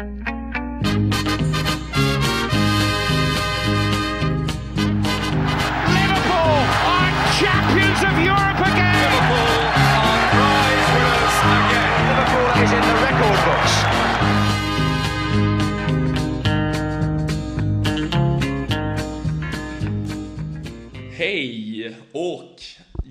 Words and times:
Liverpool 0.00 0.16
are 6.88 7.12
champions 7.36 8.00
of 8.08 8.16
Europe 8.16 8.60
again. 8.64 8.96
Liverpool 8.96 9.60
are 9.76 10.24
prize 10.32 10.88
winners 10.94 11.36
again. 11.52 11.92
Liverpool 12.08 12.48
is 12.64 12.72
in 12.72 12.82
the 12.88 12.96
record 13.04 13.40
books. 13.44 13.74
Hej 21.16 21.94
och 22.12 22.49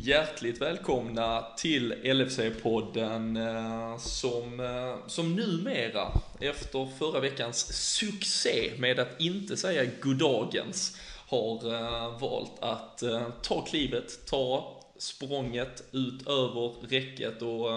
hjärtligt 0.10 0.62
välkomna 0.62 1.46
till 1.58 1.94
LFC-podden 1.94 3.38
eh, 3.38 3.98
som, 3.98 4.60
eh, 4.60 5.08
som 5.08 5.36
numera 5.36 6.12
efter 6.40 6.88
förra 7.00 7.20
veckans 7.20 7.74
succé 7.74 8.72
med 8.78 9.00
att 9.00 9.22
inte 9.22 9.58
säga 9.58 9.92
goddagens 10.02 10.98
har 11.28 11.74
eh, 11.74 12.20
valt 12.20 12.52
att 12.60 13.04
ta 13.42 13.62
klivet, 13.62 14.26
ta 14.26 14.78
språnget 14.98 15.84
ut 15.92 16.28
över 16.28 16.88
räcket 16.90 17.42
och 17.42 17.70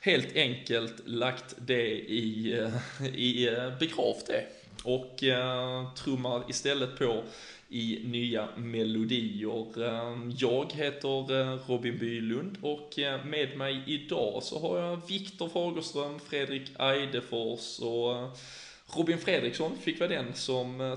helt 0.00 0.36
enkelt 0.36 0.94
lagt 1.04 1.54
det 1.58 1.90
i, 1.92 2.52
i 3.14 3.48
begravt 3.78 4.26
det. 4.26 4.46
Och 4.84 5.22
eh, 5.22 5.94
trummar 5.94 6.42
istället 6.48 6.98
på 6.98 7.22
i 7.72 8.00
nya 8.04 8.48
melodier. 8.56 9.84
Ehm, 9.84 10.32
jag 10.38 10.72
heter 10.72 11.40
eh, 11.40 11.58
Robin 11.66 11.98
Bylund 11.98 12.58
och 12.60 12.98
eh, 12.98 13.24
med 13.24 13.56
mig 13.56 13.82
idag 13.86 14.42
så 14.42 14.58
har 14.58 14.78
jag 14.78 15.00
Viktor 15.08 15.48
Fagerström, 15.48 16.20
Fredrik 16.20 16.70
Eidefors 16.78 17.78
och 17.80 18.16
eh, 18.16 18.30
Robin 18.96 19.18
Fredriksson 19.18 19.78
fick 19.78 20.00
vara 20.00 20.10
den 20.10 20.34
som 20.34 20.96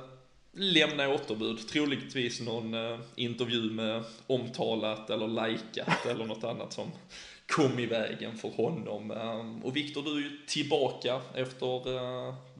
lämnade 0.51 1.13
återbud, 1.13 1.67
troligtvis 1.67 2.41
någon 2.41 2.75
intervju 3.15 3.71
med 3.71 4.03
omtalat 4.27 5.09
eller 5.09 5.27
likat 5.27 6.05
eller 6.09 6.25
något 6.25 6.43
annat 6.43 6.73
som 6.73 6.91
kom 7.47 7.79
i 7.79 7.85
vägen 7.85 8.37
för 8.37 8.49
honom. 8.49 9.11
Ehm, 9.11 9.63
och 9.63 9.75
Viktor, 9.75 10.03
du 10.03 10.11
är 10.11 10.21
ju 10.21 10.37
tillbaka 10.47 11.21
efter 11.35 11.85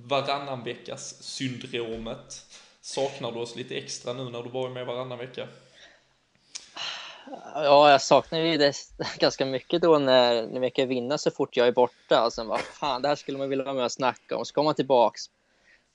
varannan 0.07 0.63
veckas 0.63 1.23
syndromet. 1.23 2.44
Saknar 2.85 3.31
du 3.31 3.39
oss 3.39 3.55
lite 3.55 3.75
extra 3.77 4.13
nu 4.13 4.23
när 4.29 4.43
du 4.43 4.49
var 4.49 4.69
med 4.69 4.85
varannan 4.85 5.17
vecka? 5.17 5.47
Ja, 7.53 7.91
jag 7.91 8.01
saknar 8.01 8.39
ju 8.39 8.57
det 8.57 8.73
ganska 9.19 9.45
mycket 9.45 9.81
då 9.81 9.99
när, 9.99 10.47
när 10.47 10.59
vi 10.59 10.71
kan 10.71 10.87
vinna 10.87 11.17
så 11.17 11.31
fort 11.31 11.57
jag 11.57 11.67
är 11.67 11.71
borta. 11.71 12.17
Alltså, 12.17 12.43
vad 12.43 12.59
fan, 12.61 13.01
det 13.01 13.07
här 13.07 13.15
skulle 13.15 13.37
man 13.37 13.49
vilja 13.49 13.65
vara 13.65 13.73
med 13.75 13.85
och 13.85 13.91
snacka 13.91 14.37
om. 14.37 14.45
Så 14.45 14.53
kommer 14.53 14.63
man 14.65 14.75
tillbaks 14.75 15.21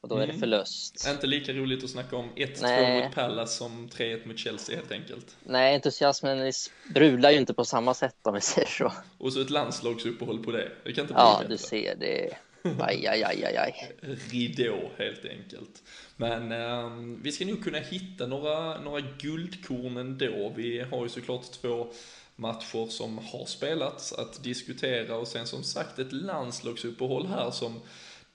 och 0.01 0.09
då 0.09 0.15
är 0.15 0.19
det 0.19 0.25
Mm. 0.25 0.41
förlust. 0.41 1.07
Inte 1.09 1.27
lika 1.27 1.53
roligt 1.53 1.85
att 1.85 1.91
snacka 1.91 2.17
om 2.17 2.31
1-2 2.37 2.63
Nej. 2.63 3.05
mot 3.05 3.15
Palace 3.15 3.57
som 3.57 3.89
3-1 3.89 4.27
mot 4.29 4.39
Chelsea 4.39 4.77
helt 4.77 4.93
enkelt. 4.93 5.37
Nej, 5.45 5.75
entusiasmen 5.75 6.53
brudlar 6.95 7.31
ju 7.31 7.39
inte 7.39 7.55
på 7.55 7.65
samma 7.65 7.95
sätt 7.95 8.17
om 8.23 8.35
vi 8.35 8.41
säger 8.41 8.69
så. 8.69 8.93
Och 9.19 9.33
så 9.33 9.41
ett 9.41 9.51
landslagsuppehåll 9.51 10.45
på 10.45 10.51
det. 10.51 10.73
Det 10.85 10.93
kan 10.93 11.03
inte 11.03 11.15
bli 11.15 11.23
Ja, 11.23 11.37
bättre. 11.39 11.49
du 11.53 11.59
ser 11.59 11.95
det. 11.97 12.37
Aj, 12.81 13.07
aj, 13.07 13.23
aj, 13.25 13.45
aj, 13.45 13.57
aj. 13.57 13.93
ridå 14.31 14.91
helt 14.99 15.25
enkelt. 15.25 15.83
Men 16.21 16.53
eh, 16.53 16.91
vi 17.23 17.33
ska 17.33 17.47
nog 17.47 17.65
kunna 17.65 17.79
hitta 17.79 18.27
några, 18.27 18.81
några 18.81 19.01
guldkorn 19.01 19.97
ändå. 19.97 20.53
Vi 20.57 20.81
har 20.81 21.03
ju 21.03 21.09
såklart 21.09 21.53
två 21.53 21.93
matcher 22.37 22.87
som 22.91 23.19
har 23.19 23.47
spelats 23.47 24.13
att 24.13 24.43
diskutera 24.45 25.17
och 25.17 25.29
sen 25.29 25.47
som 25.47 25.63
sagt 25.63 25.99
ett 25.99 26.13
landslagsuppehåll 26.13 27.27
här 27.27 27.51
som 27.51 27.81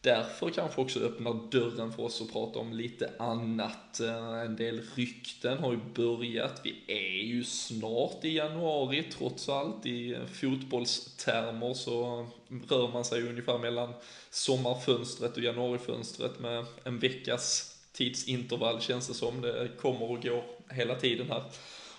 därför 0.01 0.49
kanske 0.49 0.81
också 0.81 0.99
öppnar 0.99 1.51
dörren 1.51 1.93
för 1.93 2.03
oss 2.03 2.21
att 2.21 2.31
prata 2.31 2.59
om 2.59 2.73
lite 2.73 3.11
annat. 3.19 3.99
Eh, 3.99 4.41
en 4.41 4.55
del 4.55 4.81
rykten 4.95 5.57
har 5.57 5.71
ju 5.71 5.79
börjat. 5.95 6.61
Vi 6.63 6.83
är 6.87 7.23
ju 7.23 7.43
snart 7.43 8.25
i 8.25 8.29
januari 8.29 9.03
trots 9.03 9.49
allt. 9.49 9.85
I 9.85 10.17
fotbollstermer 10.33 11.73
så 11.73 12.27
rör 12.67 12.91
man 12.91 13.05
sig 13.05 13.29
ungefär 13.29 13.57
mellan 13.57 13.93
sommarfönstret 14.29 15.37
och 15.37 15.43
januarifönstret 15.43 16.39
med 16.39 16.65
en 16.83 16.99
veckas 16.99 17.74
tidsintervall 17.95 18.81
känns 18.81 19.07
det 19.07 19.13
som. 19.13 19.41
Det 19.41 19.69
kommer 19.79 20.11
och 20.11 20.23
går 20.23 20.43
hela 20.69 20.95
tiden 20.95 21.27
här. 21.29 21.43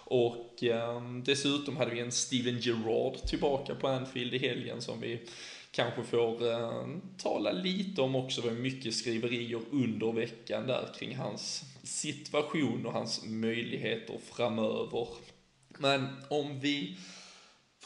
Och 0.08 0.64
eh, 0.64 1.02
dessutom 1.24 1.76
hade 1.76 1.90
vi 1.90 2.00
en 2.00 2.12
Steven 2.12 2.58
Gerrard 2.60 3.16
tillbaka 3.16 3.74
på 3.74 3.88
Anfield 3.88 4.34
i 4.34 4.38
helgen 4.38 4.82
som 4.82 5.00
vi 5.00 5.20
kanske 5.70 6.02
får 6.02 6.52
eh, 6.52 6.86
tala 7.18 7.52
lite 7.52 8.02
om 8.02 8.16
också. 8.16 8.40
Det 8.40 8.48
var 8.48 8.54
mycket 8.54 8.94
skriverier 8.94 9.60
under 9.70 10.12
veckan 10.12 10.66
där 10.66 10.88
kring 10.98 11.16
hans 11.16 11.64
situation 11.82 12.86
och 12.86 12.92
hans 12.92 13.24
möjligheter 13.26 14.18
framöver. 14.32 15.08
Men 15.78 16.06
om 16.28 16.60
vi 16.60 16.96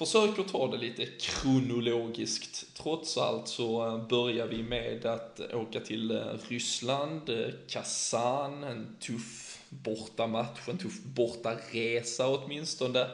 försöker 0.06 0.43
ta 0.43 0.71
det 0.71 0.77
lite 0.77 1.06
kronologiskt. 1.06 2.77
Trots 2.77 3.19
allt 3.19 3.49
så 3.49 3.87
eh, 3.87 4.09
börjar 4.09 4.47
vi 4.47 4.62
med 4.62 5.06
att 5.06 5.41
eh, 5.41 5.61
åka 5.61 5.81
till 5.81 6.11
eh, 6.11 6.22
Ryssland, 6.49 7.31
Kazan, 7.69 8.65
en 8.65 8.97
tuff 9.00 9.59
bortamatch, 9.69 10.69
en 10.69 10.78
tuff 10.78 11.03
bortaresa 11.05 12.28
åtminstone. 12.28 13.06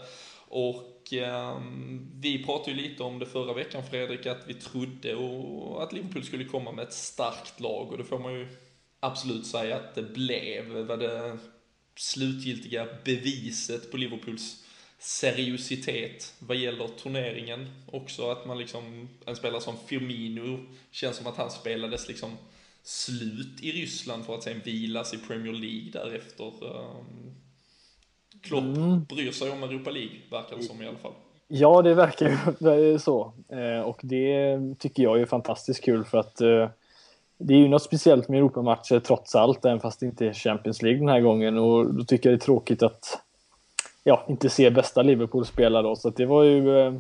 Och 0.49 1.13
eh, 1.13 1.61
vi 2.15 2.45
pratade 2.45 2.77
ju 2.77 2.89
lite 2.89 3.03
om 3.03 3.19
det 3.19 3.27
förra 3.27 3.55
veckan 3.55 3.83
Fredrik, 3.91 4.27
att 4.27 4.45
vi 4.47 4.55
trodde 4.55 5.15
och 5.15 5.83
att 5.83 5.93
Liverpool 5.93 6.25
skulle 6.25 6.45
komma 6.45 6.73
med 6.73 6.87
ett 6.87 6.93
starkt 6.93 7.61
lag 7.61 7.93
och 7.93 7.99
det 7.99 8.05
får 8.05 8.19
man 8.19 8.33
ju 8.35 8.49
absolut 9.01 9.47
säga 9.47 9.77
att 9.77 9.95
det 9.95 10.03
blev. 10.03 10.69
Var 10.69 10.97
det 10.97 11.39
slutgiltiga 11.97 12.87
beviset 13.05 13.91
på 13.91 13.97
Liverpools 13.97 14.66
seriositet 14.99 16.35
vad 16.39 16.57
gäller 16.57 16.89
turneringen. 16.89 17.69
Också 17.93 18.31
att 18.31 18.47
man 18.47 18.59
liksom, 18.59 19.09
en 19.27 19.37
spelare 19.37 19.61
som 19.61 19.75
Firmino, 19.87 20.59
känns 20.91 21.17
som 21.17 21.27
att 21.27 21.37
han 21.37 21.51
spelades 21.51 22.09
liksom 22.09 22.31
slut 22.83 23.61
i 23.63 23.73
Ryssland 23.73 24.25
för 24.25 24.35
att 24.35 24.43
sen 24.43 24.61
vilas 24.65 25.15
i 25.15 25.19
Premier 25.19 25.53
League 25.53 25.91
därefter. 25.93 26.45
Um, 26.65 27.35
Klopp 28.43 28.65
Mm. 28.65 29.05
bryr 29.05 29.31
sig 29.31 29.51
om 29.51 29.63
Europa 29.63 29.91
League, 29.91 30.17
verkar 30.31 30.57
det 30.57 30.63
som 30.63 30.83
i 30.83 30.87
alla 30.87 30.99
fall. 30.99 31.13
Ja, 31.49 31.83
det 31.83 31.95
verkar 31.95 32.29
ju 32.79 32.99
så. 32.99 33.33
Eh, 33.49 33.81
Och 33.81 34.01
det 34.03 34.59
tycker 34.79 35.03
jag 35.03 35.21
är 35.21 35.27
fantastiskt 35.27 35.85
kul 35.85 36.05
för 36.05 36.19
att 36.19 36.41
eh, 36.41 36.69
det 37.39 37.55
är 37.55 37.59
ju 37.59 37.69
något 37.69 37.83
speciellt 37.83 38.29
med 38.29 38.39
Europamatcher 38.39 39.01
trots 39.01 39.35
allt, 39.35 39.65
även 39.65 39.81
fast 39.81 40.01
det 40.01 40.07
inte 40.07 40.27
är 40.27 40.33
Champions 40.33 40.83
League 40.83 40.99
den 41.01 41.09
här 41.09 41.21
gången. 41.21 41.59
Och 41.59 41.95
då 41.95 42.05
tycker 42.05 42.31
jag 42.31 42.39
det 42.39 42.43
är 42.43 42.45
tråkigt 42.47 42.83
att 42.83 43.19
ja, 44.07 44.25
inte 44.29 44.49
se 44.51 44.71
bästa 44.71 45.03
Liverpool 45.03 45.47
spela 45.47 45.83
då. 45.83 45.97
Så 45.97 46.11
det 46.11 46.27
var 46.27 46.43
ju 46.43 46.79
eh, 46.79 46.95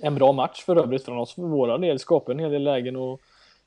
en 0.00 0.14
bra 0.14 0.32
match 0.32 0.64
för 0.64 0.76
övrigt 0.76 1.04
från 1.04 1.18
oss 1.18 1.34
för 1.34 1.42
våra 1.42 1.78
del. 1.78 1.98
Skapade 1.98 2.36
en 2.36 2.38
hel 2.38 2.50
del 2.50 2.62
lägen 2.62 2.96
och 2.96 3.20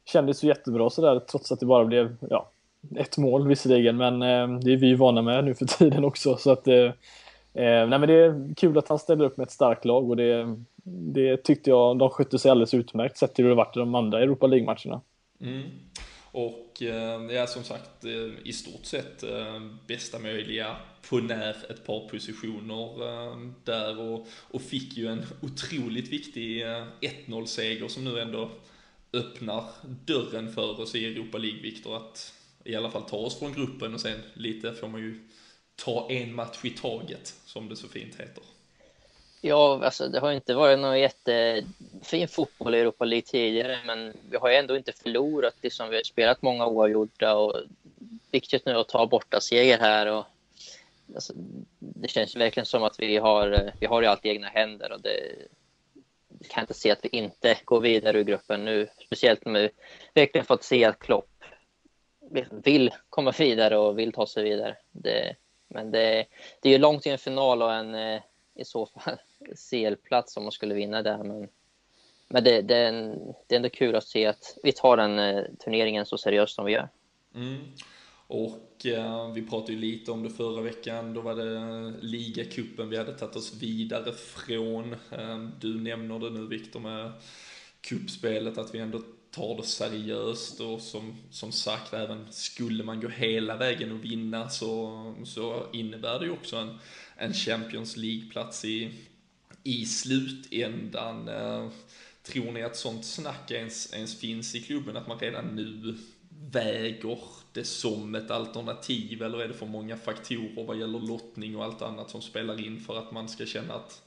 kändes 0.06 0.44
ju 0.44 0.48
jättebra 0.48 0.90
sådär 0.90 1.20
trots 1.20 1.52
att 1.52 1.60
det 1.60 1.66
bara 1.66 1.86
blev 1.86 2.16
ja, 2.30 2.50
ett 2.96 3.18
mål 3.18 3.48
visserligen. 3.48 3.98
Men 3.98 4.22
eh, 4.22 4.60
det 4.60 4.74
är 4.74 4.78
vi 4.78 4.88
ju 4.88 4.96
vana 4.96 5.22
med 5.22 5.46
nu 5.46 5.54
för 5.54 5.66
tiden 5.66 6.06
också. 6.06 6.38
Så 6.38 6.52
att 6.52 6.68
eh, 6.68 6.76
eh, 7.54 7.88
nej 7.88 8.00
men 8.00 8.02
det 8.02 8.14
är 8.14 8.56
kul 8.56 8.78
att 8.78 8.90
han 8.90 9.00
ställer 9.00 9.26
upp 9.26 9.38
med 9.38 9.46
ett 9.46 9.52
starkt 9.52 9.86
lag 9.86 10.10
och 10.10 10.18
det, 10.18 10.56
det 10.84 11.38
tyckte 11.38 11.70
jag 11.70 11.98
de 11.98 12.10
skötte 12.10 12.40
sig 12.40 12.52
alldeles 12.52 12.74
utmärkt 12.74 13.18
sett 13.18 13.34
till 13.34 13.46
hur 13.46 13.50
det 13.50 13.56
varit 13.56 13.78
i 13.78 13.80
de 13.80 13.96
andra 13.96 14.22
Europa 14.22 14.48
League-matcherna. 14.48 15.02
Mm. 15.42 15.64
Och 16.34 16.82
eh, 16.82 17.36
ja, 17.36 17.48
som 17.48 17.64
sagt, 17.64 18.06
eh, 18.06 18.30
i 18.44 18.54
stort 18.54 18.86
sett 18.86 19.24
eh, 19.24 19.62
bästa 19.88 20.20
möjliga 20.20 20.76
på 21.10 21.18
när 21.18 21.72
ett 21.72 21.86
par 21.86 22.10
positioner 22.10 22.96
där 23.66 24.00
och, 24.00 24.28
och 24.32 24.62
fick 24.62 24.98
ju 24.98 25.08
en 25.08 25.26
otroligt 25.42 26.10
viktig 26.10 26.64
1-0-seger 27.02 27.88
som 27.88 28.04
nu 28.04 28.20
ändå 28.20 28.52
öppnar 29.14 29.66
dörren 30.06 30.54
för 30.54 30.82
oss 30.82 30.96
i 30.96 31.06
Europa 31.06 31.38
League, 31.38 31.62
Viktor, 31.62 31.98
att 31.98 32.34
i 32.64 32.76
alla 32.76 32.92
fall 32.92 33.04
ta 33.10 33.18
oss 33.18 33.40
från 33.40 33.54
gruppen 33.54 33.94
och 33.94 34.02
sen 34.02 34.20
lite 34.34 34.74
får 34.74 34.88
man 34.88 35.02
ju 35.02 35.30
ta 35.76 36.12
en 36.12 36.36
match 36.36 36.66
i 36.66 36.70
taget, 36.70 37.36
som 37.46 37.70
det 37.70 37.76
så 37.76 37.88
fint 37.88 38.16
heter. 38.16 38.44
Ja, 39.46 39.86
alltså 39.86 40.08
det 40.08 40.20
har 40.20 40.32
inte 40.32 40.54
varit 40.54 40.80
någon 40.80 41.00
jättefin 41.00 42.28
fotboll 42.28 42.76
i 42.76 42.80
Europa 42.80 43.06
League 43.06 43.26
tidigare, 43.26 43.80
men 43.86 44.14
vi 44.30 44.38
har 44.38 44.50
ju 44.50 44.56
ändå 44.56 44.78
inte 44.78 44.92
förlorat. 44.92 45.56
Liksom, 45.62 45.90
vi 45.90 45.96
har 45.96 46.04
spelat 46.04 46.42
många 46.42 46.68
oavgjorda 46.68 47.36
och 47.36 47.56
viktigt 48.32 48.66
nu 48.66 48.78
att 48.78 48.88
ta 48.88 49.08
borta 49.08 49.42
seger 49.42 49.80
här. 49.80 50.08
Och, 50.08 50.26
alltså, 51.16 51.34
det 51.80 52.08
känns 52.08 52.36
verkligen 52.36 52.66
som 52.66 52.84
att 52.84 53.00
vi 53.00 53.18
har, 53.18 53.72
vi 53.80 53.86
har 53.86 54.02
ju 54.02 54.08
allt 54.08 54.26
i 54.26 54.30
egna 54.30 54.48
händer 54.48 54.92
och 54.92 55.02
det 55.02 55.36
jag 56.40 56.50
kan 56.50 56.62
inte 56.64 56.74
se 56.74 56.92
att 56.92 57.06
vi 57.06 57.10
inte 57.10 57.58
går 57.66 57.82
vidare 57.82 58.20
ur 58.20 58.24
gruppen 58.24 58.66
nu. 58.66 58.88
Speciellt 59.06 59.46
när 59.46 59.62
vi 59.62 59.70
verkligen 60.14 60.46
fått 60.46 60.64
se 60.64 60.86
att 60.86 61.00
Klopp 61.00 61.30
vill 62.52 62.92
komma 63.10 63.34
vidare 63.40 63.78
och 63.78 64.00
vill 64.00 64.12
ta 64.12 64.28
sig 64.28 64.44
vidare. 64.44 64.78
Det, 64.92 65.36
men 65.68 65.92
det, 65.92 66.26
det 66.62 66.70
är 66.70 66.74
ju 66.74 66.78
långt 66.78 67.04
till 67.04 67.12
en 67.12 67.18
final 67.18 67.62
och 67.62 67.74
en 67.74 67.96
eh, 67.96 68.22
i 68.56 68.66
så 68.66 68.86
fall 68.86 69.18
CL-plats 69.56 70.38
om 70.38 70.44
man 70.44 70.52
skulle 70.52 70.76
vinna 70.76 71.02
där. 71.02 71.24
Men, 71.24 71.48
men 72.28 72.44
det, 72.44 72.62
det, 72.62 72.76
är 72.76 72.90
en, 72.90 73.34
det 73.48 73.56
är 73.56 73.58
ändå 73.58 73.70
kul 73.70 73.96
att 73.96 74.08
se 74.08 74.26
att 74.26 74.58
vi 74.64 74.72
tar 74.72 74.98
den 74.98 75.20
eh, 75.20 75.44
turneringen 75.64 76.06
så 76.06 76.18
seriöst 76.18 76.56
som 76.56 76.66
vi 76.66 76.72
gör. 76.72 76.90
Mm. 77.36 77.58
Och 78.28 78.86
eh, 78.86 79.32
vi 79.32 79.42
pratade 79.42 79.74
ju 79.74 79.80
lite 79.80 80.12
om 80.12 80.24
det 80.24 80.30
förra 80.30 80.62
veckan, 80.62 81.14
då 81.14 81.22
var 81.22 81.36
det 81.36 81.94
ligacupen 82.02 82.90
vi 82.90 82.98
hade 82.98 83.14
tagit 83.14 83.36
oss 83.36 83.62
vidare 83.62 84.14
från. 84.14 84.94
Eh, 84.94 85.48
du 85.60 85.82
nämner 85.82 86.20
det 86.20 86.30
nu 86.30 86.48
Viktor 86.48 86.80
med 86.80 87.12
kuppspelet, 87.82 88.58
att 88.58 88.76
vi 88.76 88.80
ändå 88.80 89.02
tar 89.32 89.58
det 89.58 89.64
seriöst 89.64 90.60
och 90.60 90.82
som, 90.82 91.16
som 91.32 91.52
sagt, 91.52 91.94
även 91.94 92.32
skulle 92.32 92.84
man 92.84 93.02
gå 93.02 93.08
hela 93.08 93.58
vägen 93.58 93.92
och 93.92 94.04
vinna 94.04 94.50
så, 94.50 95.16
så 95.26 95.68
innebär 95.74 96.20
det 96.20 96.26
ju 96.26 96.32
också 96.32 96.56
en, 96.56 96.78
en 97.18 97.34
Champions 97.34 97.98
League-plats 97.98 98.66
i, 98.66 98.92
i 99.64 99.86
slutändan. 99.86 101.28
Eh, 101.28 101.70
tror 102.24 102.52
ni 102.52 102.64
att 102.64 102.78
sånt 102.78 103.06
snack 103.06 103.52
ens, 103.52 103.94
ens 103.94 104.20
finns 104.20 104.56
i 104.56 104.62
klubben, 104.62 104.98
att 104.98 105.08
man 105.08 105.20
redan 105.20 105.56
nu 105.56 105.98
väger 106.52 107.20
det 107.54 107.64
som 107.64 108.16
ett 108.16 108.32
alternativ 108.32 109.24
eller 109.24 109.42
är 109.42 109.48
det 109.48 109.54
för 109.54 109.66
många 109.66 109.98
faktorer 109.98 110.66
vad 110.66 110.80
gäller 110.80 111.00
lottning 111.00 111.56
och 111.58 111.64
allt 111.64 111.82
annat 111.82 112.10
som 112.10 112.22
spelar 112.22 112.66
in 112.68 112.80
för 112.80 112.98
att 112.98 113.12
man 113.12 113.30
ska 113.30 113.46
känna 113.46 113.74
att, 113.74 114.02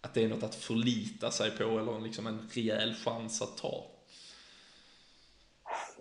att 0.00 0.14
det 0.14 0.24
är 0.24 0.28
något 0.28 0.42
att 0.42 0.54
förlita 0.54 1.30
sig 1.30 1.50
på 1.50 1.64
eller 1.64 2.00
liksom 2.00 2.26
en 2.26 2.48
rejäl 2.52 2.94
chans 2.94 3.42
att 3.42 3.56
ta? 3.56 3.99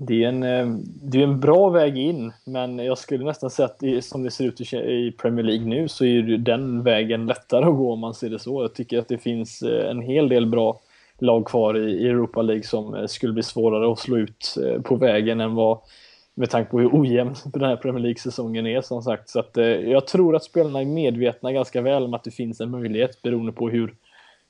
Det 0.02 0.24
är, 0.24 0.28
en, 0.28 0.44
eh, 0.44 0.68
det 0.84 1.20
är 1.20 1.24
en 1.24 1.40
bra 1.40 1.70
väg 1.70 1.98
in, 1.98 2.32
men 2.46 2.80
jag 2.80 2.98
skulle 2.98 3.26
nästan 3.26 3.50
säga 3.50 3.66
att 3.66 4.04
som 4.04 4.24
det 4.24 4.32
ser 4.32 4.46
ut 4.46 4.74
i 4.74 5.12
Premier 5.12 5.46
League 5.46 5.66
nu 5.66 5.88
så 5.88 6.04
är 6.04 6.10
ju 6.10 6.38
den 6.38 6.84
vägen 6.84 7.26
lättare 7.26 7.66
att 7.66 7.76
gå 7.76 7.94
om 7.94 8.00
man 8.00 8.14
ser 8.14 8.30
det 8.30 8.40
så. 8.40 8.64
Jag 8.64 8.74
tycker 8.74 9.00
att 9.00 9.08
det 9.08 9.18
finns 9.18 9.62
eh, 9.62 9.90
en 9.90 10.02
hel 10.02 10.30
del 10.30 10.46
bra 10.46 10.80
lag 11.20 11.48
kvar 11.48 11.78
i 11.78 12.08
Europa 12.08 12.42
League 12.42 12.64
som 12.64 12.96
eh, 12.96 13.06
skulle 13.06 13.34
bli 13.34 13.44
svårare 13.44 13.92
att 13.92 14.00
slå 14.00 14.18
ut 14.18 14.56
på 14.84 14.96
vägen 14.96 15.42
än 15.42 15.56
vad 15.56 15.80
med 16.36 16.50
tanke 16.50 16.72
på 16.72 16.80
hur 16.80 16.90
ojämn 17.02 17.36
den 17.46 17.64
här 17.64 17.76
Premier 17.76 18.02
League-säsongen 18.02 18.68
är 18.68 18.82
som 18.82 19.02
sagt. 19.02 19.30
Så 19.30 19.40
att, 19.40 19.58
jag 19.86 20.08
tror 20.08 20.36
att 20.36 20.44
spelarna 20.44 20.82
är 20.82 20.86
medvetna 20.86 21.52
ganska 21.52 21.82
väl 21.82 22.04
om 22.04 22.14
att 22.14 22.24
det 22.24 22.32
finns 22.32 22.62
en 22.62 22.72
möjlighet 22.72 23.22
beroende 23.22 23.52
på 23.52 23.70
hur 23.70 23.94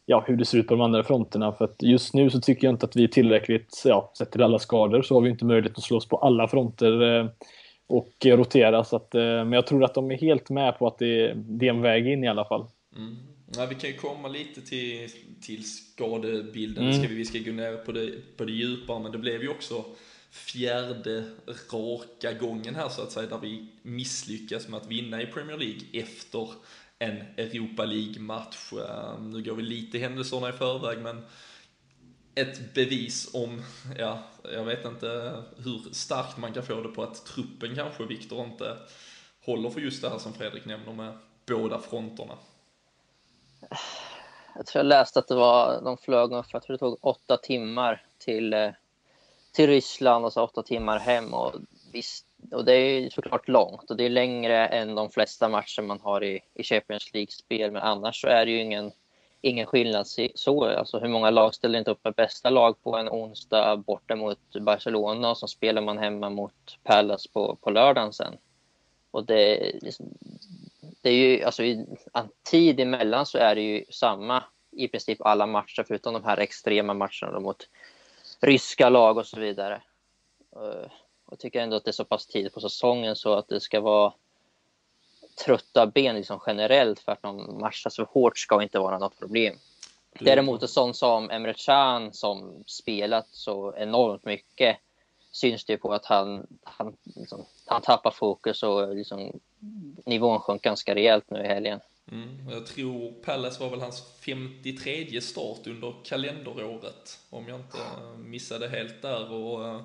ja, 0.09 0.23
hur 0.27 0.35
det 0.35 0.45
ser 0.45 0.57
ut 0.57 0.67
på 0.67 0.73
de 0.73 0.81
andra 0.81 1.03
fronterna. 1.03 1.51
För 1.51 1.65
att 1.65 1.81
just 1.81 2.13
nu 2.13 2.29
så 2.29 2.41
tycker 2.41 2.67
jag 2.67 2.73
inte 2.73 2.85
att 2.85 2.95
vi 2.95 3.03
är 3.03 3.07
tillräckligt, 3.07 3.81
ja, 3.85 4.13
sett 4.17 4.31
till 4.31 4.43
alla 4.43 4.59
skador, 4.59 5.01
så 5.01 5.13
har 5.13 5.21
vi 5.21 5.29
inte 5.29 5.45
möjlighet 5.45 5.77
att 5.77 5.83
slåss 5.83 6.07
på 6.07 6.17
alla 6.17 6.47
fronter 6.47 7.19
eh, 7.19 7.27
och 7.87 8.13
rotera. 8.25 8.83
Så 8.83 8.95
att, 8.95 9.15
eh, 9.15 9.21
men 9.21 9.51
jag 9.51 9.67
tror 9.67 9.83
att 9.83 9.93
de 9.93 10.11
är 10.11 10.17
helt 10.17 10.49
med 10.49 10.79
på 10.79 10.87
att 10.87 10.97
det, 10.97 11.33
det 11.33 11.65
är 11.65 11.69
en 11.69 11.81
väg 11.81 12.07
in 12.07 12.23
i 12.23 12.27
alla 12.27 12.45
fall. 12.45 12.65
Mm. 12.95 13.15
Ja, 13.57 13.65
vi 13.65 13.75
kan 13.75 13.89
ju 13.89 13.95
komma 13.95 14.27
lite 14.27 14.61
till, 14.61 15.09
till 15.41 15.63
skadebilden, 15.71 16.83
mm. 16.83 16.93
ska 16.93 17.07
vi, 17.07 17.15
vi 17.15 17.25
ska 17.25 17.39
gå 17.39 17.51
ner 17.51 17.77
på 17.77 17.91
det, 17.91 18.37
på 18.37 18.45
det 18.45 18.51
djupare, 18.51 18.99
men 18.99 19.11
det 19.11 19.17
blev 19.17 19.41
ju 19.41 19.49
också 19.49 19.83
fjärde 20.31 21.23
raka 21.73 22.33
gången 22.33 22.75
här 22.75 22.89
så 22.89 23.01
att 23.01 23.11
säga, 23.11 23.29
där 23.29 23.39
vi 23.41 23.67
misslyckas 23.81 24.67
med 24.67 24.77
att 24.77 24.87
vinna 24.87 25.21
i 25.21 25.25
Premier 25.25 25.57
League 25.57 25.81
efter 25.93 26.49
en 26.99 27.21
Europa 27.37 27.85
League-match. 27.85 28.73
Ehm, 28.73 29.29
nu 29.29 29.43
går 29.43 29.55
vi 29.55 29.63
lite 29.63 29.97
händelserna 29.97 30.49
i 30.49 30.51
förväg, 30.51 30.99
men 30.99 31.25
ett 32.35 32.73
bevis 32.73 33.33
om, 33.33 33.61
ja, 33.97 34.19
jag 34.53 34.63
vet 34.63 34.85
inte 34.85 35.07
hur 35.57 35.93
starkt 35.93 36.37
man 36.37 36.53
kan 36.53 36.63
få 36.63 36.81
det 36.81 36.89
på 36.89 37.03
att 37.03 37.25
truppen 37.25 37.75
kanske, 37.75 38.03
Viktor, 38.05 38.45
inte 38.45 38.77
håller 39.45 39.69
för 39.69 39.81
just 39.81 40.01
det 40.01 40.09
här 40.09 40.17
som 40.17 40.33
Fredrik 40.33 40.65
nämner 40.65 40.93
med 40.93 41.17
båda 41.45 41.79
fronterna. 41.79 42.33
Jag 44.55 44.65
tror 44.65 44.79
jag 44.79 44.89
läste 44.89 45.19
att 45.19 45.27
det 45.27 45.35
var, 45.35 45.81
de 45.83 45.97
flög, 45.97 46.31
jag 46.31 46.45
tror 46.47 46.67
det 46.67 46.77
tog 46.77 46.97
åtta 47.01 47.37
timmar 47.37 48.05
till, 48.17 48.53
eh, 48.53 48.69
till 49.51 49.67
Ryssland 49.67 50.25
och 50.25 50.33
så 50.33 50.43
åtta 50.43 50.63
timmar 50.63 50.99
hem 50.99 51.33
och 51.33 51.55
visst, 51.91 52.25
och 52.51 52.65
det 52.65 52.73
är 52.73 53.09
såklart 53.09 53.47
långt 53.47 53.91
och 53.91 53.97
det 53.97 54.05
är 54.05 54.09
längre 54.09 54.67
än 54.67 54.95
de 54.95 55.09
flesta 55.09 55.49
matcher 55.49 55.81
man 55.81 55.99
har 55.99 56.23
i, 56.23 56.39
i 56.53 56.63
Champions 56.63 57.13
League-spel. 57.13 57.71
Men 57.71 57.81
annars 57.81 58.21
så 58.21 58.27
är 58.27 58.45
det 58.45 58.51
ju 58.51 58.61
ingen, 58.61 58.91
ingen 59.41 59.65
skillnad 59.65 60.07
så. 60.35 60.65
Alltså 60.65 60.99
hur 60.99 61.07
många 61.07 61.29
lag 61.29 61.55
ställer 61.55 61.79
inte 61.79 61.91
upp 61.91 62.03
med 62.03 62.13
bästa 62.13 62.49
lag 62.49 62.83
på 62.83 62.97
en 62.97 63.09
onsdag 63.09 63.77
borta 63.77 64.15
mot 64.15 64.39
Barcelona 64.61 65.29
och 65.29 65.37
så 65.37 65.47
spelar 65.47 65.81
man 65.81 65.97
hemma 65.97 66.29
mot 66.29 66.77
Palace 66.83 67.29
på, 67.33 67.55
på 67.55 67.69
lördagen 67.69 68.13
sen. 68.13 68.37
Och 69.11 69.25
det, 69.25 69.71
det 71.01 71.09
är 71.09 71.13
ju, 71.13 71.43
alltså 71.43 71.63
i 71.63 71.85
tid 72.43 72.79
emellan 72.79 73.25
så 73.25 73.37
är 73.37 73.55
det 73.55 73.61
ju 73.61 73.85
samma 73.89 74.43
i 74.71 74.87
princip 74.87 75.21
alla 75.21 75.45
matcher 75.45 75.85
förutom 75.87 76.13
de 76.13 76.23
här 76.23 76.37
extrema 76.37 76.93
matcherna 76.93 77.39
mot 77.39 77.67
ryska 78.41 78.89
lag 78.89 79.17
och 79.17 79.25
så 79.25 79.39
vidare. 79.39 79.81
Eh, 80.55 80.91
Eh, 81.29 81.31
jag 81.31 81.39
tycker 81.39 81.61
ändå 81.61 81.75
att 81.75 81.85
det 81.85 81.91
är 81.91 81.93
så 81.93 82.05
pass 82.05 82.27
tidigt 82.27 82.53
på 82.53 82.61
säsongen 82.61 83.15
så 83.15 83.33
att 83.33 83.47
det 83.47 83.59
ska 83.59 83.81
vara 83.81 84.13
trötta 85.45 85.87
ben 85.87 86.15
liksom 86.15 86.39
generellt 86.47 86.99
för 86.99 87.11
att 87.11 87.21
de 87.21 87.59
matchas 87.59 87.95
för 87.95 88.03
hårt 88.03 88.37
ska 88.37 88.63
inte 88.63 88.79
vara 88.79 88.97
något 88.97 89.19
problem. 89.19 89.55
Däremot 90.19 90.61
en 90.61 90.67
sån 90.67 90.93
som 90.93 91.29
Emre 91.29 91.53
Can 91.57 92.13
som 92.13 92.63
spelat 92.67 93.27
så 93.31 93.75
enormt 93.77 94.25
mycket 94.25 94.77
syns 95.31 95.65
det 95.65 95.77
på 95.77 95.93
att 95.93 96.05
han, 96.05 96.47
han, 96.63 96.97
liksom, 97.03 97.45
han 97.65 97.81
tappar 97.81 98.11
fokus 98.11 98.63
och 98.63 98.95
liksom, 98.95 99.39
nivån 100.05 100.39
sjönk 100.39 100.61
ganska 100.61 100.95
rejält 100.95 101.29
nu 101.29 101.39
i 101.39 101.47
helgen. 101.47 101.79
Mm, 102.11 102.49
jag 102.49 102.65
tror 102.65 103.11
Pallas 103.11 103.59
var 103.59 103.69
väl 103.69 103.81
hans 103.81 104.03
53 104.25 105.21
start 105.21 105.67
under 105.67 105.93
kalenderåret, 106.03 107.19
om 107.29 107.47
jag 107.47 107.59
inte 107.59 107.77
missade 108.17 108.69
helt 108.69 109.01
där. 109.01 109.31
Och, 109.31 109.65
uh, 109.65 109.81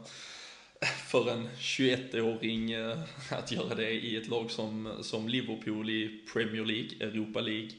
för 1.06 1.30
en 1.30 1.48
21-åring 1.58 2.72
eh, 2.72 2.98
att 3.30 3.52
göra 3.52 3.74
det 3.74 3.90
i 3.90 4.16
ett 4.16 4.28
lag 4.28 4.50
som, 4.50 4.92
som 5.02 5.28
Liverpool 5.28 5.90
i 5.90 6.20
Premier 6.32 6.64
League, 6.64 7.08
Europa 7.08 7.40
League. 7.40 7.70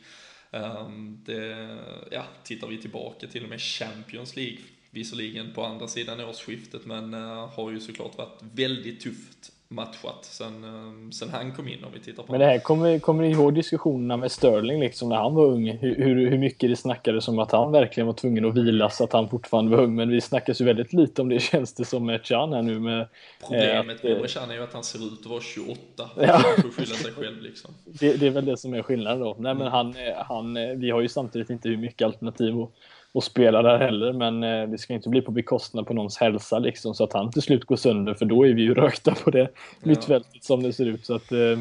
Ehm, 0.51 1.23
det, 1.25 1.77
ja, 2.11 2.25
tittar 2.43 2.67
vi 2.67 2.77
tillbaka 2.77 3.27
till 3.27 3.43
och 3.43 3.49
med 3.49 3.61
Champions 3.61 4.35
League, 4.35 4.57
visserligen 4.91 5.53
på 5.53 5.65
andra 5.65 5.87
sidan 5.87 6.19
årsskiftet, 6.19 6.85
men 6.85 7.13
eh, 7.13 7.49
har 7.49 7.71
ju 7.71 7.79
såklart 7.79 8.17
varit 8.17 8.39
väldigt 8.41 9.01
tufft 9.01 9.51
matchat 9.75 10.19
sen, 10.21 10.63
ehm, 10.63 11.11
sen 11.11 11.29
han 11.29 11.51
kom 11.51 11.67
in 11.67 11.83
om 11.83 11.91
vi 11.93 11.99
tittar 11.99 12.23
på 12.23 12.31
Men 12.31 12.39
det 12.39 12.45
här 12.45 12.59
kommer, 12.59 12.99
kommer 12.99 13.23
ni 13.23 13.29
ihåg 13.29 13.53
diskussionerna 13.53 14.17
med 14.17 14.31
Sterling 14.31 14.79
liksom 14.79 15.09
när 15.09 15.15
han 15.15 15.35
var 15.35 15.45
ung? 15.45 15.69
Hur, 15.69 15.95
hur, 15.95 16.29
hur 16.29 16.37
mycket 16.37 16.69
det 16.69 16.75
snackades 16.75 17.27
om 17.27 17.39
att 17.39 17.51
han 17.51 17.71
verkligen 17.71 18.07
var 18.07 18.13
tvungen 18.13 18.45
att 18.45 18.57
vila 18.57 18.89
så 18.89 19.03
att 19.03 19.13
han 19.13 19.29
fortfarande 19.29 19.77
var 19.77 19.83
ung. 19.83 19.95
Men 19.95 20.09
vi 20.09 20.21
snackas 20.21 20.61
ju 20.61 20.65
väldigt 20.65 20.93
lite 20.93 21.21
om 21.21 21.29
det 21.29 21.39
känns 21.51 21.73
det 21.73 21.85
som 21.85 22.05
med 22.05 22.25
Chan 22.25 22.53
här 22.53 22.61
nu 22.61 22.79
med... 22.79 23.07
Problemet 23.39 24.05
eh, 24.05 24.17
med 24.17 24.29
Chan 24.29 24.51
är 24.51 24.55
ju 24.55 24.63
att 24.63 24.73
han 24.73 24.83
ser 24.83 25.07
ut 25.07 25.19
att 25.19 25.25
vara 25.25 25.41
28. 25.41 25.79
Ja. 26.15 26.35
Att 26.35 26.73
skylla 26.73 26.95
sig 26.95 27.11
själv 27.11 27.41
liksom. 27.41 27.71
Det, 27.85 28.13
det, 28.13 28.27
är 28.27 28.31
väl 28.31 28.45
det 28.45 28.57
som 28.57 28.73
är 28.73 28.81
skillnaden 28.81 29.19
då. 29.19 29.35
Nej 29.39 29.55
men 29.55 29.67
han, 29.67 29.95
han, 30.25 30.79
vi 30.79 30.89
har 30.89 31.01
ju 31.01 31.09
samtidigt 31.09 31.49
inte 31.49 31.69
hur 31.69 31.77
mycket 31.77 32.05
alternativ 32.05 32.59
och 32.59 32.71
och 33.15 33.23
spela 33.23 33.61
där 33.61 33.77
heller, 33.77 34.13
men 34.13 34.43
eh, 34.43 34.69
det 34.69 34.77
ska 34.77 34.93
inte 34.93 35.09
bli 35.09 35.21
på 35.21 35.31
bekostnad 35.31 35.87
på 35.87 35.93
någons 35.93 36.17
hälsa 36.17 36.59
liksom, 36.59 36.95
så 36.95 37.03
att 37.03 37.13
han 37.13 37.31
till 37.31 37.41
slut 37.41 37.65
går 37.65 37.75
sönder, 37.75 38.13
för 38.13 38.25
då 38.25 38.47
är 38.47 38.53
vi 38.53 38.61
ju 38.61 38.73
rökta 38.73 39.15
på 39.15 39.31
det 39.31 39.39
ja. 39.39 39.47
mittfältet 39.83 40.43
som 40.43 40.63
det 40.63 40.73
ser 40.73 40.85
ut. 40.85 41.05
Så 41.05 41.15
att, 41.15 41.31
eh, 41.31 41.57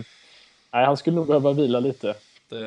nej, 0.72 0.84
han 0.86 0.96
skulle 0.96 1.16
nog 1.16 1.26
behöva 1.26 1.52
vila 1.52 1.80
lite. 1.80 2.14
Det, 2.48 2.66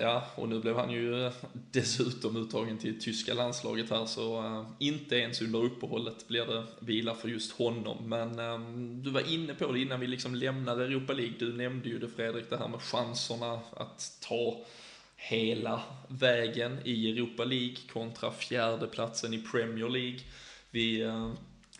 ja, 0.00 0.24
och 0.34 0.48
nu 0.48 0.60
blev 0.60 0.76
han 0.76 0.90
ju 0.90 1.30
dessutom 1.52 2.36
uttagen 2.36 2.78
till 2.78 3.00
tyska 3.00 3.34
landslaget 3.34 3.90
här, 3.90 4.06
så 4.06 4.40
uh, 4.42 4.66
inte 4.78 5.16
ens 5.16 5.42
under 5.42 5.64
uppehållet 5.64 6.28
blir 6.28 6.44
det 6.44 6.62
vila 6.80 7.14
för 7.14 7.28
just 7.28 7.52
honom. 7.52 7.96
Men 8.06 8.40
um, 8.40 9.02
du 9.02 9.10
var 9.10 9.34
inne 9.34 9.54
på 9.54 9.72
det 9.72 9.80
innan 9.80 10.00
vi 10.00 10.06
liksom 10.06 10.34
lämnade 10.34 10.84
Europa 10.84 11.12
League, 11.12 11.34
du 11.38 11.52
nämnde 11.52 11.88
ju 11.88 11.98
det 11.98 12.08
Fredrik, 12.08 12.50
det 12.50 12.56
här 12.56 12.68
med 12.68 12.82
chanserna 12.82 13.60
att 13.76 14.18
ta 14.28 14.56
hela 15.18 15.82
vägen 16.08 16.78
i 16.84 17.10
Europa 17.10 17.44
League 17.44 17.76
kontra 17.92 18.30
fjärdeplatsen 18.30 19.34
i 19.34 19.42
Premier 19.42 19.88
League. 19.88 20.20
Vi 20.70 21.00
eh, 21.00 21.32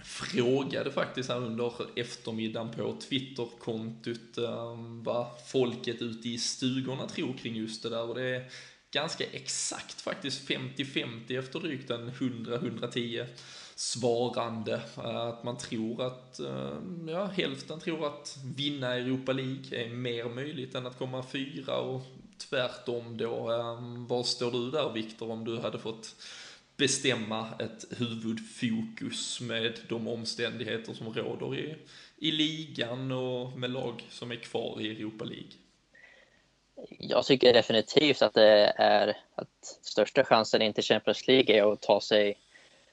frågade 0.02 0.92
faktiskt 0.92 1.28
här 1.28 1.36
under 1.36 1.72
eftermiddagen 1.96 2.70
på 2.70 2.96
Twitterkontot 3.08 4.38
eh, 4.38 4.76
vad 5.02 5.26
folket 5.46 6.02
ute 6.02 6.28
i 6.28 6.38
stugorna 6.38 7.06
tror 7.06 7.32
kring 7.32 7.56
just 7.56 7.82
det 7.82 7.88
där 7.88 8.08
och 8.08 8.14
det 8.14 8.36
är 8.36 8.44
ganska 8.90 9.24
exakt 9.32 10.00
faktiskt 10.00 10.48
50-50 10.48 11.38
efter 11.38 11.60
drygt 11.60 11.90
en 11.90 12.10
100-110 12.10 13.26
svarande. 13.74 14.80
Eh, 14.96 15.16
att 15.16 15.44
man 15.44 15.58
tror 15.58 16.06
att, 16.06 16.40
eh, 16.40 16.78
ja, 17.08 17.24
hälften 17.24 17.80
tror 17.80 18.06
att 18.06 18.38
vinna 18.56 18.94
Europa 18.94 19.32
League 19.32 19.84
är 19.84 19.88
mer 19.88 20.24
möjligt 20.24 20.74
än 20.74 20.86
att 20.86 20.98
komma 20.98 21.22
fyra 21.22 21.76
och 21.78 22.02
tvärtom 22.38 23.16
då. 23.16 23.50
Ehm, 23.50 24.06
var 24.06 24.22
står 24.22 24.50
du 24.50 24.70
där 24.70 24.92
Viktor 24.92 25.30
om 25.30 25.44
du 25.44 25.58
hade 25.58 25.78
fått 25.78 26.14
bestämma 26.76 27.48
ett 27.58 27.98
huvudfokus 27.98 29.40
med 29.40 29.80
de 29.88 30.08
omständigheter 30.08 30.94
som 30.94 31.14
råder 31.14 31.58
i, 31.58 31.76
i 32.16 32.30
ligan 32.30 33.12
och 33.12 33.58
med 33.58 33.70
lag 33.70 34.06
som 34.10 34.30
är 34.30 34.36
kvar 34.36 34.80
i 34.80 34.90
Europa 34.90 35.24
League? 35.24 35.52
Jag 36.98 37.24
tycker 37.24 37.52
definitivt 37.52 38.22
att 38.22 38.34
det 38.34 38.72
är 38.76 39.16
att 39.34 39.78
största 39.82 40.24
chansen 40.24 40.62
in 40.62 40.72
till 40.72 40.84
Champions 40.84 41.26
League 41.26 41.56
är 41.56 41.72
att 41.72 41.80
ta 41.80 42.00
sig 42.00 42.38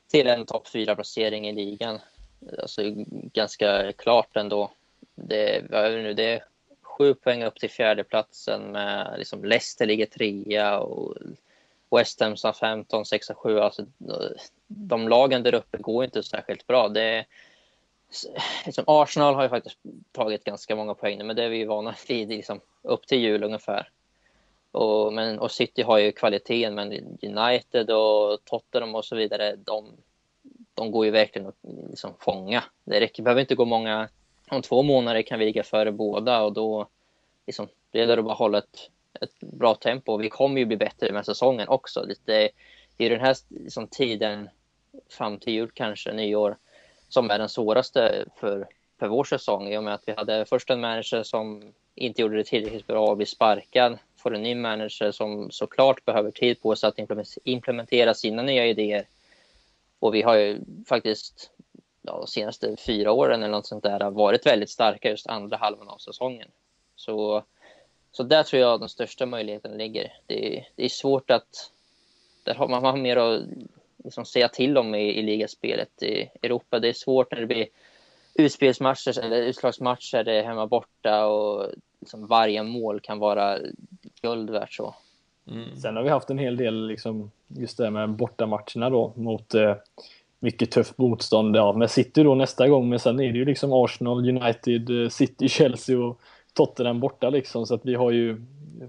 till 0.08 0.28
en 0.28 0.46
topp 0.46 0.68
fyra 0.68 0.96
placering 0.96 1.48
i 1.48 1.54
ligan. 1.54 2.00
Alltså 2.62 2.82
ganska 3.34 3.92
klart 3.92 4.36
ändå. 4.36 4.72
Det, 5.16 5.66
nu, 5.72 6.14
det 6.14 6.24
är 6.24 6.44
sju 6.98 7.14
poäng 7.14 7.44
upp 7.44 7.60
till 7.60 7.70
fjärdeplatsen 7.70 8.72
med 8.72 9.16
liksom 9.18 9.46
Leicester 9.46 9.86
ligger 9.86 10.06
trea 10.06 10.80
och 10.80 11.16
West 11.92 12.20
Ham 12.20 12.38
som 12.38 12.54
15, 12.54 13.06
6, 13.06 13.28
7. 13.36 13.60
Alltså, 13.60 13.86
de 14.68 15.08
lagen 15.08 15.44
där 15.44 15.56
uppe 15.56 15.78
går 15.78 16.04
inte 16.04 16.24
särskilt 16.24 16.68
bra. 16.68 16.90
Det 16.90 17.26
liksom 18.66 18.84
Arsenal 18.88 19.36
har 19.36 19.44
ju 19.44 19.50
faktiskt 19.50 19.80
tagit 20.12 20.44
ganska 20.44 20.76
många 20.76 20.94
poäng 20.94 21.28
men 21.28 21.36
det 21.36 21.44
är 21.44 21.50
vi 21.50 21.58
ju 21.58 21.66
vana 21.66 21.96
vid 22.08 22.30
liksom, 22.30 22.60
upp 22.82 23.08
till 23.08 23.20
jul 23.20 23.44
ungefär. 23.44 23.90
Och, 24.72 25.14
men, 25.14 25.40
och 25.40 25.52
City 25.52 25.82
har 25.82 25.98
ju 25.98 26.12
kvaliteten, 26.12 26.76
men 26.76 27.18
United 27.22 27.92
och 27.92 28.46
Tottenham 28.46 28.96
och 28.96 29.06
så 29.06 29.16
vidare, 29.16 29.56
de, 29.56 29.92
de 30.74 30.92
går 30.92 31.06
ju 31.06 31.12
verkligen 31.12 31.48
att 31.48 31.56
liksom 31.90 32.14
fånga. 32.20 32.64
Det 32.84 33.00
räcker, 33.00 33.24
behöver 33.24 33.42
inte 33.42 33.56
gå 33.56 33.66
många, 33.66 34.10
om 34.50 34.62
två 34.62 34.84
månader 34.84 35.22
kan 35.22 35.40
vi 35.40 35.46
ligga 35.46 35.64
före 35.64 35.92
båda 35.92 36.42
och 36.42 36.54
då 36.54 36.88
liksom, 37.48 37.68
det 37.92 38.00
gäller 38.00 38.18
att 38.18 38.26
bara 38.26 38.34
hålla 38.34 38.58
ett, 38.58 38.90
ett 39.22 39.40
bra 39.40 39.76
tempo. 39.76 40.18
Vi 40.18 40.30
kommer 40.30 40.60
ju 40.60 40.66
bli 40.66 40.78
bättre 40.78 41.12
med 41.12 41.26
säsongen 41.26 41.68
också. 41.68 42.06
Det, 42.26 42.52
det 42.98 43.06
är 43.06 43.10
den 43.10 43.20
här 43.20 43.36
liksom, 43.50 43.88
tiden 43.88 44.50
fram 45.10 45.38
till 45.38 45.54
jul 45.54 45.72
kanske, 45.74 46.14
nyår, 46.14 46.58
som 47.10 47.32
är 47.32 47.40
den 47.40 47.50
svåraste 47.50 48.26
för, 48.36 48.68
för 49.00 49.08
vår 49.08 49.24
säsong 49.24 49.68
i 49.68 49.78
och 49.78 49.84
med 49.84 49.94
att 49.94 50.04
vi 50.06 50.14
hade 50.14 50.46
först 50.46 50.70
en 50.70 50.82
manager 50.82 51.24
som 51.24 51.74
inte 51.96 52.22
gjorde 52.22 52.38
det 52.38 52.44
tillräckligt 52.44 52.88
bra 52.88 53.08
och 53.08 53.18
blir 53.18 53.28
sparkad. 53.28 53.98
Får 54.18 54.36
en 54.36 54.44
ny 54.44 54.56
manager 54.56 55.12
som 55.12 55.52
såklart 55.52 56.06
behöver 56.06 56.32
tid 56.32 56.62
på 56.62 56.76
sig 56.76 56.88
att 56.88 57.00
implementera 57.44 58.14
sina 58.14 58.42
nya 58.42 58.66
idéer. 58.66 59.08
Och 60.00 60.16
vi 60.16 60.22
har 60.22 60.36
ju 60.36 60.60
faktiskt 60.88 61.52
ja, 62.06 62.18
de 62.18 62.28
senaste 62.28 62.76
fyra 62.78 63.12
åren 63.12 63.44
eller 63.44 63.52
något 63.52 63.68
sånt 63.68 63.84
där 63.84 64.10
varit 64.10 64.46
väldigt 64.46 64.70
starka 64.70 65.10
just 65.10 65.28
andra 65.28 65.58
halvan 65.58 65.90
av 65.90 65.98
säsongen. 65.98 66.48
Så, 66.96 67.44
så 68.12 68.24
där 68.24 68.44
tror 68.44 68.62
jag 68.62 68.80
den 68.80 68.90
största 68.90 69.26
möjligheten 69.26 69.78
ligger. 69.78 70.14
Det, 70.26 70.66
det 70.76 70.86
är 70.86 70.90
svårt 70.90 71.32
att... 71.32 71.72
Där 72.44 72.56
har 72.56 72.68
man, 72.68 72.82
man 72.82 72.92
har 72.92 73.02
mer 73.02 73.18
att 73.18 73.44
liksom 74.04 74.26
säga 74.26 74.50
till 74.50 74.78
om 74.78 74.96
i, 74.96 75.20
i 75.20 75.22
ligaspelet 75.22 76.04
i 76.04 76.30
Europa. 76.42 76.80
Det 76.80 76.90
är 76.90 76.94
svårt 76.94 77.32
när 77.32 77.40
det 77.40 77.48
blir 77.48 77.68
utspelsmatcher 78.34 79.20
eller 79.20 79.42
utslagsmatcher, 79.42 80.24
det 80.24 80.34
är 80.34 80.44
hemma 80.44 80.68
borta 80.68 81.26
och 81.26 81.70
liksom 82.00 82.28
varje 82.28 82.64
mål 82.64 83.00
kan 83.00 83.20
vara 83.20 83.60
guld 84.22 84.50
värt 84.50 84.74
så. 84.74 84.96
Mm. 85.48 85.76
Sen 85.76 85.96
har 85.96 86.04
vi 86.04 86.10
haft 86.10 86.30
en 86.30 86.38
hel 86.38 86.58
del, 86.58 86.88
liksom, 86.88 87.32
just 87.48 87.78
det 87.78 87.92
med 87.92 88.10
bortamatcherna 88.10 88.90
då 88.90 89.14
mot 89.16 89.54
eh, 89.54 89.76
mycket 90.46 90.72
tufft 90.72 90.98
motstånd. 90.98 91.56
Ja, 91.56 91.74
med 91.74 91.92
City 91.92 92.24
då 92.24 92.36
nästa 92.36 92.68
gång, 92.68 92.90
men 92.90 93.00
sen 93.00 93.20
är 93.20 93.32
det 93.32 93.38
ju 93.38 93.46
liksom 93.46 93.74
Arsenal, 93.74 94.30
United, 94.30 95.04
eh, 95.04 95.10
City, 95.10 95.50
Chelsea 95.50 96.00
och 96.00 96.20
Tottenham 96.54 97.00
borta 97.00 97.30
liksom. 97.30 97.66
Så 97.66 97.76
att 97.76 97.86
vi 97.86 97.96
har 97.96 98.12
ju 98.12 98.42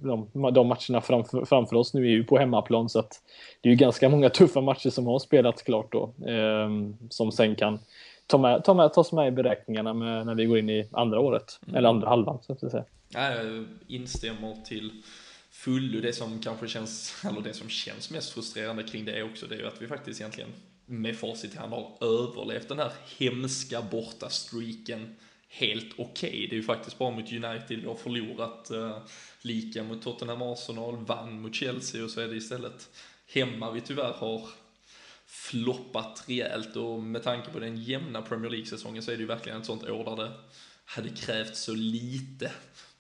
de, 0.02 0.28
de 0.52 0.66
matcherna 0.66 1.00
framför, 1.00 1.44
framför, 1.44 1.76
oss 1.76 1.94
nu 1.94 2.06
är 2.06 2.10
ju 2.10 2.24
på 2.24 2.38
hemmaplan 2.38 2.88
så 2.88 2.98
att 2.98 3.22
det 3.60 3.68
är 3.68 3.70
ju 3.70 3.76
ganska 3.76 4.08
många 4.08 4.30
tuffa 4.30 4.60
matcher 4.60 4.90
som 4.90 5.06
har 5.06 5.18
spelats 5.18 5.62
klart 5.62 5.92
då. 5.92 6.02
Eh, 6.26 6.68
som 7.10 7.32
sen 7.32 7.56
kan 7.56 7.78
ta 8.26 8.38
med, 8.38 8.64
ta 8.64 8.74
med, 8.74 8.92
tas 8.92 9.12
med 9.12 9.28
i 9.28 9.30
beräkningarna 9.30 9.94
med, 9.94 10.26
när 10.26 10.34
vi 10.34 10.44
går 10.44 10.58
in 10.58 10.70
i 10.70 10.88
andra 10.92 11.20
året, 11.20 11.60
mm. 11.66 11.76
eller 11.76 11.88
andra 11.88 12.08
halvan 12.08 12.38
så 12.42 12.52
att 12.52 12.70
säga. 12.70 12.84
Jag 13.08 13.64
instämmer 13.86 14.56
till 14.64 15.02
fullo. 15.50 16.00
Det 16.00 16.12
som 16.12 16.38
kanske 16.38 16.68
känns, 16.68 17.24
eller 17.30 17.40
det 17.40 17.54
som 17.54 17.68
känns 17.68 18.10
mest 18.10 18.30
frustrerande 18.30 18.82
kring 18.82 19.04
det 19.04 19.22
också, 19.22 19.46
det 19.46 19.54
är 19.54 19.58
ju 19.58 19.66
att 19.66 19.82
vi 19.82 19.86
faktiskt 19.86 20.20
egentligen 20.20 20.50
med 20.86 21.16
facit 21.16 21.54
i 21.54 21.58
hand 21.58 21.72
har 21.72 21.96
överlevt 22.00 22.68
den 22.68 22.78
här 22.78 22.92
hemska 23.18 23.82
borta 23.82 24.28
streaken 24.28 25.16
helt 25.48 25.92
okej. 25.96 26.28
Okay. 26.28 26.46
Det 26.46 26.54
är 26.54 26.56
ju 26.56 26.62
faktiskt 26.62 26.98
bara 26.98 27.10
mot 27.10 27.32
United 27.32 27.80
vi 27.80 27.86
har 27.86 27.94
förlorat 27.94 28.70
eh, 28.70 28.98
lika 29.42 29.82
mot 29.82 30.02
Tottenham 30.02 30.42
Arsenal, 30.42 30.96
vann 30.96 31.40
mot 31.40 31.54
Chelsea 31.54 32.04
och 32.04 32.10
så 32.10 32.20
är 32.20 32.28
det 32.28 32.36
istället 32.36 32.90
hemma 33.34 33.70
vi 33.70 33.80
tyvärr 33.80 34.12
har 34.12 34.48
floppat 35.26 36.24
rejält 36.26 36.76
och 36.76 37.02
med 37.02 37.22
tanke 37.22 37.50
på 37.50 37.58
den 37.58 37.82
jämna 37.82 38.22
Premier 38.22 38.50
League-säsongen 38.50 39.02
så 39.02 39.10
är 39.10 39.16
det 39.16 39.20
ju 39.20 39.26
verkligen 39.26 39.60
ett 39.60 39.66
sånt 39.66 39.84
år 39.84 40.04
där 40.04 40.16
det 40.16 40.32
hade 40.84 41.08
krävts 41.08 41.60
så 41.60 41.74
lite 41.74 42.52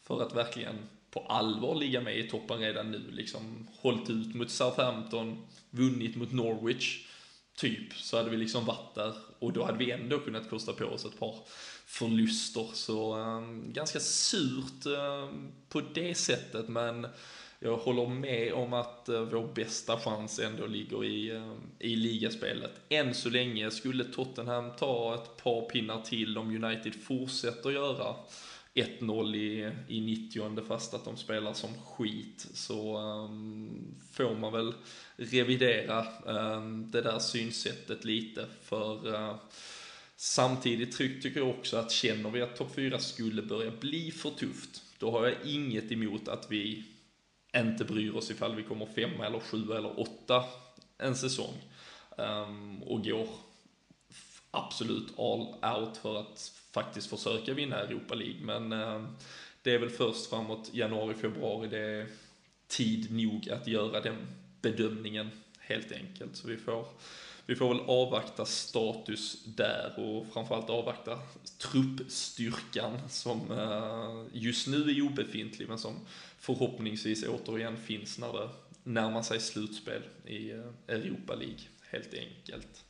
för 0.02 0.22
att 0.22 0.36
verkligen 0.36 0.76
på 1.10 1.20
allvar 1.20 1.74
ligga 1.74 2.00
med 2.00 2.18
i 2.18 2.28
toppen 2.28 2.58
redan 2.58 2.90
nu. 2.90 3.10
Liksom 3.10 3.68
hållit 3.76 4.10
ut 4.10 4.34
mot 4.34 4.50
Southampton, 4.50 5.46
vunnit 5.70 6.16
mot 6.16 6.32
Norwich, 6.32 7.06
typ, 7.56 7.94
så 7.94 8.16
hade 8.16 8.30
vi 8.30 8.36
liksom 8.36 8.64
varit 8.64 8.94
där 8.94 9.14
och 9.38 9.52
då 9.52 9.64
hade 9.64 9.78
vi 9.78 9.90
ändå 9.90 10.18
kunnat 10.18 10.50
kosta 10.50 10.72
på 10.72 10.84
oss 10.84 11.04
ett 11.04 11.18
par 11.18 11.34
förluster. 11.86 12.70
Så 12.72 13.16
um, 13.16 13.72
ganska 13.72 14.00
surt 14.00 14.86
um, 14.86 15.52
på 15.68 15.82
det 15.94 16.14
sättet, 16.14 16.68
men 16.68 17.06
jag 17.58 17.76
håller 17.76 18.06
med 18.06 18.52
om 18.52 18.72
att 18.72 19.08
uh, 19.08 19.20
vår 19.20 19.54
bästa 19.54 19.98
chans 19.98 20.38
ändå 20.38 20.66
ligger 20.66 21.04
i, 21.04 21.32
um, 21.32 21.60
i 21.78 21.96
ligaspelet. 21.96 22.72
Än 22.88 23.14
så 23.14 23.30
länge 23.30 23.70
skulle 23.70 24.04
Tottenham 24.04 24.70
ta 24.78 25.14
ett 25.14 25.44
par 25.44 25.68
pinnar 25.68 26.00
till 26.00 26.38
om 26.38 26.64
United 26.64 26.94
fortsätter 27.02 27.70
göra 27.70 28.14
1-0 28.76 29.36
i, 29.36 29.72
i 29.88 30.00
90 30.00 30.66
fast 30.68 30.94
att 30.94 31.04
de 31.04 31.16
spelar 31.16 31.52
som 31.52 31.70
skit. 31.86 32.46
Så 32.54 32.98
um, 32.98 33.94
får 34.12 34.34
man 34.34 34.52
väl 34.52 34.74
revidera 35.16 36.06
um, 36.24 36.90
det 36.90 37.02
där 37.02 37.18
synsättet 37.18 38.04
lite. 38.04 38.46
För 38.62 39.08
uh, 39.08 39.34
samtidigt 40.16 40.96
tycker 40.96 41.40
jag 41.40 41.50
också 41.50 41.76
att 41.76 41.92
känner 41.92 42.30
vi 42.30 42.42
att 42.42 42.56
topp 42.56 42.74
4 42.74 42.98
skulle 42.98 43.42
börja 43.42 43.70
bli 43.70 44.10
för 44.10 44.30
tufft 44.30 44.82
då 44.98 45.10
har 45.10 45.26
jag 45.26 45.34
inget 45.44 45.92
emot 45.92 46.28
att 46.28 46.50
vi 46.50 46.84
inte 47.56 47.84
bryr 47.84 48.16
oss 48.16 48.30
ifall 48.30 48.54
vi 48.56 48.62
kommer 48.62 48.86
femma 48.86 49.26
eller 49.26 49.40
sju 49.40 49.72
eller 49.72 50.00
åtta 50.00 50.44
en 50.98 51.16
säsong. 51.16 51.54
Um, 52.18 52.82
och 52.82 53.04
går 53.04 53.28
absolut 54.50 55.18
all 55.18 55.74
out 55.76 55.96
för 55.96 56.20
att 56.20 56.52
faktiskt 56.76 57.10
försöka 57.10 57.54
vinna 57.54 57.76
Europa 57.76 58.14
League. 58.14 58.40
Men 58.40 58.72
eh, 58.72 59.02
det 59.62 59.74
är 59.74 59.78
väl 59.78 59.90
först 59.90 60.26
framåt 60.26 60.70
januari, 60.72 61.14
februari 61.14 61.68
det 61.68 61.78
är 61.78 62.06
tid 62.68 63.12
nog 63.12 63.50
att 63.50 63.66
göra 63.66 64.00
den 64.00 64.16
bedömningen 64.62 65.30
helt 65.58 65.92
enkelt. 65.92 66.36
Så 66.36 66.48
vi 66.48 66.56
får, 66.56 66.86
vi 67.46 67.56
får 67.56 67.68
väl 67.68 67.84
avvakta 67.86 68.44
status 68.44 69.44
där 69.44 69.94
och 69.96 70.26
framförallt 70.32 70.70
avvakta 70.70 71.18
truppstyrkan 71.58 73.08
som 73.08 73.40
eh, 73.50 74.40
just 74.40 74.66
nu 74.66 74.90
är 74.90 75.02
obefintlig 75.02 75.68
men 75.68 75.78
som 75.78 75.94
förhoppningsvis 76.38 77.24
återigen 77.28 77.76
finns 77.76 78.18
när 78.18 78.32
det 78.32 78.48
närmar 78.82 79.22
sig 79.22 79.40
slutspel 79.40 80.02
i 80.26 80.50
eh, 80.50 80.60
Europa 80.88 81.34
League 81.34 81.60
helt 81.90 82.14
enkelt. 82.14 82.85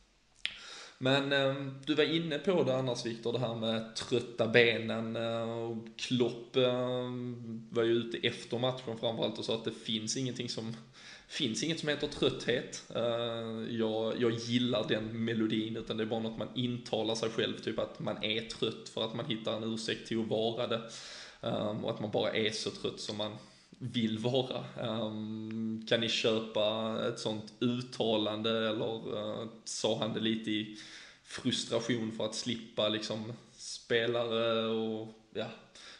Men 0.97 1.31
ehm, 1.33 1.73
du 1.85 1.95
var 1.95 2.03
inne 2.03 2.37
på 2.39 2.63
det 2.63 2.75
annars 2.75 3.05
Viktor, 3.05 3.33
det 3.33 3.39
här 3.39 3.55
med 3.55 3.95
trötta 3.95 4.47
benen. 4.47 5.15
Eh, 5.15 5.77
Klopp 5.97 6.55
ehm, 6.55 7.67
var 7.71 7.83
ju 7.83 7.91
ute 7.91 8.27
efter 8.27 8.59
matchen 8.59 8.97
framförallt 8.99 9.39
och 9.39 9.45
sa 9.45 9.55
att 9.55 9.65
det 9.65 9.71
finns 9.71 10.17
ingenting 10.17 10.49
som 10.49 10.75
finns 11.27 11.63
inget 11.63 11.79
som 11.79 11.89
heter 11.89 12.07
trötthet. 12.07 12.83
Eh, 12.95 13.75
jag, 13.77 14.21
jag 14.21 14.31
gillar 14.31 14.87
den 14.87 15.25
melodin, 15.25 15.77
utan 15.77 15.97
det 15.97 16.03
är 16.03 16.07
bara 16.07 16.19
något 16.19 16.37
man 16.37 16.49
intalar 16.55 17.15
sig 17.15 17.29
själv, 17.29 17.59
typ 17.59 17.79
att 17.79 17.99
man 17.99 18.23
är 18.23 18.41
trött 18.41 18.89
för 18.89 19.05
att 19.05 19.15
man 19.15 19.25
hittar 19.25 19.57
en 19.57 19.73
ursäkt 19.73 20.07
till 20.07 20.19
att 20.19 20.27
vara 20.27 20.67
det. 20.67 20.81
Ehm, 21.41 21.85
och 21.85 21.91
att 21.91 22.01
man 22.01 22.11
bara 22.11 22.31
är 22.31 22.51
så 22.51 22.69
trött 22.69 22.99
som 22.99 23.17
man 23.17 23.31
vill 23.79 24.19
vara. 24.19 24.65
Um, 24.81 25.85
kan 25.89 26.01
ni 26.01 26.09
köpa 26.09 26.97
ett 27.07 27.19
sånt 27.19 27.53
uttalande 27.59 28.69
eller 28.69 29.17
uh, 29.17 29.47
sa 29.63 29.97
han 29.99 30.13
det 30.13 30.19
lite 30.19 30.51
i 30.51 30.77
frustration 31.23 32.11
för 32.11 32.25
att 32.25 32.35
slippa 32.35 32.89
liksom 32.89 33.33
spelare 33.51 34.65
och 34.65 35.13
ja, 35.33 35.47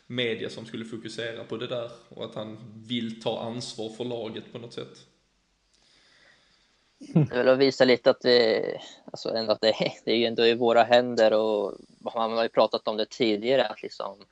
media 0.08 0.50
som 0.50 0.66
skulle 0.66 0.86
fokusera 0.86 1.44
på 1.44 1.58
det 1.58 1.68
där 1.68 1.92
och 2.10 2.26
att 2.26 2.36
han 2.36 2.58
vill 2.88 3.22
ta 3.22 3.40
ansvar 3.40 3.90
för 3.90 4.06
laget 4.06 4.54
på 4.54 4.58
något 4.58 4.74
sätt? 4.74 5.06
Det 6.98 7.44
vill 7.44 7.56
visa 7.56 7.86
lite 7.86 8.10
att, 8.10 8.26
vi, 8.26 8.64
alltså 9.06 9.30
ändå 9.30 9.52
att 9.52 9.62
det, 9.62 9.74
det 10.06 10.12
är 10.12 10.16
ju 10.16 10.26
ändå 10.26 10.46
i 10.46 10.56
våra 10.56 10.84
händer 10.84 11.34
och 11.34 11.74
man 12.16 12.32
har 12.32 12.44
ju 12.44 12.50
pratat 12.50 12.88
om 12.88 12.98
det 12.98 13.10
tidigare 13.10 13.68
att 13.68 13.84
liksom 13.84 14.26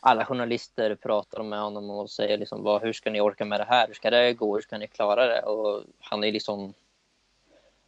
alla 0.00 0.24
journalister 0.24 0.94
pratar 0.94 1.42
med 1.42 1.60
honom 1.60 1.90
och 1.90 2.10
säger 2.10 2.38
liksom, 2.38 2.62
vad, 2.62 2.82
hur 2.82 2.92
ska 2.92 3.10
ni 3.10 3.20
orka 3.20 3.44
med 3.44 3.60
det 3.60 3.64
här? 3.64 3.86
Hur 3.86 3.94
ska 3.94 4.10
det 4.10 4.32
gå? 4.32 4.54
Hur 4.54 4.62
ska 4.62 4.78
ni 4.78 4.86
klara 4.86 5.26
det? 5.26 5.42
Och 5.42 5.82
han 6.00 6.24
är 6.24 6.32
liksom 6.32 6.74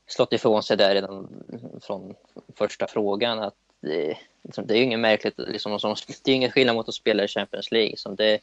slått 0.06 0.32
ifrån 0.32 0.62
sig 0.62 0.76
där 0.76 0.94
redan 0.94 1.44
från 1.82 2.14
första 2.54 2.86
frågan 2.86 3.38
att 3.38 3.54
det, 3.80 4.18
liksom, 4.42 4.66
det 4.66 4.74
är 4.74 4.78
ju 4.78 4.84
inget 4.84 5.00
märkligt. 5.00 5.38
Liksom, 5.38 5.78
det 6.24 6.30
är 6.30 6.34
ingen 6.34 6.50
skillnad 6.50 6.76
mot 6.76 6.88
att 6.88 6.94
spela 6.94 7.24
i 7.24 7.28
Champions 7.28 7.70
League. 7.70 7.90
Liksom, 7.90 8.16
det 8.16 8.24
är 8.24 8.40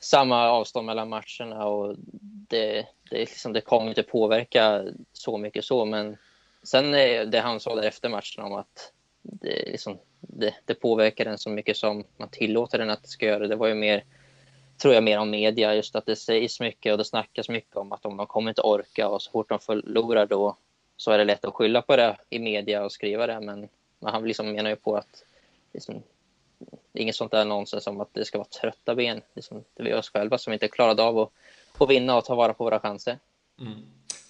samma 0.00 0.50
avstånd 0.50 0.86
mellan 0.86 1.08
matcherna 1.08 1.66
och 1.66 1.94
det, 2.48 2.86
det, 3.10 3.18
liksom, 3.18 3.52
det 3.52 3.60
kommer 3.60 3.88
inte 3.88 4.02
påverka 4.02 4.84
så 5.12 5.38
mycket 5.38 5.64
så, 5.64 5.84
men 5.84 6.16
sen 6.62 6.94
är 6.94 7.24
det 7.24 7.40
han 7.40 7.60
sa 7.60 7.74
där 7.74 7.82
efter 7.82 8.08
matchen 8.08 8.44
om 8.44 8.52
att 8.52 8.92
det, 9.22 9.70
liksom, 9.70 9.98
det, 10.20 10.54
det 10.64 10.74
påverkar 10.74 11.24
den 11.24 11.38
så 11.38 11.50
mycket 11.50 11.76
som 11.76 12.04
man 12.16 12.28
tillåter 12.28 12.78
den 12.78 12.90
att 12.90 13.02
det 13.02 13.08
ska 13.08 13.26
göra. 13.26 13.46
Det 13.46 13.56
var 13.56 13.66
ju 13.66 13.74
mer, 13.74 14.04
tror 14.82 14.94
jag, 14.94 15.04
mer 15.04 15.18
om 15.18 15.30
media. 15.30 15.74
Just 15.74 15.96
att 15.96 16.06
det 16.06 16.16
sägs 16.16 16.60
mycket 16.60 16.92
och 16.92 16.98
det 16.98 17.04
snackas 17.04 17.48
mycket 17.48 17.76
om 17.76 17.92
att 17.92 18.06
om 18.06 18.16
de 18.16 18.26
kommer 18.26 18.50
inte 18.50 18.62
orka 18.62 19.08
och 19.08 19.22
så 19.22 19.30
fort 19.30 19.48
de 19.48 19.58
förlorar 19.58 20.26
då 20.26 20.56
så 20.96 21.10
är 21.10 21.18
det 21.18 21.24
lätt 21.24 21.44
att 21.44 21.54
skylla 21.54 21.82
på 21.82 21.96
det 21.96 22.16
i 22.30 22.38
media 22.38 22.84
och 22.84 22.92
skriva 22.92 23.26
det. 23.26 23.40
Men, 23.40 23.68
men 23.98 24.12
han 24.12 24.24
liksom 24.24 24.52
menar 24.52 24.70
ju 24.70 24.76
på 24.76 24.96
att 24.96 25.24
liksom, 25.72 26.02
det 26.92 26.98
är 26.98 27.02
inget 27.02 27.16
sånt 27.16 27.30
där 27.30 27.44
nonsens 27.44 27.86
om 27.86 28.00
att 28.00 28.14
det 28.14 28.24
ska 28.24 28.38
vara 28.38 28.48
trötta 28.48 28.94
ben. 28.94 29.20
Liksom, 29.34 29.64
det 29.74 29.82
är 29.82 29.84
vi 29.84 29.94
oss 29.94 30.10
själva 30.10 30.38
som 30.38 30.52
inte 30.52 30.68
klarade 30.68 31.02
av 31.02 31.18
att, 31.18 31.30
att 31.78 31.90
vinna 31.90 32.16
och 32.16 32.24
ta 32.24 32.34
vara 32.34 32.54
på 32.54 32.64
våra 32.64 32.80
chanser. 32.80 33.18
Mm. 33.60 33.82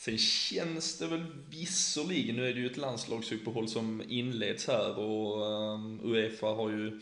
Sen 0.04 0.18
känns 0.18 0.98
det 0.98 1.06
väl 1.06 1.26
visserligen, 1.50 2.36
nu 2.36 2.48
är 2.48 2.54
det 2.54 2.60
ju 2.60 2.66
ett 2.66 2.76
landslagsuppehåll 2.76 3.68
som 3.68 4.02
inleds 4.08 4.66
här 4.66 4.98
och 4.98 5.46
ehm, 5.46 6.00
Uefa 6.04 6.46
har 6.46 6.70
ju 6.70 7.00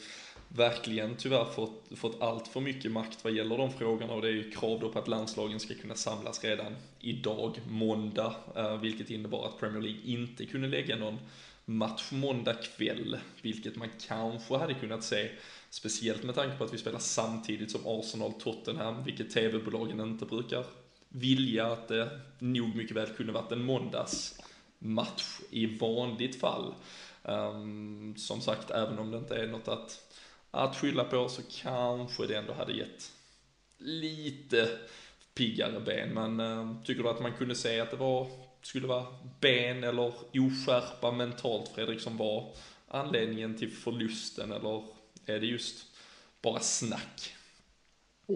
verkligen 0.48 1.16
tyvärr 1.16 1.44
fått, 1.44 1.84
fått 1.96 2.22
allt 2.22 2.48
för 2.48 2.60
mycket 2.60 2.92
makt 2.92 3.24
vad 3.24 3.32
gäller 3.32 3.58
de 3.58 3.72
frågorna 3.72 4.12
och 4.12 4.22
det 4.22 4.28
är 4.28 4.32
ju 4.32 4.50
krav 4.50 4.80
då 4.80 4.92
på 4.92 4.98
att 4.98 5.08
landslagen 5.08 5.60
ska 5.60 5.74
kunna 5.74 5.94
samlas 5.94 6.44
redan 6.44 6.76
idag, 6.98 7.60
måndag, 7.68 8.34
eh, 8.56 8.76
vilket 8.80 9.10
innebar 9.10 9.46
att 9.48 9.60
Premier 9.60 9.82
League 9.82 10.00
inte 10.04 10.46
kunde 10.46 10.68
lägga 10.68 10.96
någon 10.96 11.18
match 11.64 12.08
måndag 12.10 12.54
kväll, 12.54 13.18
vilket 13.42 13.76
man 13.76 13.88
kanske 14.08 14.56
hade 14.56 14.74
kunnat 14.74 15.04
se, 15.04 15.30
speciellt 15.70 16.22
med 16.22 16.34
tanke 16.34 16.56
på 16.56 16.64
att 16.64 16.74
vi 16.74 16.78
spelar 16.78 16.98
samtidigt 16.98 17.70
som 17.70 17.86
Arsenal-Tottenham, 17.86 19.04
vilket 19.04 19.30
tv-bolagen 19.30 20.00
inte 20.00 20.24
brukar 20.26 20.64
vilja 21.10 21.66
att 21.66 21.88
det 21.88 22.20
nog 22.38 22.76
mycket 22.76 22.96
väl 22.96 23.06
kunde 23.06 23.32
varit 23.32 23.52
en 23.52 23.64
måndagsmatch 23.64 25.40
i 25.50 25.78
vanligt 25.78 26.40
fall. 26.40 26.74
Um, 27.22 28.14
som 28.16 28.40
sagt, 28.40 28.70
även 28.70 28.98
om 28.98 29.10
det 29.10 29.18
inte 29.18 29.36
är 29.36 29.46
något 29.46 29.68
att, 29.68 30.14
att 30.50 30.76
skylla 30.76 31.04
på 31.04 31.28
så 31.28 31.42
kanske 31.62 32.26
det 32.26 32.36
ändå 32.36 32.52
hade 32.52 32.72
gett 32.72 33.12
lite 33.78 34.78
piggare 35.34 35.80
ben. 35.80 36.08
Men 36.08 36.40
um, 36.40 36.82
tycker 36.84 37.02
du 37.02 37.08
att 37.08 37.22
man 37.22 37.32
kunde 37.32 37.54
se 37.54 37.80
att 37.80 37.90
det 37.90 37.96
var, 37.96 38.26
skulle 38.62 38.86
vara 38.86 39.06
ben 39.40 39.84
eller 39.84 40.12
oskärpa 40.32 41.10
mentalt 41.10 41.68
Fredrik 41.68 42.00
som 42.00 42.16
var 42.16 42.54
anledningen 42.88 43.58
till 43.58 43.70
förlusten 43.70 44.52
eller 44.52 44.84
är 45.26 45.40
det 45.40 45.46
just 45.46 45.86
bara 46.42 46.60
snack? 46.60 47.36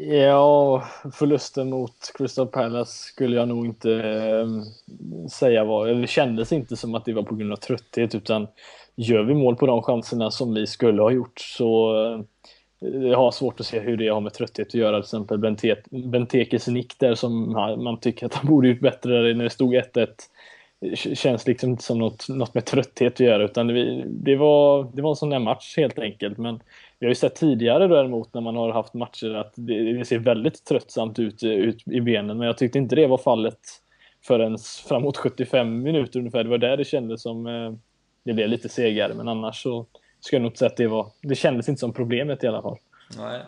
Ja, 0.01 0.85
förlusten 1.13 1.71
mot 1.71 2.13
Crystal 2.15 2.47
Palace 2.47 2.93
skulle 2.93 3.37
jag 3.37 3.49
nog 3.49 3.67
inte 3.67 3.93
eh, 3.93 4.47
säga 5.29 5.65
var, 5.65 5.87
det 5.87 6.07
kändes 6.07 6.53
inte 6.53 6.77
som 6.77 6.95
att 6.95 7.05
det 7.05 7.13
var 7.13 7.23
på 7.23 7.35
grund 7.35 7.53
av 7.53 7.57
trötthet 7.57 8.15
utan 8.15 8.47
gör 8.97 9.23
vi 9.23 9.35
mål 9.35 9.57
på 9.57 9.67
de 9.67 9.83
chanserna 9.83 10.31
som 10.31 10.55
vi 10.55 10.67
skulle 10.67 11.03
ha 11.03 11.11
gjort 11.11 11.41
så 11.41 11.97
eh, 12.07 12.21
jag 12.81 13.19
har 13.19 13.31
svårt 13.31 13.61
att 13.61 13.67
se 13.67 13.81
hur 13.81 13.97
det 13.97 14.09
har 14.09 14.21
med 14.21 14.33
trötthet 14.33 14.67
att 14.67 14.75
göra. 14.75 14.97
Till 14.97 15.05
exempel 15.05 15.39
Bentekes 15.91 16.67
nick 16.67 16.99
där 16.99 17.15
som 17.15 17.53
man 17.85 18.01
tycker 18.01 18.27
att 18.27 18.35
han 18.35 18.47
borde 18.47 18.69
gjort 18.69 18.81
bättre 18.81 19.35
när 19.35 19.45
det 19.45 19.51
stod 19.51 19.75
1-1 19.75 20.09
känns 20.95 21.47
liksom 21.47 21.71
inte 21.71 21.83
som 21.83 21.99
något, 21.99 22.29
något 22.29 22.55
med 22.55 22.65
trötthet 22.65 23.13
att 23.13 23.21
göra 23.21 23.45
utan 23.45 23.67
det, 23.67 24.05
det, 24.07 24.37
var, 24.37 24.91
det 24.93 25.03
var 25.03 25.11
en 25.11 25.17
sån 25.17 25.31
där 25.31 25.39
match 25.39 25.75
helt 25.77 25.99
enkelt. 25.99 26.39
Men 26.39 26.61
vi 26.99 27.07
har 27.07 27.11
ju 27.11 27.15
sett 27.15 27.35
tidigare 27.35 27.89
däremot 27.89 28.35
när 28.35 28.41
man 28.41 28.57
har 28.57 28.73
haft 28.73 28.95
matcher 28.95 29.35
att 29.35 29.53
det, 29.57 29.93
det 29.93 30.05
ser 30.05 30.19
väldigt 30.19 30.65
tröttsamt 30.65 31.19
ut, 31.19 31.43
ut 31.43 31.89
i 31.89 32.01
benen 32.01 32.39
men 32.39 32.47
jag 32.47 32.59
tyckte 32.59 32.79
inte 32.79 32.97
det 32.97 33.07
var 33.07 33.19
fallet 33.19 33.59
förrän 34.27 34.59
framåt 34.89 35.17
75 35.17 35.83
minuter 35.83 36.19
ungefär. 36.19 36.45
Det 36.45 36.51
var 36.51 36.59
där 36.59 36.77
det 36.77 36.85
kändes 36.85 37.23
som 37.23 37.47
eh, 37.47 37.73
det 38.25 38.33
blev 38.33 38.49
lite 38.49 38.69
segare 38.69 39.15
men 39.15 39.29
annars 39.29 39.63
så 39.63 39.87
skulle 40.21 40.41
jag 40.41 40.43
nog 40.43 40.57
säga 40.57 40.71
att 40.71 40.77
det 40.77 40.87
var, 40.87 41.07
det 41.23 41.35
kändes 41.35 41.69
inte 41.69 41.81
som 41.81 41.93
problemet 41.93 42.45
i 42.45 42.47
alla 42.47 42.63
fall. 42.63 42.77
Nej, 43.19 43.41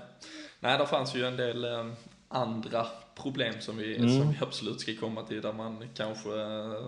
Nej 0.61 0.79
det 0.79 0.87
fanns 0.87 1.17
ju 1.17 1.25
en 1.25 1.37
del 1.37 1.65
eh, 1.65 1.87
andra 2.29 2.87
problem 3.23 3.55
som 3.61 3.77
vi, 3.77 3.97
mm. 3.97 4.11
som 4.11 4.31
vi 4.31 4.39
absolut 4.41 4.81
ska 4.81 4.93
komma 5.01 5.23
till 5.23 5.41
där 5.41 5.53
man 5.53 5.85
kanske 5.95 6.41
eh, 6.41 6.87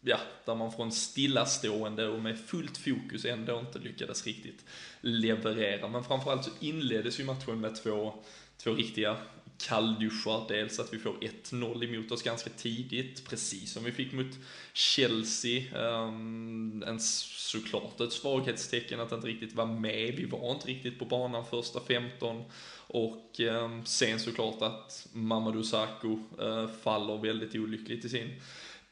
ja, 0.00 0.18
där 0.44 0.54
man 0.54 0.72
från 0.72 0.92
stillastående 0.92 2.08
och 2.08 2.20
med 2.20 2.38
fullt 2.38 2.78
fokus 2.78 3.24
ändå 3.24 3.58
inte 3.58 3.78
lyckades 3.78 4.26
riktigt 4.26 4.64
leverera. 5.00 5.88
Men 5.88 6.04
framförallt 6.04 6.44
så 6.44 6.50
inleddes 6.60 7.20
ju 7.20 7.24
matchen 7.24 7.60
med 7.60 7.82
två, 7.82 8.14
två 8.56 8.74
riktiga 8.74 9.16
kallduschar. 9.58 10.44
Dels 10.48 10.78
att 10.78 10.94
vi 10.94 10.98
får 10.98 11.12
1-0 11.12 11.84
emot 11.84 12.12
oss 12.12 12.22
ganska 12.22 12.50
tidigt, 12.50 13.28
precis 13.28 13.72
som 13.72 13.84
vi 13.84 13.92
fick 13.92 14.12
mot 14.12 14.38
Chelsea. 14.72 15.78
Um, 15.78 16.82
en, 16.86 17.00
såklart 17.00 18.00
ett 18.00 18.12
svaghetstecken 18.12 19.00
att 19.00 19.12
inte 19.12 19.26
riktigt 19.26 19.54
vara 19.54 19.66
med. 19.66 20.14
Vi 20.16 20.24
var 20.24 20.52
inte 20.52 20.68
riktigt 20.68 20.98
på 20.98 21.04
banan 21.04 21.46
första 21.46 21.80
15. 21.80 22.44
Och 22.90 23.40
um, 23.40 23.86
sen 23.86 24.20
såklart 24.20 24.62
att 24.62 25.08
Mamadou 25.12 25.62
Sakho 25.62 26.18
uh, 26.42 26.68
faller 26.82 27.18
väldigt 27.22 27.54
olyckligt 27.54 28.04
i 28.04 28.08
sin 28.08 28.40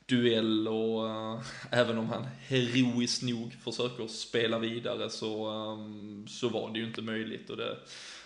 duell 0.06 0.68
och 0.68 1.08
äh, 1.08 1.40
även 1.70 1.98
om 1.98 2.08
han 2.08 2.26
heroiskt 2.48 3.22
nog 3.22 3.52
försöker 3.64 4.06
spela 4.06 4.58
vidare 4.58 5.10
så, 5.10 5.48
äh, 5.48 6.28
så 6.28 6.48
var 6.48 6.72
det 6.72 6.78
ju 6.78 6.86
inte 6.86 7.02
möjligt. 7.02 7.50
Och 7.50 7.56
det 7.56 7.76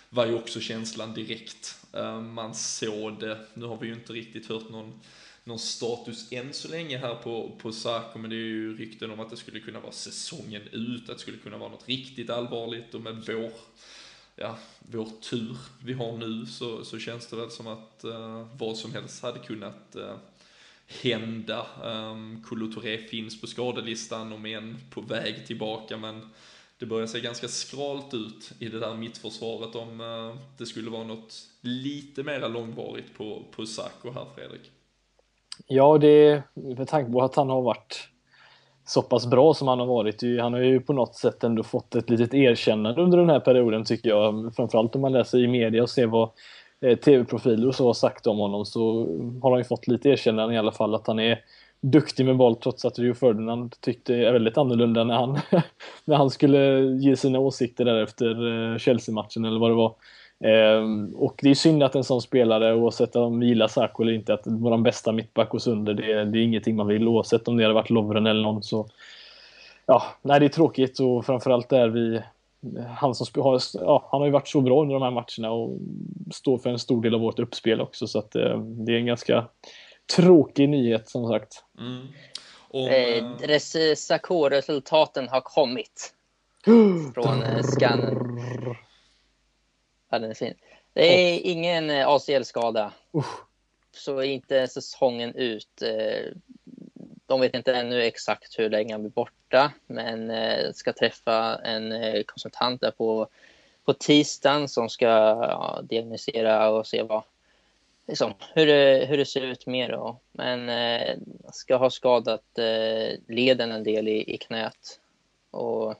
var 0.09 0.25
ju 0.25 0.35
också 0.35 0.59
känslan 0.59 1.13
direkt. 1.13 1.77
Äh, 1.93 2.21
man 2.21 2.55
såg 2.55 3.19
det, 3.19 3.45
nu 3.53 3.65
har 3.65 3.77
vi 3.77 3.87
ju 3.87 3.93
inte 3.93 4.13
riktigt 4.13 4.49
hört 4.49 4.69
någon, 4.69 4.99
någon 5.43 5.59
status 5.59 6.31
än 6.31 6.53
så 6.53 6.67
länge 6.67 6.97
här 6.97 7.15
på, 7.15 7.51
på 7.61 7.71
Sarko, 7.71 8.19
men 8.19 8.29
det 8.29 8.35
är 8.35 8.37
ju 8.37 8.77
rykten 8.77 9.11
om 9.11 9.19
att 9.19 9.29
det 9.29 9.37
skulle 9.37 9.59
kunna 9.59 9.79
vara 9.79 9.91
säsongen 9.91 10.61
ut, 10.71 11.09
att 11.09 11.15
det 11.15 11.21
skulle 11.21 11.37
kunna 11.37 11.57
vara 11.57 11.69
något 11.69 11.87
riktigt 11.87 12.29
allvarligt. 12.29 12.93
Och 12.93 13.01
med 13.01 13.23
vår 13.27 13.51
ja, 14.35 14.57
vår 14.79 15.09
tur 15.21 15.57
vi 15.83 15.93
har 15.93 16.17
nu 16.17 16.45
så, 16.45 16.85
så 16.85 16.99
känns 16.99 17.27
det 17.27 17.35
väl 17.35 17.51
som 17.51 17.67
att 17.67 18.01
uh, 18.05 18.47
vad 18.57 18.77
som 18.77 18.93
helst 18.93 19.23
hade 19.23 19.39
kunnat 19.39 19.95
uh, 19.95 20.15
hända. 21.03 21.65
Ehm, 21.85 22.11
um, 22.11 22.43
Kolo 22.45 22.71
finns 23.09 23.41
på 23.41 23.47
skadelistan 23.47 24.33
om 24.33 24.45
än 24.45 24.77
på 24.89 25.01
väg 25.01 25.47
tillbaka 25.47 25.97
men 25.97 26.29
det 26.79 26.85
börjar 26.85 27.07
se 27.07 27.19
ganska 27.19 27.47
skralt 27.47 28.13
ut 28.13 28.51
i 28.59 28.69
det 28.69 28.79
där 28.79 28.95
mittförsvaret 28.95 29.75
om 29.75 30.01
uh, 30.01 30.35
det 30.57 30.65
skulle 30.65 30.89
vara 30.89 31.03
något 31.03 31.33
lite 31.61 32.23
mera 32.23 32.47
långvarigt 32.47 33.17
på, 33.17 33.43
på 33.55 33.65
Sacco 33.65 34.11
här 34.11 34.25
Fredrik. 34.35 34.71
Ja, 35.67 35.97
det 35.97 36.43
med 36.53 36.87
tanke 36.87 37.11
på 37.11 37.21
att 37.21 37.35
han 37.35 37.49
har 37.49 37.61
varit 37.61 38.11
så 38.85 39.01
pass 39.01 39.25
bra 39.25 39.53
som 39.53 39.67
han 39.67 39.79
har 39.79 39.85
varit. 39.85 40.21
Han 40.41 40.53
har 40.53 40.59
ju 40.59 40.79
på 40.79 40.93
något 40.93 41.15
sätt 41.15 41.43
ändå 41.43 41.63
fått 41.63 41.95
ett 41.95 42.09
litet 42.09 42.33
erkännande 42.33 43.01
under 43.01 43.17
den 43.17 43.29
här 43.29 43.39
perioden 43.39 43.85
tycker 43.85 44.09
jag. 44.09 44.55
Framförallt 44.55 44.95
om 44.95 45.01
man 45.01 45.13
läser 45.13 45.37
i 45.37 45.47
media 45.47 45.83
och 45.83 45.89
ser 45.89 46.07
vad 46.07 46.29
Eh, 46.81 46.97
tv-profiler 46.97 47.67
och 47.67 47.75
så 47.75 47.85
har 47.85 47.93
sagt 47.93 48.27
om 48.27 48.37
honom 48.37 48.65
så 48.65 49.07
har 49.41 49.51
han 49.51 49.59
ju 49.59 49.63
fått 49.63 49.87
lite 49.87 50.09
erkännande 50.09 50.55
i 50.55 50.57
alla 50.57 50.71
fall 50.71 50.95
att 50.95 51.07
han 51.07 51.19
är 51.19 51.39
duktig 51.81 52.25
med 52.25 52.37
boll 52.37 52.55
trots 52.55 52.85
att 52.85 52.99
Rio 52.99 53.13
Ferdinand 53.13 53.75
tyckte 53.81 54.15
är 54.15 54.33
väldigt 54.33 54.57
annorlunda 54.57 55.03
när 55.03 55.15
han, 55.15 55.39
när 56.05 56.15
han 56.15 56.29
skulle 56.29 56.79
ge 56.79 57.15
sina 57.15 57.39
åsikter 57.39 57.85
där 57.85 58.03
efter 58.03 58.71
eh, 58.71 58.77
Chelsea-matchen 58.77 59.45
eller 59.45 59.59
vad 59.59 59.71
det 59.71 59.75
var. 59.75 59.95
Ehm, 60.43 61.15
och 61.15 61.39
det 61.41 61.49
är 61.49 61.55
synd 61.55 61.83
att 61.83 61.95
en 61.95 62.03
sån 62.03 62.21
spelare, 62.21 62.75
oavsett 62.75 63.15
om 63.15 63.39
vi 63.39 63.45
gillar 63.45 63.67
Sarko 63.67 64.03
eller 64.03 64.13
inte, 64.13 64.33
att 64.33 64.41
vara 64.45 64.77
bästa 64.77 65.11
mittback 65.11 65.53
och 65.53 65.61
sönder, 65.61 65.93
det, 65.93 66.25
det 66.25 66.39
är 66.39 66.43
ingenting 66.43 66.75
man 66.75 66.87
vill 66.87 67.07
oavsett 67.07 67.47
om 67.47 67.57
det 67.57 67.63
hade 67.63 67.73
varit 67.73 67.89
Lovren 67.89 68.27
eller 68.27 68.41
någon 68.41 68.63
så 68.63 68.87
Ja, 69.85 70.03
nej 70.21 70.39
det 70.39 70.45
är 70.45 70.49
tråkigt 70.49 70.99
och 70.99 71.25
framförallt 71.25 71.69
där 71.69 71.87
vi 71.87 72.21
han, 72.87 73.15
som 73.15 73.43
har, 73.43 73.61
ja, 73.73 74.07
han 74.11 74.21
har 74.21 74.27
ju 74.27 74.33
varit 74.33 74.47
så 74.47 74.61
bra 74.61 74.81
under 74.81 74.93
de 74.93 75.03
här 75.03 75.11
matcherna 75.11 75.51
och 75.51 75.79
står 76.33 76.57
för 76.57 76.69
en 76.69 76.79
stor 76.79 77.01
del 77.01 77.15
av 77.15 77.21
vårt 77.21 77.39
uppspel 77.39 77.81
också 77.81 78.07
så 78.07 78.19
att 78.19 78.35
eh, 78.35 78.59
det 78.59 78.91
är 78.91 78.97
en 78.97 79.05
ganska 79.05 79.47
tråkig 80.15 80.69
nyhet 80.69 81.09
som 81.09 81.27
sagt. 81.27 81.63
Mm. 81.79 82.07
Och, 82.69 82.89
eh, 82.89 83.23
resultaten 84.49 85.29
har 85.29 85.41
kommit. 85.41 86.13
från 87.13 87.43
eh, 87.43 87.63
skannen. 87.63 88.17
Ja, 90.09 90.19
den 90.19 90.29
är 90.29 90.33
fin. 90.33 90.53
Det 90.93 91.01
är 91.01 91.37
oh. 91.37 91.41
ingen 91.43 91.89
eh, 91.89 92.07
ACL-skada. 92.07 92.91
Uh. 93.15 93.25
Så 93.95 94.21
inte 94.21 94.67
säsongen 94.67 95.35
ut. 95.35 95.83
De 97.31 97.41
vet 97.41 97.55
inte 97.55 97.73
ännu 97.73 98.01
exakt 98.01 98.59
hur 98.59 98.69
länge 98.69 98.93
han 98.93 99.01
blir 99.01 99.11
borta, 99.11 99.71
men 99.87 100.31
eh, 100.31 100.71
ska 100.73 100.93
träffa 100.93 101.59
en 101.63 101.91
eh, 101.91 102.23
konsultant 102.23 102.81
där 102.81 102.91
på, 102.91 103.27
på 103.85 103.93
tisdagen 103.93 104.67
som 104.67 104.89
ska 104.89 105.05
ja, 105.05 105.81
diagnosera 105.83 106.69
och 106.69 106.87
se 106.87 107.03
vad, 107.03 107.23
liksom, 108.07 108.33
hur, 108.53 108.65
det, 108.67 109.05
hur 109.09 109.17
det 109.17 109.25
ser 109.25 109.41
ut 109.41 109.67
mer. 109.67 110.15
Men 110.31 110.69
eh, 110.69 111.17
ska 111.53 111.75
ha 111.75 111.89
skadat 111.89 112.57
eh, 112.57 113.19
leden 113.27 113.71
en 113.71 113.83
del 113.83 114.07
i, 114.07 114.33
i 114.33 114.37
knät. 114.37 114.99
Och 115.51 115.95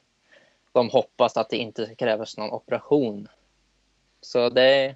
de 0.72 0.90
hoppas 0.90 1.38
att 1.38 1.50
det 1.50 1.58
inte 1.58 1.96
krävs 1.96 2.38
någon 2.38 2.52
operation. 2.52 3.28
Så 4.22 4.50
det 4.50 4.96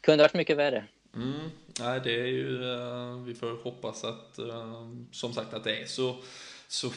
kunde 0.00 0.24
varit 0.24 0.34
mycket 0.34 0.56
värre. 0.56 0.84
Mm. 1.14 1.50
Nej, 1.80 2.00
det 2.04 2.20
är 2.20 2.26
ju, 2.26 2.72
eh, 2.72 3.16
vi 3.16 3.34
får 3.34 3.62
hoppas 3.62 4.04
att, 4.04 4.38
eh, 4.38 4.88
som 5.12 5.32
sagt, 5.32 5.54
att 5.54 5.64
det 5.64 5.76
är 5.76 5.86
så, 5.86 6.16
så 6.68 6.90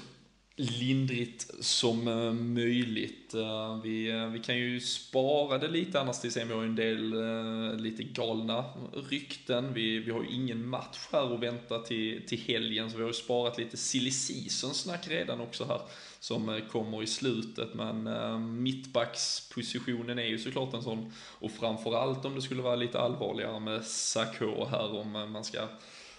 lindrigt 0.61 1.51
som 1.59 2.07
eh, 2.07 2.33
möjligt. 2.33 3.33
Eh, 3.33 3.81
vi, 3.83 4.11
eh, 4.11 4.25
vi 4.25 4.39
kan 4.39 4.57
ju 4.57 4.79
spara 4.79 5.57
det 5.57 5.67
lite 5.67 6.01
annars 6.01 6.19
till 6.19 6.31
sen, 6.31 6.47
vi 6.47 6.53
har 6.53 6.61
ju 6.61 6.67
en 6.67 6.75
del 6.75 7.77
lite 7.77 8.03
galna 8.03 8.65
rykten. 9.09 9.73
Vi, 9.73 9.99
vi 9.99 10.11
har 10.11 10.23
ju 10.23 10.29
ingen 10.29 10.67
match 10.67 11.07
här 11.11 11.33
att 11.33 11.39
vänta 11.39 11.79
till, 11.79 12.27
till 12.27 12.39
helgen, 12.39 12.91
så 12.91 12.97
vi 12.97 13.03
har 13.03 13.09
ju 13.09 13.13
sparat 13.13 13.57
lite 13.57 13.77
silly 13.77 14.11
season 14.11 14.73
snack 14.73 15.07
redan 15.07 15.41
också 15.41 15.65
här, 15.65 15.81
som 16.19 16.61
kommer 16.71 17.03
i 17.03 17.07
slutet. 17.07 17.73
Men 17.73 18.63
mittbackspositionen 18.63 20.19
är 20.19 20.25
ju 20.25 20.39
såklart 20.39 20.73
en 20.73 20.83
sån, 20.83 21.13
och 21.39 21.51
framförallt 21.51 22.25
om 22.25 22.35
det 22.35 22.41
skulle 22.41 22.61
vara 22.61 22.75
lite 22.75 22.99
allvarligare 22.99 23.59
med 23.59 23.85
Sakho 23.85 24.65
här, 24.65 24.95
om 24.95 25.11
man 25.11 25.43
ska 25.43 25.67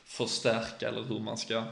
förstärka 0.05 0.89
eller 0.89 1.03
hur 1.03 1.21
man 1.21 1.39
ska 1.39 1.65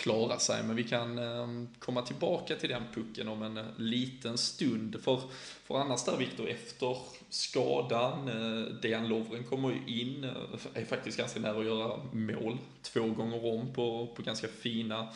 klara 0.00 0.38
sig. 0.38 0.62
Men 0.62 0.76
vi 0.76 0.84
kan 0.84 1.18
ehm, 1.18 1.68
komma 1.78 2.02
tillbaka 2.02 2.56
till 2.56 2.68
den 2.68 2.82
pucken 2.94 3.28
om 3.28 3.42
en 3.42 3.56
eh, 3.56 3.64
liten 3.76 4.38
stund. 4.38 5.02
För, 5.02 5.20
för 5.64 5.78
annars 5.78 6.04
där 6.04 6.16
Viktor, 6.16 6.48
efter 6.48 6.96
skadan, 7.28 8.28
eh, 8.28 8.74
Dejan 8.82 9.08
Lovren 9.08 9.44
kommer 9.44 9.70
ju 9.70 10.00
in, 10.00 10.24
eh, 10.24 10.30
är 10.74 10.84
faktiskt 10.84 11.18
ganska 11.18 11.40
nära 11.40 11.58
att 11.58 11.64
göra 11.64 12.00
mål 12.12 12.58
två 12.82 13.06
gånger 13.06 13.54
om 13.54 13.72
på, 13.72 14.06
på 14.16 14.22
ganska 14.22 14.48
fina 14.48 15.08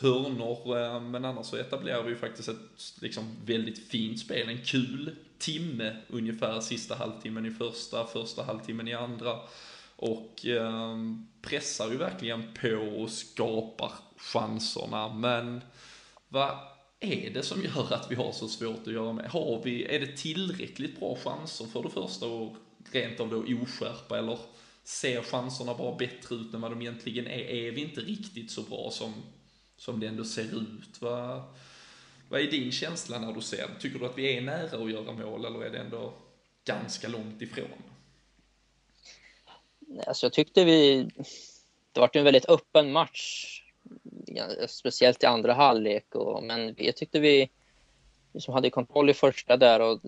hörnor. 0.00 1.00
Men 1.00 1.24
annars 1.24 1.46
så 1.46 1.56
etablerar 1.56 2.02
vi 2.02 2.10
ju 2.10 2.16
faktiskt 2.16 2.48
ett 2.48 2.56
liksom, 3.00 3.36
väldigt 3.44 3.88
fint 3.88 4.20
spel, 4.20 4.48
en 4.48 4.64
kul 4.64 5.16
timme 5.38 5.96
ungefär, 6.08 6.60
sista 6.60 6.94
halvtimmen 6.94 7.46
i 7.46 7.50
första, 7.50 8.06
första 8.06 8.42
halvtimmen 8.42 8.88
i 8.88 8.94
andra. 8.94 9.38
Och 9.96 10.46
eh, 10.46 10.96
pressar 11.42 11.90
ju 11.90 11.96
verkligen 11.96 12.42
på 12.60 13.02
och 13.02 13.10
skapar 13.10 13.92
chanserna. 14.22 15.14
Men 15.14 15.60
vad 16.28 16.58
är 17.00 17.30
det 17.30 17.42
som 17.42 17.62
gör 17.64 17.92
att 17.92 18.10
vi 18.10 18.14
har 18.14 18.32
så 18.32 18.48
svårt 18.48 18.86
att 18.86 18.92
göra 18.92 19.12
med? 19.12 19.30
Har 19.30 19.62
vi, 19.64 19.84
är 19.84 20.00
det 20.00 20.16
tillräckligt 20.16 21.00
bra 21.00 21.16
chanser 21.16 21.64
för 21.64 21.82
det 21.82 21.90
första 21.90 22.26
och 22.26 22.56
rent 22.92 23.20
av 23.20 23.28
då 23.30 23.62
oskärpa 23.62 24.18
eller 24.18 24.38
ser 24.84 25.22
chanserna 25.22 25.74
bara 25.74 25.96
bättre 25.96 26.34
ut 26.34 26.54
än 26.54 26.60
vad 26.60 26.70
de 26.70 26.82
egentligen 26.82 27.26
är? 27.26 27.40
Är 27.40 27.70
vi 27.70 27.80
inte 27.80 28.00
riktigt 28.00 28.50
så 28.50 28.62
bra 28.62 28.90
som, 28.90 29.14
som 29.76 30.00
det 30.00 30.06
ändå 30.06 30.24
ser 30.24 30.56
ut? 30.56 31.00
Vad, 31.00 31.42
vad 32.28 32.40
är 32.40 32.50
din 32.50 32.72
känsla 32.72 33.18
när 33.18 33.32
du 33.32 33.40
ser 33.40 33.68
det? 33.68 33.80
Tycker 33.80 33.98
du 33.98 34.06
att 34.06 34.18
vi 34.18 34.36
är 34.36 34.40
nära 34.40 34.84
att 34.84 34.90
göra 34.90 35.12
mål 35.12 35.44
eller 35.44 35.64
är 35.64 35.70
det 35.70 35.78
ändå 35.78 36.14
ganska 36.64 37.08
långt 37.08 37.42
ifrån? 37.42 37.82
Alltså 40.06 40.26
jag 40.26 40.32
tyckte 40.32 40.64
vi... 40.64 41.08
Det 41.92 42.00
var 42.00 42.10
en 42.12 42.24
väldigt 42.24 42.48
öppen 42.48 42.92
match 42.92 43.61
speciellt 44.68 45.22
i 45.22 45.26
andra 45.26 45.52
halvlek. 45.52 46.14
Och, 46.14 46.42
men 46.42 46.74
jag 46.78 46.96
tyckte 46.96 47.20
vi 47.20 47.50
liksom 48.32 48.54
hade 48.54 48.70
kontroll 48.70 49.10
i 49.10 49.14
första 49.14 49.56
där 49.56 49.80
och 49.80 50.00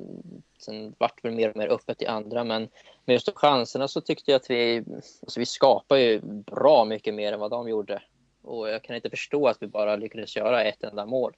sen 0.59 0.95
vart 0.99 1.23
det 1.23 1.31
mer 1.31 1.51
och 1.51 1.57
mer 1.57 1.69
öppet 1.69 2.03
i 2.03 2.07
andra. 2.07 2.45
Men 2.45 2.69
med 3.05 3.15
just 3.15 3.31
chanserna 3.35 3.89
så 3.89 4.01
tyckte 4.01 4.31
jag 4.31 4.37
att 4.37 4.51
vi, 4.51 4.85
alltså 5.23 5.41
vi 5.41 5.47
skapade 5.47 6.01
ju 6.01 6.21
bra 6.23 6.85
mycket 6.85 7.15
mer 7.15 7.33
än 7.33 7.41
vad 7.41 7.51
de 7.51 7.69
gjorde. 7.69 8.03
Och 8.43 8.69
jag 8.69 8.83
kan 8.83 8.97
inte 8.97 9.11
förstå 9.11 9.49
att 9.49 9.63
vi 9.63 9.67
bara 9.67 9.97
lyckades 9.97 10.37
göra 10.37 10.65
ett 10.65 10.85
enda 10.85 11.07
mål. 11.07 11.37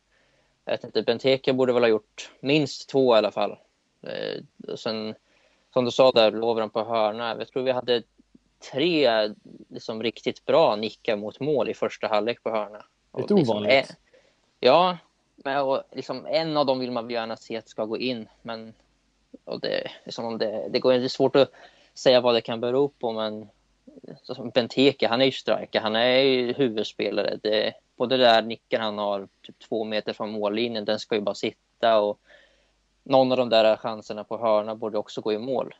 Jag 0.65 0.73
vet 0.73 0.85
inte, 0.85 1.03
Benteke 1.03 1.53
borde 1.53 1.73
väl 1.73 1.83
ha 1.83 1.89
gjort 1.89 2.31
minst 2.41 2.89
två 2.89 3.15
i 3.15 3.19
alla 3.19 3.31
fall. 3.31 3.57
Eh, 4.03 4.43
och 4.73 4.79
sen, 4.79 5.15
som 5.73 5.85
du 5.85 5.91
sa 5.91 6.11
där, 6.11 6.33
Lovren 6.33 6.71
på 6.71 6.85
hörna. 6.85 7.37
Jag 7.39 7.49
tror 7.49 7.63
vi 7.63 7.73
hade 7.73 8.03
tre 8.59 9.35
liksom, 9.69 10.03
riktigt 10.03 10.45
bra 10.45 10.77
nickar 10.77 11.17
mot 11.17 11.41
mål 11.41 11.69
i 11.69 11.75
första 11.75 12.07
halvlek 12.07 12.43
på 12.43 12.51
hörna. 12.51 12.85
Lite 13.17 13.35
liksom, 13.35 13.57
ovanligt. 13.57 13.91
En, 13.91 13.97
ja, 14.61 14.99
men 15.37 15.63
och, 15.63 15.83
liksom, 15.93 16.27
en 16.27 16.57
av 16.57 16.67
dem 16.67 16.79
vill 16.79 16.91
man 16.91 17.11
gärna 17.11 17.37
se 17.37 17.57
att 17.57 17.69
ska 17.69 17.85
gå 17.85 17.99
in. 17.99 18.29
Men 18.43 18.75
och 19.45 19.61
det, 19.61 19.91
liksom, 20.05 20.39
det, 20.39 20.69
det, 20.71 20.79
går, 20.79 20.93
det 20.93 21.05
är 21.05 21.09
svårt 21.09 21.37
att 21.37 21.51
säga 21.95 22.21
vad 22.21 22.35
det 22.35 22.41
kan 22.41 22.61
bero 22.61 22.89
på, 22.89 23.13
men 23.13 23.49
som 24.23 24.51
Benteke, 24.51 25.09
han 25.09 25.21
är 25.21 25.25
ju 25.25 25.33
striker, 25.33 25.81
han 25.81 25.97
är 25.97 26.19
ju 26.19 26.53
huvudspelare. 26.53 27.39
Det, 27.43 27.73
både 27.97 28.17
där 28.17 28.43
nicken 28.43 28.81
han 28.81 28.99
har 28.99 29.29
typ 29.43 29.59
två 29.59 29.85
meter 29.85 30.13
från 30.13 30.31
mållinjen, 30.31 30.85
den 30.85 30.99
ska 30.99 31.15
ju 31.15 31.21
bara 31.21 31.35
sitta 31.35 32.01
och 32.01 32.21
någon 33.03 33.33
av 33.33 33.39
de 33.39 33.49
där 33.49 33.77
chanserna 33.77 34.25
på 34.25 34.39
hörna 34.39 34.75
borde 34.75 34.99
också 34.99 35.21
gå 35.21 35.33
i 35.33 35.39
mål. 35.39 35.75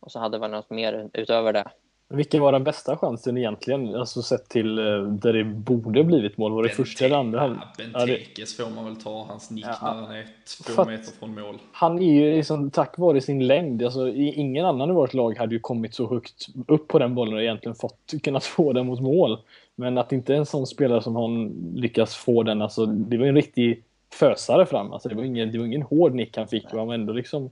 Och 0.00 0.12
så 0.12 0.18
hade 0.18 0.38
man 0.38 0.50
något 0.50 0.70
mer 0.70 1.10
utöver 1.12 1.52
det. 1.52 1.70
Vilken 2.12 2.40
var 2.40 2.52
den 2.52 2.64
bästa 2.64 2.96
chansen 2.96 3.38
egentligen? 3.38 3.94
Alltså 3.94 4.22
sett 4.22 4.48
till 4.48 4.78
eh, 4.78 5.02
där 5.02 5.32
det 5.32 5.44
borde 5.44 6.04
blivit 6.04 6.38
mål. 6.38 6.52
Var 6.52 6.62
det 6.62 6.68
Benteke, 6.68 6.82
första 6.82 7.04
eller 7.04 7.16
andra? 7.16 7.58
Ja, 7.78 7.84
Bentekes 7.84 8.56
får 8.56 8.70
man 8.70 8.84
väl 8.84 8.96
ta. 8.96 9.24
Hans 9.28 9.50
nick 9.50 9.64
ja, 9.64 9.78
när 9.82 10.06
han 10.06 10.16
är 10.16 10.26
två 10.74 10.84
meter 10.84 11.12
från 11.18 11.40
mål. 11.40 11.58
Han 11.72 11.98
är 11.98 12.12
ju 12.12 12.36
liksom, 12.36 12.70
tack 12.70 12.98
vare 12.98 13.20
sin 13.20 13.46
längd, 13.46 13.82
alltså, 13.82 14.08
ingen 14.08 14.66
annan 14.66 14.90
i 14.90 14.92
vårt 14.92 15.14
lag 15.14 15.38
hade 15.38 15.54
ju 15.54 15.60
kommit 15.60 15.94
så 15.94 16.08
högt 16.08 16.46
upp 16.68 16.88
på 16.88 16.98
den 16.98 17.14
bollen 17.14 17.34
och 17.34 17.42
egentligen 17.42 17.74
fått, 17.74 18.14
kunnat 18.22 18.44
få 18.44 18.72
den 18.72 18.86
mot 18.86 19.00
mål. 19.00 19.38
Men 19.74 19.98
att 19.98 20.12
inte 20.12 20.34
en 20.34 20.46
sån 20.46 20.66
spelare 20.66 21.02
som 21.02 21.16
han 21.16 21.48
lyckas 21.74 22.14
få 22.14 22.42
den, 22.42 22.62
alltså, 22.62 22.86
det 22.86 23.18
var 23.18 23.26
en 23.26 23.34
riktig 23.34 23.82
fösare 24.12 24.66
fram. 24.66 24.92
Alltså, 24.92 25.08
det, 25.08 25.14
var 25.14 25.24
ingen, 25.24 25.52
det 25.52 25.58
var 25.58 25.66
ingen 25.66 25.82
hård 25.82 26.14
nick 26.14 26.36
han 26.36 26.48
fick. 26.48 26.64
Och 26.72 26.78
han 26.78 26.86
var 26.86 26.94
ändå 26.94 27.12
liksom, 27.12 27.50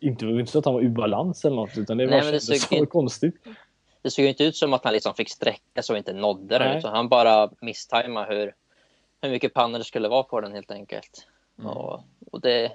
inte, 0.00 0.26
inte 0.26 0.52
så 0.52 0.58
att 0.58 0.64
han 0.64 0.74
var 0.74 0.80
ur 0.80 0.88
balans 0.88 1.44
eller 1.44 1.56
något, 1.56 1.78
utan 1.78 1.96
det 1.96 2.06
var 2.06 2.12
Nej, 2.12 2.32
det 2.32 2.40
så 2.40 2.86
konstigt 2.86 3.34
det 4.02 4.10
såg 4.10 4.22
ju 4.22 4.28
inte 4.28 4.44
ut 4.44 4.56
som 4.56 4.72
att 4.72 4.84
han 4.84 4.92
liksom 4.92 5.14
fick 5.14 5.30
sträcka 5.30 5.82
så 5.82 5.92
och 5.92 5.98
inte 5.98 6.12
nådde 6.12 6.58
den. 6.58 6.78
Utan 6.78 6.94
han 6.94 7.08
bara 7.08 7.50
misstajmade 7.60 8.34
hur, 8.34 8.54
hur 9.20 9.30
mycket 9.30 9.54
pannor 9.54 9.78
det 9.78 9.84
skulle 9.84 10.08
vara 10.08 10.22
på 10.22 10.40
den 10.40 10.52
helt 10.52 10.70
enkelt. 10.70 11.26
Mm. 11.58 11.70
Och, 11.70 12.00
och 12.30 12.40
det, 12.40 12.72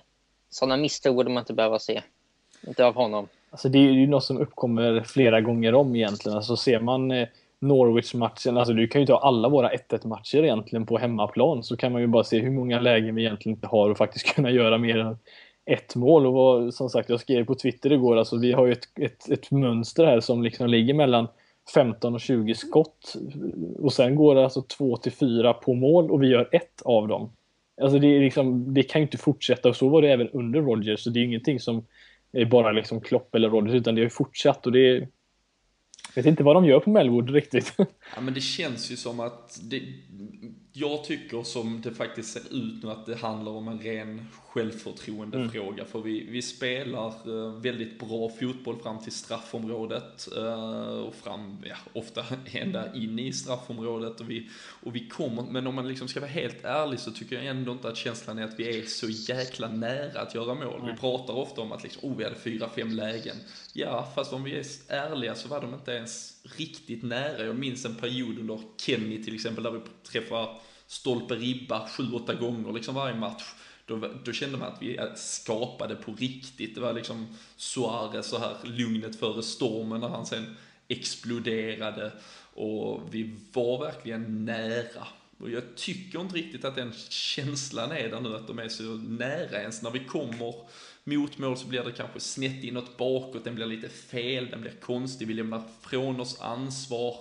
sådana 0.50 0.78
misstag 0.78 1.16
borde 1.16 1.30
man 1.30 1.42
inte 1.42 1.54
behöva 1.54 1.80
se. 1.80 2.02
Inte 2.68 2.86
av 2.86 2.96
honom. 2.96 3.28
Alltså 3.50 3.70
det 3.70 3.78
är 3.78 3.92
ju 3.92 4.08
något 4.08 4.24
som 4.24 4.38
uppkommer 4.38 5.02
flera 5.02 5.42
gånger 5.42 5.76
om 5.76 5.96
egentligen. 5.96 6.38
Alltså 6.38 6.58
ser 6.58 6.80
man 6.80 7.12
eh, 7.12 7.28
Norwich-matchen, 7.60 8.58
alltså 8.58 8.74
du 8.74 8.88
kan 8.88 9.02
ju 9.02 9.08
ta 9.08 9.18
alla 9.18 9.50
våra 9.50 9.72
1-1 9.72 10.08
matcher 10.08 10.44
egentligen 10.44 10.86
på 10.86 10.98
hemmaplan 10.98 11.64
så 11.64 11.78
kan 11.78 11.92
man 11.92 12.02
ju 12.02 12.08
bara 12.08 12.24
se 12.24 12.40
hur 12.40 12.52
många 12.52 12.80
lägen 12.80 13.16
vi 13.16 13.26
egentligen 13.26 13.56
inte 13.56 13.68
har 13.68 13.90
och 13.90 13.98
faktiskt 13.98 14.26
kunna 14.36 14.52
göra 14.52 14.78
mer 14.78 14.98
än 14.98 15.18
ett 15.68 15.96
mål 15.96 16.26
och 16.26 16.34
vad, 16.34 16.74
som 16.74 16.90
sagt 16.90 17.10
jag 17.10 17.20
skrev 17.20 17.46
på 17.46 17.56
Twitter 17.56 17.92
igår, 17.92 18.18
alltså 18.18 18.38
vi 18.38 18.52
har 18.52 18.66
ju 18.66 18.72
ett, 18.72 18.88
ett, 19.00 19.30
ett 19.30 19.52
mönster 19.52 20.06
här 20.06 20.20
som 20.20 20.44
liksom 20.44 20.68
ligger 20.68 20.94
mellan 20.94 21.28
15 21.74 22.14
och 22.14 22.22
20 22.22 22.56
skott 22.56 23.16
och 23.80 23.94
sen 23.94 24.16
går 24.16 24.36
det 24.36 24.44
alltså 24.44 24.62
2 24.62 24.98
till 24.98 25.12
4 25.12 25.54
på 25.54 25.74
mål 25.74 26.12
och 26.12 26.24
vi 26.24 26.28
gör 26.28 26.50
ett 26.52 26.82
av 26.86 27.08
dem. 27.08 27.32
Alltså 27.82 28.00
det, 28.00 28.08
är 28.08 28.20
liksom, 28.20 28.74
det 28.74 28.84
kan 28.84 29.02
ju 29.02 29.06
inte 29.06 29.18
fortsätta 29.18 29.70
och 29.70 29.76
så 29.76 29.90
var 29.90 30.02
det 30.02 30.12
även 30.12 30.30
under 30.30 30.62
Rogers 30.62 31.00
så 31.00 31.10
det 31.10 31.20
är 31.20 31.22
ju 31.22 31.28
ingenting 31.28 31.60
som 31.60 31.86
är 32.32 32.46
bara 32.46 32.72
liksom 32.72 33.02
Klopp 33.02 33.36
eller 33.36 33.50
Rogers 33.50 33.74
utan 33.74 33.96
det 33.96 34.02
har 34.02 34.06
ju 34.06 34.10
fortsatt 34.10 34.66
och 34.66 34.72
det 34.72 34.90
är 34.90 35.08
jag 36.16 36.24
vet 36.24 36.30
inte 36.30 36.44
vad 36.44 36.56
de 36.56 36.66
gör 36.66 36.80
på 36.80 36.90
Melwood 36.90 37.30
riktigt. 37.30 37.74
Ja 38.16 38.22
men 38.22 38.34
det 38.34 38.42
känns 38.42 38.92
ju 38.92 38.96
som 38.96 39.20
att 39.20 39.60
det, 39.64 39.82
jag 40.80 41.04
tycker 41.04 41.44
som 41.44 41.82
det 41.82 41.92
faktiskt 41.92 42.34
ser 42.34 42.54
ut 42.54 42.84
nu 42.84 42.92
att 42.92 43.06
det 43.06 43.16
handlar 43.16 43.52
om 43.52 43.68
en 43.68 43.80
ren 43.80 44.28
självförtroendefråga. 44.48 45.82
Mm. 45.82 45.86
För 45.86 46.02
vi, 46.02 46.28
vi 46.30 46.42
spelar 46.42 47.08
eh, 47.08 47.54
väldigt 47.54 48.00
bra 48.00 48.30
fotboll 48.30 48.80
fram 48.80 49.00
till 49.00 49.12
straffområdet. 49.12 50.28
Eh, 50.38 51.00
och 51.00 51.16
fram, 51.16 51.58
ja, 51.66 51.76
ofta 51.94 52.26
ända 52.52 52.96
in 52.96 53.20
i 53.20 53.34
straffområdet. 53.34 54.20
Och 54.20 54.30
vi, 54.30 54.50
och 54.84 54.96
vi 54.96 55.08
kommer, 55.10 55.44
men 55.44 55.68
om 55.68 55.76
man 55.76 55.88
liksom 55.88 56.08
ska 56.08 56.20
vara 56.20 56.30
helt 56.30 56.66
ärlig 56.66 57.00
så 57.00 57.12
tycker 57.12 57.36
jag 57.36 57.46
ändå 57.46 57.72
inte 57.72 57.88
att 57.88 57.98
känslan 57.98 58.40
är 58.40 58.44
att 58.44 58.60
vi 58.60 58.80
är 58.80 58.86
så 58.86 59.10
jäkla 59.10 59.68
nära 59.68 60.22
att 60.22 60.36
göra 60.36 60.54
mål. 60.54 60.80
Mm. 60.80 60.86
Vi 60.86 60.98
pratar 60.98 61.34
ofta 61.34 61.62
om 61.62 61.72
att 61.72 61.84
liksom, 61.84 62.12
oh, 62.12 62.18
vi 62.18 62.24
hade 62.24 62.36
fyra, 62.36 62.70
fem 62.76 62.90
lägen. 62.90 63.36
Ja, 63.74 64.12
fast 64.16 64.34
om 64.34 64.44
vi 64.44 64.60
är 64.60 64.66
ärliga 64.88 65.36
så 65.36 65.48
var 65.48 65.62
de 65.62 65.74
inte 65.74 65.92
ens 65.92 66.42
riktigt 66.58 67.04
nära. 67.04 67.46
Jag 67.46 67.56
minns 67.56 67.86
en 67.86 67.96
period 67.96 68.40
under 68.40 68.62
Kenny 68.78 69.24
till 69.24 69.36
exempel 69.36 69.64
där 69.64 69.72
vi 69.72 69.80
träffar 70.04 70.67
stolpe 70.88 71.36
ribba 71.36 71.90
sju, 71.90 72.04
åtta 72.14 72.34
gånger 72.34 72.74
liksom 72.74 72.96
varje 72.96 73.16
match. 73.16 73.44
Då, 73.86 74.12
då 74.24 74.32
kände 74.32 74.58
man 74.58 74.74
att 74.74 74.82
vi 74.82 75.00
skapade 75.16 75.96
på 75.96 76.14
riktigt. 76.14 76.76
Det 76.76 76.82
var 76.82 76.94
liksom 76.94 77.28
Suarez 77.56 78.28
så 78.28 78.38
här 78.38 78.56
lugnet 78.64 79.20
före 79.20 79.44
stormen 79.44 80.02
när 80.02 80.10
han 80.10 80.26
sen 80.26 80.56
exploderade 80.88 82.12
och 82.54 83.02
vi 83.12 83.36
var 83.54 83.80
verkligen 83.80 84.46
nära. 84.46 85.08
Och 85.40 85.50
jag 85.50 85.64
tycker 85.76 86.22
inte 86.22 86.36
riktigt 86.36 86.66
att 86.66 86.76
den 86.76 86.94
känslan 87.10 87.92
är 87.92 88.10
där 88.10 88.22
nu, 88.22 88.36
att 88.36 88.48
de 88.48 88.60
är 88.60 88.70
så 88.70 88.84
nära 88.84 89.62
ens. 89.62 89.82
När 89.82 89.92
vi 89.92 90.00
kommer 90.00 90.54
mot 91.04 91.38
mål 91.38 91.58
så 91.58 91.68
blir 91.68 91.84
det 91.84 91.92
kanske 91.92 92.20
snett 92.20 92.64
inåt 92.64 92.98
bakåt, 92.98 93.44
den 93.44 93.56
blir 93.56 93.66
lite 93.66 93.90
fel, 93.90 94.48
den 94.50 94.62
blir 94.62 94.72
konstig, 94.82 95.28
vi 95.28 95.34
lämnar 95.34 95.64
från 95.82 96.20
oss 96.20 96.42
ansvar. 96.42 97.16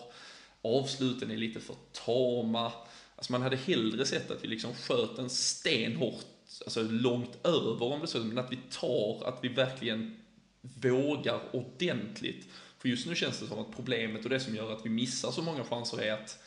Avsluten 0.62 1.30
är 1.30 1.36
lite 1.36 1.60
för 1.60 1.76
tama. 1.92 2.72
Alltså 3.16 3.32
man 3.32 3.42
hade 3.42 3.56
hellre 3.56 4.06
sett 4.06 4.30
att 4.30 4.44
vi 4.44 4.48
liksom 4.48 4.74
sköt 4.74 5.18
en 5.18 5.30
stenhårt, 5.30 6.24
alltså 6.64 6.82
långt 6.82 7.46
över 7.46 7.82
om 7.82 8.00
det 8.00 8.06
så, 8.06 8.18
men 8.18 8.38
att 8.38 8.52
vi 8.52 8.58
tar, 8.70 9.22
att 9.24 9.38
vi 9.42 9.48
verkligen 9.48 10.16
vågar 10.60 11.40
ordentligt. 11.52 12.48
För 12.78 12.88
just 12.88 13.06
nu 13.06 13.14
känns 13.14 13.40
det 13.40 13.46
som 13.46 13.58
att 13.58 13.76
problemet 13.76 14.24
och 14.24 14.30
det 14.30 14.40
som 14.40 14.56
gör 14.56 14.72
att 14.72 14.86
vi 14.86 14.90
missar 14.90 15.30
så 15.30 15.42
många 15.42 15.64
chanser 15.64 16.02
är 16.02 16.12
att 16.12 16.38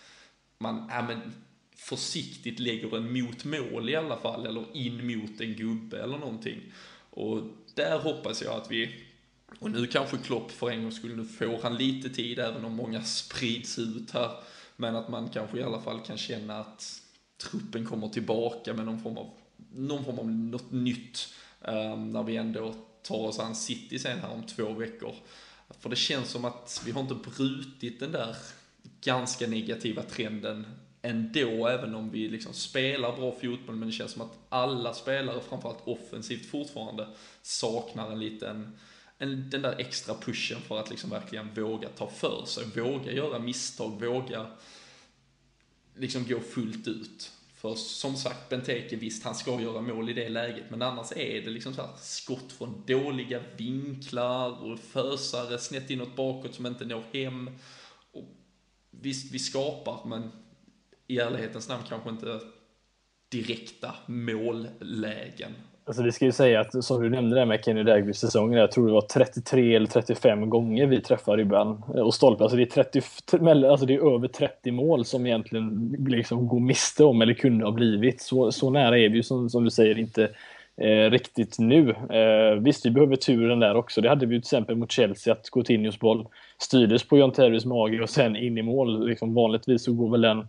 man, 0.60 0.88
ja 0.90 1.02
men 1.02 1.34
försiktigt 1.76 2.60
lägger 2.60 2.90
den 2.90 3.14
mot 3.14 3.46
mål 3.46 3.90
i 3.90 3.96
alla 3.96 4.18
fall, 4.18 4.46
eller 4.46 4.66
in 4.74 5.08
mot 5.08 5.42
en 5.42 5.56
gubbe 5.56 6.04
eller 6.04 6.18
någonting. 6.18 6.62
Och 7.10 7.42
där 7.74 8.00
hoppas 8.00 8.42
jag 8.42 8.54
att 8.54 8.72
vi, 8.72 9.06
och 9.60 9.72
nu 9.72 9.88
kanske 9.88 10.18
Klopp 10.18 10.52
för 10.52 10.70
en 10.70 10.82
gångs 10.82 10.96
skull, 10.96 11.16
nu 11.16 11.26
får 11.26 11.60
han 11.64 11.78
lite 11.78 12.10
tid, 12.10 12.40
även 12.40 12.66
om 12.66 12.74
många 12.74 13.04
sprids 13.04 13.80
ut 13.80 14.12
här, 14.12 14.32
men 14.80 14.96
att 14.96 15.10
man 15.10 15.30
kanske 15.30 15.60
i 15.60 15.64
alla 15.64 15.80
fall 15.80 16.00
kan 16.00 16.18
känna 16.18 16.60
att 16.60 17.02
truppen 17.38 17.86
kommer 17.86 18.08
tillbaka 18.08 18.74
med 18.74 18.86
någon 18.86 19.00
form 19.00 19.18
av, 19.18 19.32
någon 19.74 20.06
form 20.06 20.20
av 20.20 20.32
något 20.32 20.72
nytt, 20.72 21.34
um, 21.62 22.12
när 22.12 22.24
vi 22.24 22.38
ändå 22.38 22.74
tar 23.04 23.28
oss 23.28 23.40
an 23.40 23.56
City 23.56 24.00
sen 24.00 24.20
här 24.20 24.32
om 24.32 24.44
två 24.44 24.74
veckor. 24.74 25.16
För 25.80 25.90
det 25.90 25.96
känns 25.96 26.30
som 26.30 26.46
att 26.46 26.82
vi 26.86 26.92
har 26.92 27.02
inte 27.02 27.16
brutit 27.16 28.00
den 28.00 28.12
där 28.12 28.36
ganska 29.02 29.48
negativa 29.48 30.04
trenden 30.04 30.66
ändå, 31.02 31.68
även 31.68 31.96
om 31.96 32.10
vi 32.10 32.28
liksom 32.28 32.54
spelar 32.54 33.16
bra 33.16 33.32
fotboll, 33.32 33.76
men 33.76 33.88
det 33.88 33.94
känns 33.94 34.12
som 34.12 34.22
att 34.22 34.38
alla 34.50 34.94
spelare, 34.94 35.42
framförallt 35.50 35.88
offensivt 35.88 36.46
fortfarande, 36.46 37.08
saknar 37.42 38.12
en 38.12 38.20
liten, 38.20 38.78
en, 39.20 39.50
den 39.50 39.62
där 39.62 39.80
extra 39.80 40.16
pushen 40.16 40.62
för 40.62 40.80
att 40.80 40.90
liksom 40.90 41.10
verkligen 41.10 41.54
våga 41.54 41.90
ta 41.90 42.10
för 42.10 42.46
sig, 42.46 42.66
våga 42.76 43.12
göra 43.12 43.40
misstag, 43.40 44.06
våga 44.06 44.48
liksom 45.96 46.26
gå 46.28 46.40
fullt 46.40 46.88
ut. 46.88 47.32
För 47.56 47.76
som 47.76 48.16
sagt, 48.16 48.50
Benteke, 48.50 48.96
visst 48.96 49.24
han 49.24 49.36
ska 49.36 49.62
göra 49.62 49.82
mål 49.82 50.10
i 50.10 50.14
det 50.14 50.30
läget, 50.30 50.70
men 50.70 50.82
annars 50.82 51.12
är 51.12 51.42
det 51.42 51.50
liksom 51.50 51.74
så 51.74 51.82
här 51.82 51.92
skott 51.98 52.52
från 52.52 52.84
dåliga 52.88 53.42
vinklar 53.58 54.64
och 54.64 54.80
fösare 54.80 55.60
snett 55.60 55.90
inåt 55.90 56.16
bakåt 56.16 56.56
som 56.56 56.66
inte 56.66 56.86
når 56.86 57.04
hem. 57.14 57.50
Och 58.12 58.26
visst, 58.92 59.34
vi 59.34 59.40
skapar, 59.40 60.06
men 60.06 60.32
i 61.08 61.18
ärlighetens 61.20 61.70
namn 61.70 61.84
kanske 61.90 62.10
inte 62.10 62.40
direkta 63.30 63.96
mållägen. 64.06 65.54
Alltså 65.90 66.04
vi 66.04 66.12
ska 66.12 66.26
ju 66.26 66.32
säga 66.32 66.60
att 66.60 66.84
som 66.84 67.02
du 67.02 67.10
nämnde 67.10 67.36
där 67.36 67.46
med 67.46 67.66
Kenny 67.66 67.84
Dagbys 67.84 68.18
säsong, 68.18 68.54
jag 68.54 68.72
tror 68.72 68.88
det 68.88 68.94
var 68.94 69.02
33 69.02 69.76
eller 69.76 69.88
35 69.88 70.50
gånger 70.50 70.88
vi 70.88 71.02
träffar 71.02 71.38
ribban 71.38 71.84
och 71.88 72.14
stolpen. 72.14 72.44
Alltså 72.44 72.58
det 72.58 72.64
är, 72.64 72.84
30, 72.84 73.02
alltså 73.68 73.86
det 73.86 73.94
är 73.94 74.16
över 74.16 74.28
30 74.28 74.72
mål 74.72 75.06
som 75.06 75.26
egentligen 75.26 75.96
liksom 76.08 76.48
går 76.48 76.60
miste 76.60 77.04
om 77.04 77.22
eller 77.22 77.34
kunde 77.34 77.66
ha 77.66 77.72
blivit. 77.72 78.22
Så, 78.22 78.52
så 78.52 78.70
nära 78.70 78.98
är 79.00 79.10
vi 79.10 79.16
ju 79.16 79.24
som, 79.24 79.50
som 79.50 79.64
du 79.64 79.70
säger 79.70 80.00
inte 80.00 80.24
eh, 80.78 81.12
riktigt 81.12 81.60
nu. 81.60 81.90
Eh, 81.90 82.60
visst, 82.60 82.86
vi 82.86 82.92
behöver 82.92 83.16
turen 83.16 83.60
där 83.60 83.76
också. 83.76 84.02
Det 84.02 84.10
hade 84.10 84.26
vi 84.26 84.36
ju 84.36 84.42
till 84.42 84.48
exempel 84.48 84.76
mot 84.76 84.92
Chelsea, 84.92 85.34
att 85.34 85.50
Coutinhos 85.52 86.00
boll 86.00 86.28
styrdes 86.58 87.08
på 87.08 87.18
John 87.18 87.32
Terrys 87.32 87.66
mage 87.66 88.02
och 88.02 88.10
sen 88.10 88.36
in 88.36 88.58
i 88.58 88.62
mål. 88.62 89.08
Liksom 89.08 89.34
vanligtvis 89.34 89.84
så 89.84 89.94
går 89.94 90.10
väl 90.12 90.22
den 90.22 90.48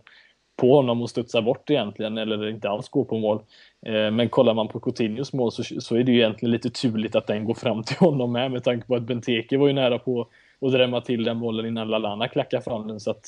på 0.61 0.75
honom 0.75 1.01
och 1.01 1.09
studsar 1.09 1.41
bort 1.41 1.69
egentligen, 1.69 2.17
eller 2.17 2.49
inte 2.49 2.69
alls 2.69 2.89
går 2.89 3.03
på 3.03 3.17
mål. 3.19 3.41
Eh, 3.85 4.11
men 4.11 4.29
kollar 4.29 4.53
man 4.53 4.67
på 4.67 4.79
Coutinhos 4.79 5.33
mål 5.33 5.51
så, 5.51 5.63
så 5.63 5.95
är 5.95 6.03
det 6.03 6.11
ju 6.11 6.17
egentligen 6.17 6.51
lite 6.51 6.69
turligt 6.69 7.15
att 7.15 7.27
den 7.27 7.45
går 7.45 7.53
fram 7.53 7.83
till 7.83 7.97
honom 7.97 8.31
med, 8.31 8.51
med 8.51 8.63
tanke 8.63 8.87
på 8.87 8.95
att 8.95 9.03
Benteke 9.03 9.57
var 9.57 9.67
ju 9.67 9.73
nära 9.73 9.99
på 9.99 10.27
att 10.61 10.71
drämma 10.71 11.01
till 11.01 11.23
den 11.23 11.39
bollen 11.39 11.65
innan 11.65 11.87
Lalana 11.87 12.27
klackar 12.27 12.61
fram 12.61 12.87
den. 12.87 12.99
Så 12.99 13.11
att 13.11 13.25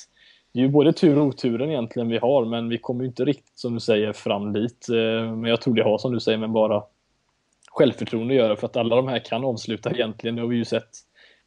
det 0.53 0.59
är 0.59 0.63
ju 0.63 0.69
både 0.69 0.93
tur 0.93 1.19
och 1.19 1.25
oturen 1.25 1.69
egentligen 1.69 2.09
vi 2.09 2.17
har, 2.17 2.45
men 2.45 2.69
vi 2.69 2.77
kommer 2.77 3.03
ju 3.03 3.07
inte 3.07 3.25
riktigt 3.25 3.59
som 3.59 3.73
du 3.73 3.79
säger 3.79 4.13
fram 4.13 4.53
dit. 4.53 4.89
Eh, 4.89 5.35
men 5.35 5.49
jag 5.49 5.61
tror 5.61 5.73
det 5.73 5.83
har 5.83 5.97
som 5.97 6.13
du 6.13 6.19
säger, 6.19 6.37
men 6.37 6.53
bara 6.53 6.83
självförtroende 7.71 8.33
att 8.33 8.37
göra 8.37 8.55
för 8.55 8.67
att 8.67 8.77
alla 8.77 8.95
de 8.95 9.07
här 9.07 9.19
kan 9.19 9.45
avsluta 9.45 9.91
egentligen. 9.91 10.35
Det 10.35 10.41
har 10.41 10.49
vi 10.49 10.55
ju 10.55 10.65
sett 10.65 10.89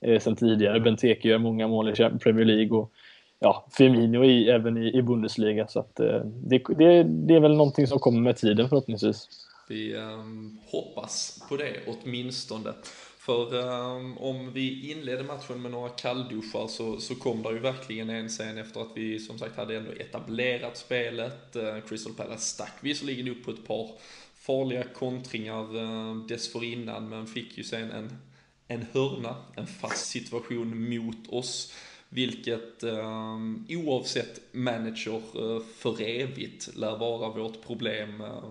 eh, 0.01 0.35
tidigare. 0.35 0.81
Benteke 0.81 1.29
gör 1.29 1.39
många 1.39 1.69
mål 1.69 1.89
i 1.89 1.95
Premier 1.95 2.45
League 2.45 2.79
och 2.79 2.93
ja, 3.39 3.67
Firmino 3.77 4.25
i, 4.25 4.51
även 4.51 4.77
i, 4.77 4.99
i 4.99 5.03
Bundesliga. 5.03 5.67
Så 5.69 5.81
att, 5.81 6.01
eh, 6.01 6.21
det, 6.25 6.59
det, 6.79 7.03
det, 7.03 7.35
är 7.35 7.41
väl 7.41 7.57
någonting 7.57 7.87
som 7.87 7.99
kommer 7.99 8.21
med 8.21 8.37
tiden 8.37 8.69
förhoppningsvis. 8.69 9.29
Vi 9.69 9.97
eh, 9.97 10.23
hoppas 10.71 11.43
på 11.49 11.57
det 11.57 11.77
åtminstone. 11.87 12.73
För 13.27 13.55
um, 13.55 14.19
om 14.19 14.53
vi 14.53 14.91
inledde 14.91 15.25
matchen 15.25 15.63
med 15.63 15.71
några 15.71 15.89
kallduschar 15.89 16.67
så, 16.69 17.01
så 17.01 17.15
kom 17.15 17.43
det 17.43 17.53
ju 17.53 17.59
verkligen 17.59 18.11
en 18.11 18.31
sen 18.31 18.59
efter 18.59 18.81
att 18.81 18.91
vi 18.95 19.19
som 19.19 19.39
sagt 19.39 19.57
hade 19.57 19.77
ändå 19.77 19.93
etablerat 19.93 20.77
spelet. 20.77 21.57
Uh, 21.57 21.81
Crystal 21.89 22.13
Palace 22.13 22.45
stack 22.45 22.73
visserligen 22.81 23.29
upp 23.29 23.45
på 23.45 23.51
ett 23.51 23.67
par 23.67 23.91
farliga 24.35 24.83
kontringar 24.83 25.77
uh, 25.77 26.27
dessförinnan 26.27 27.09
men 27.09 27.27
fick 27.27 27.59
ju 27.59 27.65
sen 27.65 27.91
en, 27.91 28.19
en 28.69 28.87
hörna, 28.93 29.37
en 29.57 29.67
fast 29.67 30.07
situation 30.07 30.95
mot 30.95 31.29
oss. 31.29 31.73
Vilket 32.09 32.83
eh, 32.83 33.39
oavsett 33.69 34.41
manager 34.53 35.23
eh, 35.35 35.63
för 35.77 36.03
evigt 36.03 36.77
lär 36.77 36.97
vara 36.97 37.29
vårt 37.29 37.67
problem. 37.67 38.21
Eh, 38.21 38.51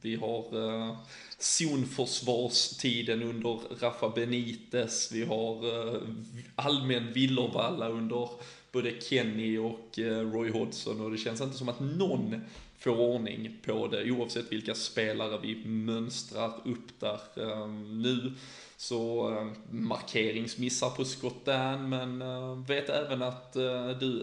vi 0.00 0.16
har 0.16 0.68
eh, 0.68 0.96
zonförsvarstiden 1.38 3.22
under 3.22 3.60
Rafa 3.80 4.08
Benitez, 4.08 5.12
vi 5.12 5.24
har 5.24 5.64
eh, 5.94 6.00
allmän 6.54 7.12
villervalla 7.12 7.88
under 7.88 8.28
både 8.72 9.00
Kenny 9.00 9.58
och 9.58 9.98
eh, 9.98 10.30
Roy 10.32 10.50
Hodgson 10.50 11.00
och 11.00 11.10
det 11.10 11.18
känns 11.18 11.40
inte 11.40 11.56
som 11.56 11.68
att 11.68 11.80
någon 11.80 12.40
får 12.78 13.00
ordning 13.00 13.56
på 13.64 13.86
det 13.86 14.10
oavsett 14.10 14.52
vilka 14.52 14.74
spelare 14.74 15.38
vi 15.42 15.64
mönstrar 15.64 16.52
upp 16.64 17.00
där. 17.00 17.20
Eh, 17.36 17.68
nu 17.68 18.32
så 18.76 19.30
eh, 19.30 19.46
markeringsmissar 19.70 20.90
på 20.90 21.04
Scott 21.04 21.44
Dan, 21.44 21.88
men 21.88 22.22
eh, 22.22 22.54
vet 22.68 22.88
även 22.88 23.22
att 23.22 23.56
eh, 23.56 23.88
du 23.88 24.22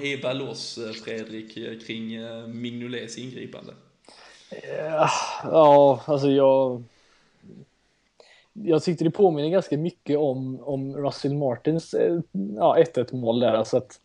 revar 0.00 0.34
loss 0.34 0.78
eh, 0.78 0.92
Fredrik 0.92 1.56
eh, 1.56 1.78
kring 1.78 2.14
eh, 2.14 2.46
Mignolets 2.46 3.18
ingripande. 3.18 3.72
Ja, 5.44 6.00
alltså 6.06 6.30
jag... 6.30 6.82
Jag 8.52 8.82
tyckte 8.82 9.04
det 9.04 9.10
påminner 9.10 9.50
ganska 9.50 9.78
mycket 9.78 10.18
om, 10.18 10.60
om 10.60 10.96
Russell 10.96 11.34
Martins 11.34 11.94
ja, 12.56 12.76
1-1 12.94 13.14
mål 13.14 13.40
där. 13.40 13.52
Alltså 13.52 13.76
att 13.76 14.00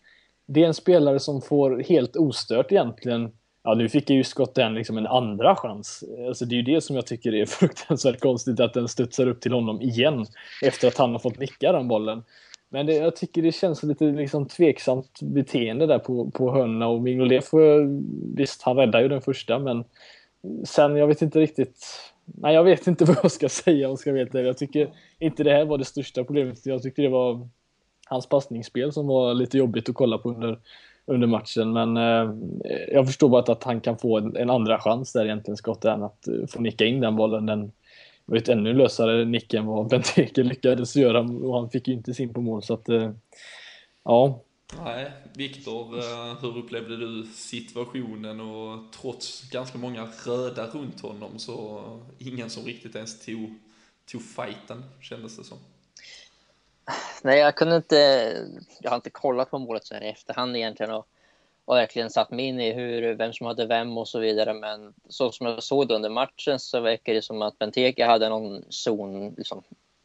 det 0.45 0.63
är 0.63 0.67
en 0.67 0.73
spelare 0.73 1.19
som 1.19 1.41
får 1.41 1.83
helt 1.87 2.15
ostört 2.15 2.71
egentligen 2.71 3.31
Ja, 3.67 3.73
nu 3.73 3.89
fick 3.89 4.09
ju 4.09 4.23
skotten 4.23 4.73
liksom 4.73 4.97
en 4.97 5.07
andra 5.07 5.55
chans. 5.55 6.03
Alltså 6.27 6.45
det 6.45 6.55
är 6.55 6.57
ju 6.57 6.75
det 6.75 6.81
som 6.81 6.95
jag 6.95 7.05
tycker 7.05 7.35
är 7.35 7.45
fruktansvärt 7.59 8.19
konstigt 8.19 8.59
att 8.59 8.73
den 8.73 8.87
studsar 8.87 9.27
upp 9.27 9.41
till 9.41 9.53
honom 9.53 9.81
igen 9.81 10.25
efter 10.63 10.87
att 10.87 10.97
han 10.97 11.11
har 11.11 11.19
fått 11.19 11.39
nicka 11.39 11.71
den 11.71 11.87
bollen. 11.87 12.23
Men 12.69 12.85
det, 12.85 12.93
jag 12.93 13.15
tycker 13.15 13.41
det 13.41 13.51
känns 13.51 13.83
lite 13.83 14.05
liksom 14.05 14.45
tveksamt 14.45 15.19
beteende 15.21 15.85
där 15.85 15.99
på, 15.99 16.31
på 16.31 16.51
Hönna 16.51 16.87
och 16.87 17.01
Mignolet 17.01 17.45
får 17.45 17.87
visst, 18.37 18.61
han 18.61 18.77
räddar 18.77 19.01
ju 19.01 19.07
den 19.07 19.21
första 19.21 19.59
men 19.59 19.83
sen, 20.63 20.95
jag 20.95 21.07
vet 21.07 21.21
inte 21.21 21.39
riktigt 21.39 21.85
Nej, 22.25 22.53
jag 22.53 22.63
vet 22.63 22.87
inte 22.87 23.05
vad 23.05 23.17
jag 23.23 23.31
ska 23.31 23.49
säga 23.49 23.87
om 23.87 23.91
jag 23.91 23.99
ska 23.99 24.11
veta 24.11 24.41
Jag 24.41 24.57
tycker 24.57 24.89
inte 25.19 25.43
det 25.43 25.51
här 25.51 25.65
var 25.65 25.77
det 25.77 25.85
största 25.85 26.23
problemet. 26.23 26.65
Jag 26.65 26.83
tyckte 26.83 27.01
det 27.01 27.09
var 27.09 27.47
hans 28.05 28.29
passningsspel 28.29 28.93
som 28.93 29.07
var 29.07 29.33
lite 29.33 29.57
jobbigt 29.57 29.89
att 29.89 29.95
kolla 29.95 30.17
på 30.17 30.29
under 30.29 30.59
under 31.07 31.27
matchen. 31.27 31.73
Men 31.73 31.97
eh, 31.97 32.31
jag 32.91 33.05
förstår 33.05 33.29
bara 33.29 33.51
att, 33.51 33.63
han 33.63 33.81
kan 33.81 33.97
få 33.97 34.17
en, 34.17 34.35
en 34.35 34.49
andra 34.49 34.79
chans 34.79 35.13
där 35.13 35.25
egentligen, 35.25 35.57
Scott, 35.57 35.85
än 35.85 36.03
att 36.03 36.27
uh, 36.27 36.47
få 36.47 36.61
nicka 36.61 36.85
in 36.85 36.99
den 36.99 37.15
bollen. 37.15 37.45
Den 37.45 37.71
var 38.25 38.37
ett 38.37 38.49
ännu 38.49 38.73
lösare 38.73 39.25
nick 39.25 39.53
än 39.53 39.65
vad 39.65 39.87
Benteke 39.89 40.43
lyckades 40.43 40.95
göra 40.95 41.19
och 41.19 41.59
han 41.59 41.69
fick 41.69 41.87
ju 41.87 41.93
inte 41.93 42.13
sin 42.13 42.33
på 42.33 42.41
mål. 42.41 42.63
Så 42.63 42.73
att, 42.73 42.89
eh, 42.89 43.11
ja. 44.03 44.43
Nej, 44.83 45.11
Viktor, 45.35 45.97
eh, 45.97 46.41
hur 46.41 46.57
upplevde 46.57 46.97
du 46.97 47.25
situationen 47.33 48.41
och 48.41 48.93
trots 49.01 49.49
ganska 49.49 49.77
många 49.77 50.07
röda 50.25 50.67
runt 50.67 51.01
honom 51.01 51.39
så 51.39 51.83
ingen 52.17 52.49
som 52.49 52.63
riktigt 52.63 52.95
ens 52.95 53.25
tog, 53.25 53.53
tog 54.11 54.21
fighten 54.21 54.83
kändes 55.01 55.37
det 55.37 55.43
som. 55.43 55.57
Nej, 57.23 57.39
jag 57.39 57.55
kunde 57.55 57.75
inte. 57.75 58.33
Jag 58.79 58.91
har 58.91 58.95
inte 58.95 59.09
kollat 59.09 59.51
på 59.51 59.59
målet 59.59 59.85
så 59.85 59.93
här 59.93 60.03
i 60.03 60.09
efterhand 60.09 60.55
egentligen 60.57 60.91
och, 60.91 61.07
och 61.65 61.75
verkligen 61.75 62.09
satt 62.09 62.31
mig 62.31 62.45
in 62.45 62.59
i 62.59 62.73
hur, 62.73 63.13
vem 63.13 63.33
som 63.33 63.47
hade 63.47 63.65
vem 63.65 63.97
och 63.97 64.07
så 64.07 64.19
vidare. 64.19 64.53
Men 64.53 64.93
så 65.09 65.31
som 65.31 65.47
jag 65.47 65.63
såg 65.63 65.87
det 65.87 65.95
under 65.95 66.09
matchen 66.09 66.59
så 66.59 66.79
verkar 66.79 67.13
det 67.13 67.21
som 67.21 67.41
att 67.41 67.59
Benteke 67.59 68.05
hade 68.05 68.29
någon 68.29 68.63
zon, 68.69 69.33
liksom, 69.37 69.63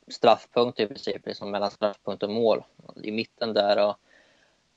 straffpunkt 0.08 0.80
i 0.80 0.86
princip, 0.86 1.26
liksom 1.26 1.50
mellan 1.50 1.70
straffpunkt 1.70 2.22
och 2.22 2.30
mål 2.30 2.62
i 3.02 3.10
mitten 3.10 3.52
där. 3.52 3.86
Och, 3.86 3.96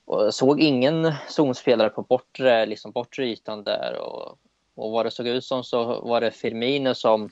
och 0.05 0.25
jag 0.25 0.33
såg 0.33 0.61
ingen 0.61 1.13
zonspelare 1.29 1.89
på 1.89 2.01
bortre, 2.01 2.65
liksom 2.65 2.91
bortre 2.91 3.25
ytan 3.25 3.63
där. 3.63 3.97
Och, 3.99 4.37
och 4.75 4.91
vad 4.91 5.05
det 5.05 5.11
såg 5.11 5.27
ut 5.27 5.45
som 5.45 5.63
så 5.63 6.01
var 6.01 6.21
det 6.21 6.31
Firmino 6.31 6.93
som, 6.93 7.29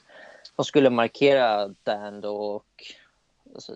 som 0.55 0.65
skulle 0.65 0.89
markera 0.89 1.67
Dan 1.67 2.23
och 2.25 2.65
alltså, 3.53 3.73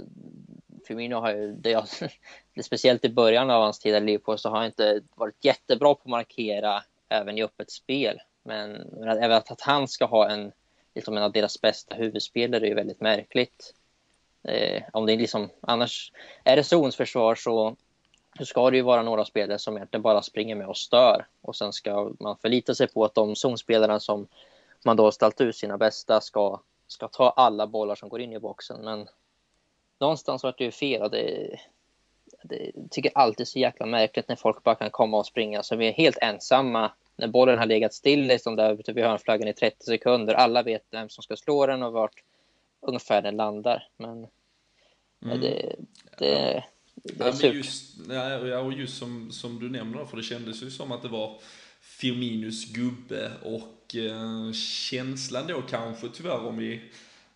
Firmino 0.88 1.16
har 1.16 1.32
ju, 1.32 1.52
det, 1.52 1.72
jag, 1.72 1.86
speciellt 2.66 3.06
i 3.06 3.10
början 3.10 3.50
av 3.50 3.62
hans 3.62 3.80
tid 3.80 3.96
i 3.96 4.00
Liverpool, 4.00 4.38
så 4.38 4.50
har 4.50 4.58
han 4.58 4.66
inte 4.66 5.02
varit 5.16 5.46
jättebra 5.46 5.96
på 5.96 6.02
att 6.02 6.10
markera 6.10 6.84
även 7.10 7.38
i 7.38 7.44
öppet 7.44 7.72
spel. 7.72 8.20
Men 8.44 8.76
även 9.04 9.32
att 9.32 9.62
han 9.62 9.88
ska 9.88 10.06
ha 10.06 10.30
en, 10.30 10.52
liksom 10.96 11.18
en 11.18 11.24
av 11.24 11.32
deras 11.32 11.62
bästa 11.62 11.96
huvudspelare 11.96 12.66
är 12.66 12.68
ju 12.68 12.76
väldigt 12.76 13.02
märkligt. 13.02 13.74
Eh, 14.44 14.84
om 14.94 15.06
det 15.06 15.14
är 15.14 15.18
liksom, 15.18 15.50
annars 15.62 16.12
är 16.44 16.56
det 16.56 16.64
zonsförsvar 16.64 17.36
så 17.36 17.76
så 18.38 18.46
ska 18.46 18.70
det 18.70 18.78
ju 18.78 18.84
vara 18.84 19.04
några 19.04 19.26
spelare 19.26 19.60
som 19.60 19.78
egentligen 19.78 20.02
bara 20.02 20.22
springer 20.22 20.56
med 20.56 20.68
och 20.68 20.78
stör. 20.78 21.26
Och 21.42 21.56
sen 21.56 21.74
ska 21.74 22.12
man 22.20 22.38
förlita 22.38 22.76
sig 22.76 22.88
på 22.88 23.06
att 23.06 23.16
de 23.16 23.36
zonspelarna 23.36 24.00
som 24.00 24.28
man 24.86 24.98
då 24.98 25.04
har 25.04 25.12
ställt 25.12 25.42
ut 25.42 25.56
sina 25.56 25.78
bästa 25.78 26.22
ska, 26.22 26.60
ska 26.88 27.08
ta 27.08 27.30
alla 27.30 27.68
bollar 27.68 27.96
som 27.96 28.10
går 28.10 28.22
in 28.22 28.34
i 28.34 28.40
boxen. 28.40 28.82
Men 28.84 29.08
någonstans 30.00 30.44
vart 30.44 30.58
det 30.58 30.64
ju 30.64 30.72
fel 30.72 31.02
och 31.02 31.12
det, 31.12 31.60
det 32.44 32.72
tycker 32.92 33.12
jag 33.14 33.22
alltid 33.22 33.42
är 33.42 33.46
så 33.46 33.60
jäkla 33.60 33.86
märkligt 33.86 34.28
när 34.28 34.36
folk 34.36 34.64
bara 34.64 34.76
kan 34.76 34.90
komma 34.90 35.18
och 35.18 35.26
springa. 35.26 35.64
Så 35.64 35.76
vi 35.76 35.88
är 35.88 35.92
helt 35.92 36.18
ensamma 36.22 36.92
när 37.16 37.28
bollen 37.28 37.60
har 37.60 37.66
legat 37.66 37.94
still 37.94 38.28
liksom 38.28 38.56
där 38.56 38.80
ute 38.80 38.94
vid 38.94 39.04
hörnflaggan 39.04 39.48
i 39.48 39.54
30 39.54 39.86
sekunder. 39.86 40.34
Alla 40.34 40.64
vet 40.64 40.84
vem 40.92 41.10
som 41.10 41.24
ska 41.24 41.36
slå 41.36 41.66
den 41.66 41.84
och 41.84 41.94
vart 41.94 42.24
ungefär 42.82 43.22
den 43.22 43.36
landar. 43.36 43.88
Men 43.98 44.28
mm. 45.26 45.42
det, 45.42 45.76
det, 46.18 46.64
det 46.94 47.24
är 47.24 47.32
surt. 47.32 47.56
Just, 47.56 47.96
ja, 48.10 48.60
och 48.60 48.74
just 48.74 48.98
som, 48.98 49.32
som 49.32 49.60
du 49.60 49.70
nämner, 49.70 50.06
för 50.06 50.18
det 50.18 50.24
kändes 50.24 50.64
ju 50.64 50.72
som 50.72 50.92
att 50.92 51.02
det 51.02 51.08
var 51.08 51.40
Firminus 51.82 52.66
gubbe 52.66 53.32
och 53.44 53.96
eh, 53.96 54.52
känslan 54.54 55.48
då 55.48 55.62
kanske 55.62 56.10
tyvärr 56.10 56.46
om 56.46 56.58
vi 56.58 56.82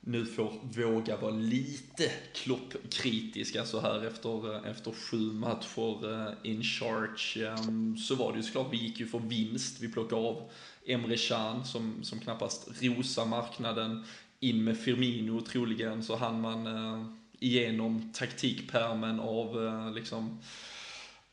nu 0.04 0.26
får 0.26 0.54
våga 0.64 1.18
vara 1.18 1.32
lite 1.32 2.12
kloppkritiska 2.34 3.66
så 3.66 3.80
här 3.80 4.06
efter, 4.06 4.56
eh, 4.56 4.72
efter 4.72 4.92
sju 4.92 5.18
matcher 5.18 6.14
eh, 6.14 6.52
in 6.52 6.64
charge. 6.64 7.48
Ehm, 7.48 7.98
så 7.98 8.16
var 8.16 8.32
det 8.32 8.38
ju 8.38 8.44
såklart, 8.44 8.74
vi 8.74 8.78
gick 8.78 9.00
ju 9.00 9.08
för 9.08 9.20
vinst. 9.20 9.82
Vi 9.82 9.92
plockade 9.92 10.22
av 10.22 10.50
Emre 10.86 11.18
Can 11.18 11.66
som, 11.66 12.04
som 12.04 12.20
knappast 12.20 12.68
rosar 12.82 13.26
marknaden. 13.26 14.04
In 14.40 14.64
med 14.64 14.78
Firmino 14.78 15.42
troligen 15.42 16.04
så 16.04 16.16
hann 16.16 16.42
man 16.42 16.68
eh, 16.68 17.06
igenom 17.40 18.14
taktikpermen 18.14 19.20
av 19.20 19.56
liksom 19.96 20.40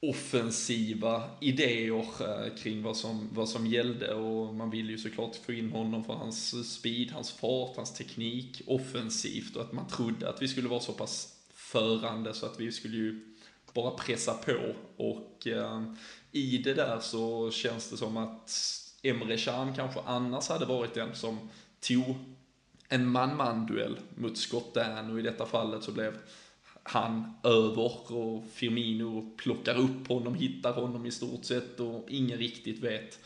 offensiva 0.00 1.30
idéer 1.40 2.04
eh, 2.20 2.54
kring 2.54 2.82
vad 2.82 2.96
som, 2.96 3.28
vad 3.32 3.48
som 3.48 3.66
gällde. 3.66 4.14
Och 4.14 4.54
man 4.54 4.70
ville 4.70 4.92
ju 4.92 4.98
såklart 4.98 5.37
få 5.37 5.52
in 5.52 5.72
honom 5.72 6.04
för 6.04 6.12
hans 6.12 6.70
speed, 6.72 7.11
hans 7.11 7.32
fart, 7.32 7.76
hans 7.76 7.94
teknik 7.94 8.62
offensivt. 8.66 9.56
Och 9.56 9.62
att 9.62 9.72
man 9.72 9.88
trodde 9.88 10.28
att 10.28 10.42
vi 10.42 10.48
skulle 10.48 10.68
vara 10.68 10.80
så 10.80 10.92
pass 10.92 11.34
förande 11.52 12.34
så 12.34 12.46
att 12.46 12.61
vi 12.61 12.72
skulle 12.72 12.96
ju 12.96 13.37
bara 13.74 13.90
pressa 13.90 14.34
på. 14.34 14.74
Och 14.96 15.46
eh, 15.46 15.82
i 16.32 16.58
det 16.58 16.74
där 16.74 17.00
så 17.00 17.50
känns 17.50 17.90
det 17.90 17.96
som 17.96 18.16
att 18.16 18.50
Emre 19.02 19.37
Can 19.37 19.74
kanske 19.74 20.00
annars 20.00 20.48
hade 20.48 20.66
varit 20.66 20.94
den 20.94 21.14
som 21.14 21.50
tog 21.80 22.14
en 22.88 23.08
man-man 23.08 23.66
duell 23.66 23.98
mot 24.14 24.38
Scott 24.38 24.74
Dan. 24.74 25.11
Och 25.11 25.18
i 25.18 25.22
detta 25.22 25.46
fallet 25.46 25.84
så 25.84 25.92
blev 25.92 26.14
han 26.88 27.35
över 27.42 28.12
och 28.12 28.44
Firmino 28.53 29.31
plockar 29.37 29.79
upp 29.79 30.09
honom, 30.09 30.35
hittar 30.35 30.72
honom 30.72 31.07
i 31.07 31.11
stort 31.11 31.44
sett 31.44 31.81
och 31.81 32.07
ingen 32.09 32.38
riktigt 32.38 32.83
vet. 32.83 33.18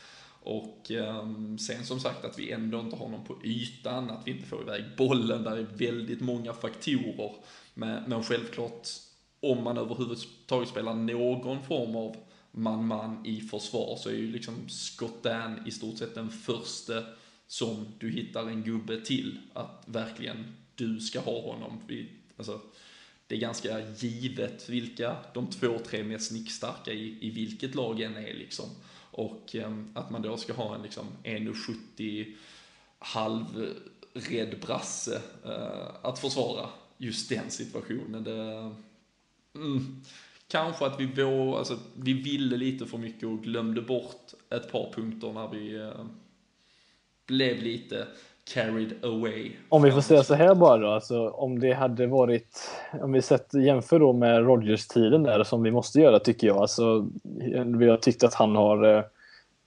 Och 0.43 0.91
ehm, 0.91 1.57
sen 1.57 1.85
som 1.85 1.99
sagt 1.99 2.25
att 2.25 2.39
vi 2.39 2.51
ändå 2.51 2.79
inte 2.79 2.95
har 2.95 3.09
någon 3.09 3.25
på 3.25 3.37
ytan, 3.43 4.09
att 4.09 4.27
vi 4.27 4.31
inte 4.31 4.47
får 4.47 4.61
iväg 4.61 4.83
bollen, 4.97 5.43
där 5.43 5.57
är 5.57 5.67
väldigt 5.77 6.21
många 6.21 6.53
faktorer. 6.53 7.31
Men, 7.73 8.03
men 8.09 8.23
självklart, 8.23 8.87
om 9.39 9.63
man 9.63 9.77
överhuvudtaget 9.77 10.69
spelar 10.69 10.93
någon 10.93 11.63
form 11.63 11.95
av 11.95 12.15
man-man 12.51 13.25
i 13.25 13.41
försvar 13.41 13.95
så 13.99 14.09
är 14.09 14.13
ju 14.13 14.31
liksom 14.31 14.69
Scott 14.69 15.23
Dan 15.23 15.67
i 15.67 15.71
stort 15.71 15.97
sett 15.97 16.15
den 16.15 16.29
första 16.29 16.93
som 17.47 17.85
du 17.99 18.11
hittar 18.11 18.47
en 18.47 18.63
gubbe 18.63 19.01
till. 19.01 19.39
Att 19.53 19.83
verkligen 19.85 20.55
du 20.75 20.99
ska 20.99 21.19
ha 21.19 21.41
honom. 21.41 21.81
Vi, 21.87 22.09
alltså, 22.37 22.61
det 23.33 23.37
är 23.37 23.41
ganska 23.41 23.79
givet 23.97 24.69
vilka 24.69 25.15
de 25.33 25.47
två, 25.47 25.79
tre 25.85 26.03
mest 26.03 26.31
nickstarka 26.31 26.91
i, 26.91 27.17
i 27.21 27.29
vilket 27.29 27.75
lag 27.75 28.01
än 28.01 28.17
är 28.17 28.33
liksom. 28.33 28.65
Och 29.11 29.55
eh, 29.55 29.73
att 29.93 30.09
man 30.09 30.21
då 30.21 30.37
ska 30.37 30.53
ha 30.53 30.75
en 30.75 30.81
liksom 30.81 31.07
1,70 31.23 32.35
halvrädd 32.99 34.59
brasse 34.61 35.21
eh, 35.45 35.95
att 36.01 36.19
försvara 36.19 36.69
just 36.97 37.29
den 37.29 37.49
situationen. 37.49 38.23
Det, 38.23 38.71
mm, 39.55 40.01
kanske 40.47 40.85
att 40.85 40.99
vi, 40.99 41.05
vå, 41.05 41.57
alltså, 41.57 41.79
vi 41.95 42.13
ville 42.13 42.57
lite 42.57 42.85
för 42.85 42.97
mycket 42.97 43.23
och 43.23 43.43
glömde 43.43 43.81
bort 43.81 44.33
ett 44.49 44.71
par 44.71 44.93
punkter 44.93 45.33
när 45.33 45.47
vi 45.47 45.75
eh, 45.75 46.05
blev 47.25 47.63
lite 47.63 48.07
carried 48.53 48.93
away. 49.03 49.51
Om 49.69 49.81
vi 49.81 49.91
får 49.91 50.01
säga 50.01 50.23
så 50.23 50.33
här 50.33 50.55
bara 50.55 50.77
då, 50.77 50.87
alltså 50.87 51.29
om 51.29 51.59
det 51.59 51.73
hade 51.73 52.07
varit, 52.07 52.69
om 53.01 53.11
vi 53.11 53.21
sett, 53.21 53.53
jämför 53.53 53.99
då 53.99 54.13
med 54.13 54.45
Rogers-tiden 54.45 55.23
där 55.23 55.43
som 55.43 55.63
vi 55.63 55.71
måste 55.71 55.99
göra 55.99 56.19
tycker 56.19 56.47
jag, 56.47 56.57
alltså 56.57 57.07
vi 57.77 57.89
har 57.89 57.97
tyckt 57.97 58.23
att 58.23 58.33
han 58.33 58.55
har 58.55 58.97
eh, 58.97 59.03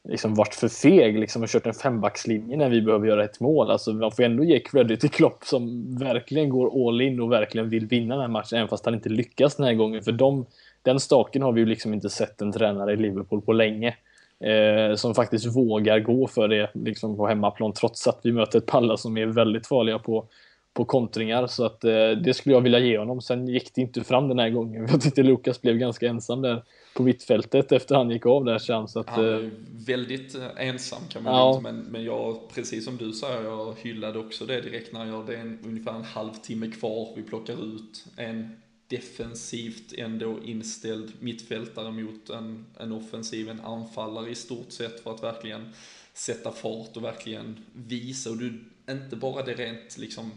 liksom 0.09 0.35
varit 0.35 0.55
för 0.55 0.69
feg 0.69 1.19
liksom 1.19 1.43
och 1.43 1.49
kört 1.49 1.67
en 1.67 1.75
fembackslinje 1.75 2.57
när 2.57 2.69
vi 2.69 2.83
behöver 2.83 3.07
göra 3.07 3.25
ett 3.25 3.41
mål. 3.41 3.71
Alltså 3.71 3.93
man 3.93 4.13
får 4.13 4.23
ändå 4.23 4.45
ge 4.45 4.61
credit 4.61 5.01
till 5.01 5.11
Klopp 5.11 5.45
som 5.45 5.85
verkligen 5.99 6.49
går 6.49 6.89
all 6.89 7.01
in 7.01 7.21
och 7.21 7.33
verkligen 7.33 7.69
vill 7.69 7.87
vinna 7.87 8.15
den 8.15 8.21
här 8.21 8.29
matchen 8.29 8.59
även 8.59 8.69
fast 8.69 8.85
han 8.85 8.95
inte 8.95 9.09
lyckas 9.09 9.57
den 9.57 9.67
här 9.67 9.75
gången. 9.75 10.03
För 10.03 10.13
de, 10.13 10.47
den 10.83 11.01
staken 11.01 11.43
har 11.43 11.53
vi 11.53 11.61
ju 11.61 11.67
liksom 11.67 11.95
inte 11.95 12.11
sett 12.11 12.43
en 12.43 12.53
tränare 12.53 12.93
i 12.93 12.97
Liverpool 12.97 13.43
på 13.43 13.53
länge. 13.53 13.95
Eh, 14.41 14.97
som 14.97 15.15
faktiskt 15.15 15.57
vågar 15.57 16.01
gå 16.01 16.27
för 16.27 16.49
det 16.49 16.71
liksom 16.75 17.17
på 17.17 17.27
hemmaplan 17.27 17.73
trots 17.73 18.07
att 18.07 18.21
vi 18.23 18.33
möter 18.33 18.59
ett 18.59 18.67
Palla 18.67 18.97
som 18.97 19.17
är 19.17 19.27
väldigt 19.27 19.67
farliga 19.67 19.99
på, 19.99 20.29
på 20.75 20.85
kontringar. 20.85 21.47
Så 21.47 21.65
att 21.65 21.85
eh, 21.85 22.11
det 22.11 22.35
skulle 22.35 22.55
jag 22.55 22.61
vilja 22.61 22.79
ge 22.79 22.99
honom. 22.99 23.21
Sen 23.21 23.49
gick 23.49 23.75
det 23.75 23.81
inte 23.81 24.05
fram 24.05 24.29
den 24.29 24.39
här 24.39 24.51
gången. 24.51 24.87
Jag 24.91 25.01
tyckte 25.01 25.23
Lukas 25.23 25.63
blev 25.63 25.77
ganska 25.77 26.09
ensam 26.09 26.43
där 26.43 26.63
på 26.95 27.03
mittfältet 27.03 27.73
efter 27.73 27.95
han 27.95 28.11
gick 28.11 28.27
av 28.27 28.45
där 28.45 28.59
sen. 28.59 28.89
Så 28.89 29.01
att, 29.01 29.09
han 29.09 29.25
är 29.25 29.45
eh, 29.45 29.51
väldigt 29.87 30.35
eh, 30.35 30.69
ensam 30.69 31.01
kan 31.09 31.23
man 31.23 31.35
ja. 31.35 31.61
men, 31.63 31.79
men 31.79 32.05
jag, 32.05 32.37
precis 32.55 32.85
som 32.85 32.97
du 32.97 33.13
säger, 33.13 33.45
jag 33.45 33.75
hyllade 33.79 34.19
också 34.19 34.47
det 34.47 34.61
direkt 34.61 34.93
när 34.93 35.07
jag, 35.07 35.27
det 35.27 35.35
är 35.37 35.41
en, 35.41 35.59
ungefär 35.65 35.93
en 35.93 36.05
halvtimme 36.05 36.71
kvar, 36.71 37.09
vi 37.17 37.23
plockar 37.23 37.55
ut 37.55 38.05
en 38.17 38.51
defensivt 38.89 39.93
ändå 39.93 40.45
inställd 40.45 41.13
mittfältare 41.21 41.91
mot 41.91 42.31
en, 42.31 42.67
en 42.79 42.93
offensiv, 42.93 43.49
en 43.49 43.61
anfallare 43.61 44.31
i 44.31 44.35
stort 44.35 44.73
sett 44.73 45.01
för 45.01 45.15
att 45.15 45.23
verkligen 45.23 45.73
sätta 46.13 46.53
fart 46.53 46.97
och 46.97 47.05
verkligen 47.05 47.65
visa. 47.73 48.31
Och 48.31 48.37
du, 48.37 48.65
inte 48.91 49.17
bara 49.17 49.43
det 49.43 49.55
rent 49.55 49.99
liksom 49.99 50.31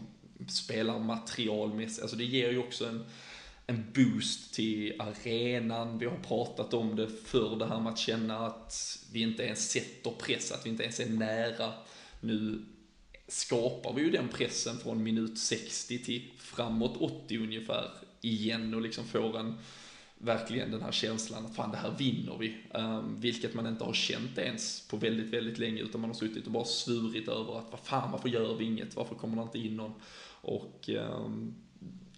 spelarmaterialmässigt, 0.48 2.02
alltså 2.02 2.16
det 2.16 2.24
ger 2.24 2.50
ju 2.50 2.58
också 2.58 2.86
en, 2.86 3.04
en 3.66 3.84
boost 3.94 4.54
till 4.54 5.00
arenan. 5.00 5.98
Vi 5.98 6.06
har 6.06 6.16
pratat 6.16 6.74
om 6.74 6.96
det 6.96 7.08
för 7.08 7.56
det 7.56 7.66
här 7.66 7.80
med 7.80 7.92
att 7.92 7.98
känna 7.98 8.46
att 8.46 8.98
vi 9.12 9.22
inte 9.22 9.42
ens 9.42 9.70
sätter 9.70 10.10
press, 10.10 10.52
att 10.52 10.66
vi 10.66 10.70
inte 10.70 10.82
ens 10.82 11.00
är 11.00 11.08
nära. 11.08 11.72
Nu 12.20 12.64
skapar 13.28 13.92
vi 13.92 14.02
ju 14.02 14.10
den 14.10 14.28
pressen 14.28 14.78
från 14.78 15.02
minut 15.02 15.38
60 15.38 16.04
till 16.04 16.30
framåt 16.38 16.96
80 16.96 17.38
ungefär 17.38 17.90
igen 18.20 18.74
och 18.74 18.80
liksom 18.80 19.04
får 19.04 19.38
en, 19.38 19.54
verkligen 20.18 20.70
den 20.70 20.82
här 20.82 20.92
känslan 20.92 21.46
att 21.46 21.54
fan 21.54 21.70
det 21.70 21.76
här 21.76 21.94
vinner 21.98 22.36
vi. 22.38 22.56
Um, 22.74 23.20
vilket 23.20 23.54
man 23.54 23.66
inte 23.66 23.84
har 23.84 23.92
känt 23.92 24.38
ens 24.38 24.88
på 24.88 24.96
väldigt, 24.96 25.34
väldigt 25.34 25.58
länge 25.58 25.82
utan 25.82 26.00
man 26.00 26.10
har 26.10 26.14
suttit 26.14 26.46
och 26.46 26.52
bara 26.52 26.64
svurit 26.64 27.28
över 27.28 27.58
att 27.58 27.66
vad 27.70 27.80
fan 27.80 28.12
varför 28.12 28.28
gör 28.28 28.54
vi 28.54 28.64
inget, 28.64 28.96
varför 28.96 29.14
kommer 29.14 29.36
det 29.36 29.42
inte 29.42 29.58
in 29.58 29.76
någon? 29.76 29.92
Och 30.42 30.90
um, 30.98 31.54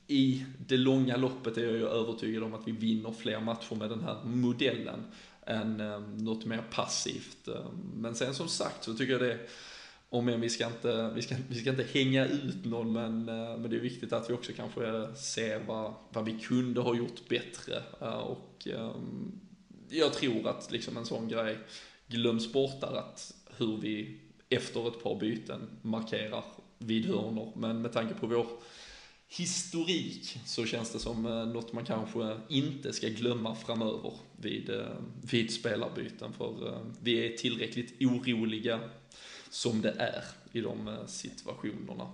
i 0.07 0.45
det 0.67 0.77
långa 0.77 1.17
loppet 1.17 1.57
är 1.57 1.65
jag 1.65 1.73
ju 1.73 1.87
övertygad 1.87 2.43
om 2.43 2.55
att 2.55 2.69
vi 2.69 2.73
vinner 2.73 3.13
fler 3.13 3.41
matcher 3.41 3.75
med 3.75 3.91
den 3.91 4.01
här 4.01 4.25
modellen 4.25 5.05
än 5.47 5.81
um, 5.81 6.17
något 6.17 6.45
mer 6.45 6.63
passivt. 6.71 7.49
Men 7.95 8.15
sen 8.15 8.35
som 8.35 8.49
sagt 8.49 8.85
så 8.85 8.95
tycker 8.95 9.13
jag 9.13 9.23
det 9.23 9.39
och 10.13 10.25
men 10.25 10.41
vi 10.41 10.51
ska 10.51 10.67
inte, 10.67 11.11
vi 11.15 11.23
ska, 11.23 11.35
vi 11.49 11.61
ska 11.61 11.71
inte 11.71 11.87
hänga 11.93 12.27
ut 12.27 12.65
någon, 12.65 12.93
men, 12.93 13.29
eh, 13.29 13.59
men 13.59 13.71
det 13.71 13.77
är 13.77 13.81
viktigt 13.81 14.13
att 14.13 14.31
vi 14.31 14.35
också 14.35 14.53
kanske 14.57 15.15
ser 15.17 15.59
vad, 15.59 15.95
vad 16.11 16.25
vi 16.25 16.39
kunde 16.39 16.81
ha 16.81 16.97
gjort 16.97 17.29
bättre. 17.29 17.83
Eh, 18.01 18.19
och 18.19 18.67
ehm, 18.67 19.41
jag 19.89 20.13
tror 20.13 20.49
att 20.49 20.73
liksom 20.73 20.97
en 20.97 21.05
sån 21.05 21.29
grej 21.29 21.59
glöms 22.07 22.53
bort 22.53 22.81
där, 22.81 22.97
att 22.97 23.35
hur 23.57 23.77
vi 23.77 24.21
efter 24.49 24.89
ett 24.89 25.03
par 25.03 25.21
byten 25.21 25.61
markerar 25.83 26.45
vid 26.79 27.07
hörnor. 27.07 27.53
Men 27.57 27.83
med 27.83 27.93
tanke 27.93 28.15
på 28.15 28.27
vår 28.27 28.47
historik 29.29 30.39
så 30.47 30.65
känns 30.65 30.93
det 30.93 30.99
som 30.99 31.27
eh, 31.27 31.47
något 31.47 31.73
man 31.73 31.85
kanske 31.85 32.37
inte 32.49 32.93
ska 32.93 33.09
glömma 33.09 33.55
framöver 33.55 34.13
vid, 34.37 34.71
vid 35.31 35.53
spelarbyten. 35.53 36.33
För 36.33 36.81
vi 37.03 37.27
är 37.27 37.37
tillräckligt 37.37 38.03
oroliga 38.03 38.81
som 39.53 39.83
det 39.83 39.95
är 39.99 40.25
i 40.53 40.61
de 40.61 40.89
eh, 40.89 41.07
situationerna. 41.07 42.09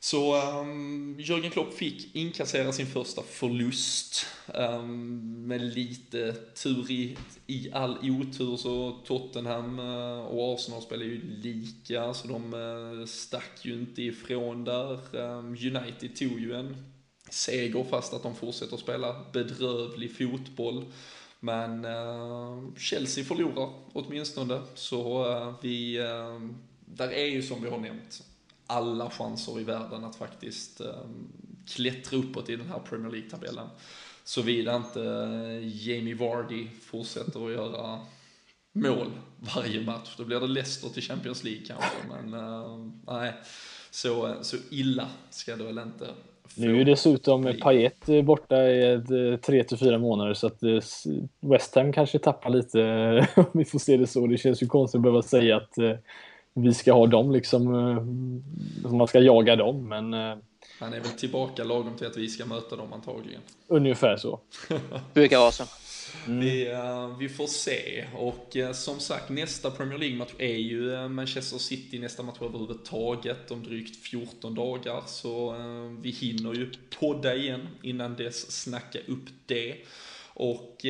Så 0.00 0.34
ehm, 0.34 0.58
um, 0.58 1.16
Jörgen 1.20 1.50
Klopp 1.50 1.74
fick 1.74 2.16
inkassera 2.16 2.72
sin 2.72 2.86
första 2.86 3.22
förlust. 3.22 4.26
Um, 4.54 5.46
med 5.46 5.60
lite 5.60 6.32
tur 6.32 6.90
i, 6.90 7.16
i 7.46 7.70
all 7.72 7.98
otur 8.10 8.56
så 8.56 9.00
Tottenham 9.06 9.78
uh, 9.78 10.18
och 10.18 10.54
Arsenal 10.54 10.82
spelar 10.82 11.04
ju 11.04 11.20
lika 11.42 12.14
så 12.14 12.28
de 12.28 12.54
uh, 12.54 13.06
stack 13.06 13.64
ju 13.64 13.72
inte 13.72 14.02
ifrån 14.02 14.64
där. 14.64 15.16
Um, 15.16 15.48
United 15.48 16.16
tog 16.16 16.40
ju 16.40 16.54
en 16.54 16.76
seger 17.30 17.84
fast 17.84 18.14
att 18.14 18.22
de 18.22 18.36
fortsätter 18.36 18.76
spela 18.76 19.24
bedrövlig 19.32 20.16
fotboll. 20.16 20.84
Men 21.40 21.84
uh, 21.84 22.74
Chelsea 22.76 23.24
förlorar 23.24 23.72
åtminstone, 23.92 24.62
så 24.74 25.32
uh, 25.32 25.54
vi, 25.62 26.00
uh, 26.00 26.50
där 26.84 27.08
är 27.08 27.26
ju 27.26 27.42
som 27.42 27.62
vi 27.62 27.70
har 27.70 27.78
nämnt 27.78 28.24
alla 28.66 29.10
chanser 29.10 29.60
i 29.60 29.64
världen 29.64 30.04
att 30.04 30.16
faktiskt 30.16 30.80
klättra 31.66 32.18
uppåt 32.18 32.48
i 32.48 32.56
den 32.56 32.68
här 32.68 32.78
Premier 32.78 33.10
League-tabellen. 33.10 33.68
Såvida 34.24 34.76
inte 34.76 35.00
Jamie 35.64 36.14
Vardy 36.14 36.68
fortsätter 36.80 37.46
att 37.46 37.52
göra 37.52 38.00
mål 38.72 39.10
varje 39.38 39.84
match. 39.84 40.14
Då 40.16 40.24
blir 40.24 40.40
det 40.40 40.46
Leicester 40.46 40.88
till 40.88 41.02
Champions 41.02 41.44
League 41.44 41.64
kanske, 41.66 41.96
men 42.08 43.02
nej, 43.06 43.32
så, 43.90 44.36
så 44.42 44.56
illa 44.70 45.08
ska 45.30 45.56
det 45.56 45.64
väl 45.64 45.78
inte 45.78 46.14
nu 46.56 46.80
är 46.80 46.84
dessutom 46.84 47.54
Payet 47.62 48.08
eh, 48.08 48.22
borta 48.22 48.62
i 48.68 49.38
3 49.42 49.64
till 49.64 49.78
4 49.78 49.98
månader 49.98 50.34
så 50.34 50.46
att 50.46 50.62
eh, 50.62 50.80
West 51.40 51.74
Ham 51.74 51.92
kanske 51.92 52.18
tappar 52.18 52.50
lite 52.50 52.78
om 53.36 53.44
vi 53.52 53.64
får 53.64 53.78
se 53.78 53.96
det 53.96 54.06
så. 54.06 54.26
Det 54.26 54.38
känns 54.38 54.62
ju 54.62 54.66
konstigt 54.66 54.98
att 54.98 55.02
behöva 55.02 55.22
säga 55.22 55.56
att 55.56 55.78
eh, 55.78 55.92
vi 56.54 56.74
ska 56.74 56.92
ha 56.92 57.06
dem 57.06 57.32
liksom, 57.32 57.64
man 58.90 59.08
ska 59.08 59.20
jaga 59.20 59.56
dem 59.56 59.88
men 59.88 60.12
han 60.80 60.94
är 60.94 61.00
väl 61.00 61.10
tillbaka 61.18 61.64
lagom 61.64 61.96
till 61.96 62.06
att 62.06 62.16
vi 62.16 62.28
ska 62.28 62.46
möta 62.46 62.76
dem 62.76 62.92
antagligen. 62.92 63.40
Ungefär 63.66 64.16
så. 64.16 64.40
Brukar 65.14 65.38
vara 65.38 65.50
så. 65.50 65.64
Mm. 66.26 66.40
Vi, 66.40 66.70
eh, 66.70 67.16
vi, 67.18 67.28
får 67.28 67.46
se. 67.46 68.06
Och 68.14 68.56
eh, 68.56 68.72
som 68.72 69.00
sagt, 69.00 69.28
nästa 69.28 69.70
Premier 69.70 69.98
League-match 69.98 70.32
är 70.38 70.56
ju 70.56 70.94
eh, 70.94 71.08
Manchester 71.08 71.58
City 71.58 71.98
nästa 71.98 72.22
match 72.22 72.38
överhuvudtaget 72.40 73.50
om 73.50 73.62
drygt 73.62 73.96
14 73.96 74.54
dagar. 74.54 75.02
Så 75.06 75.56
vi 76.00 76.10
hinner 76.10 76.54
ju 76.54 76.70
podda 77.00 77.34
igen 77.34 77.68
innan 77.82 78.16
dess, 78.16 78.62
snacka 78.62 78.98
upp 79.06 79.28
det. 79.46 79.76
Och 80.40 80.84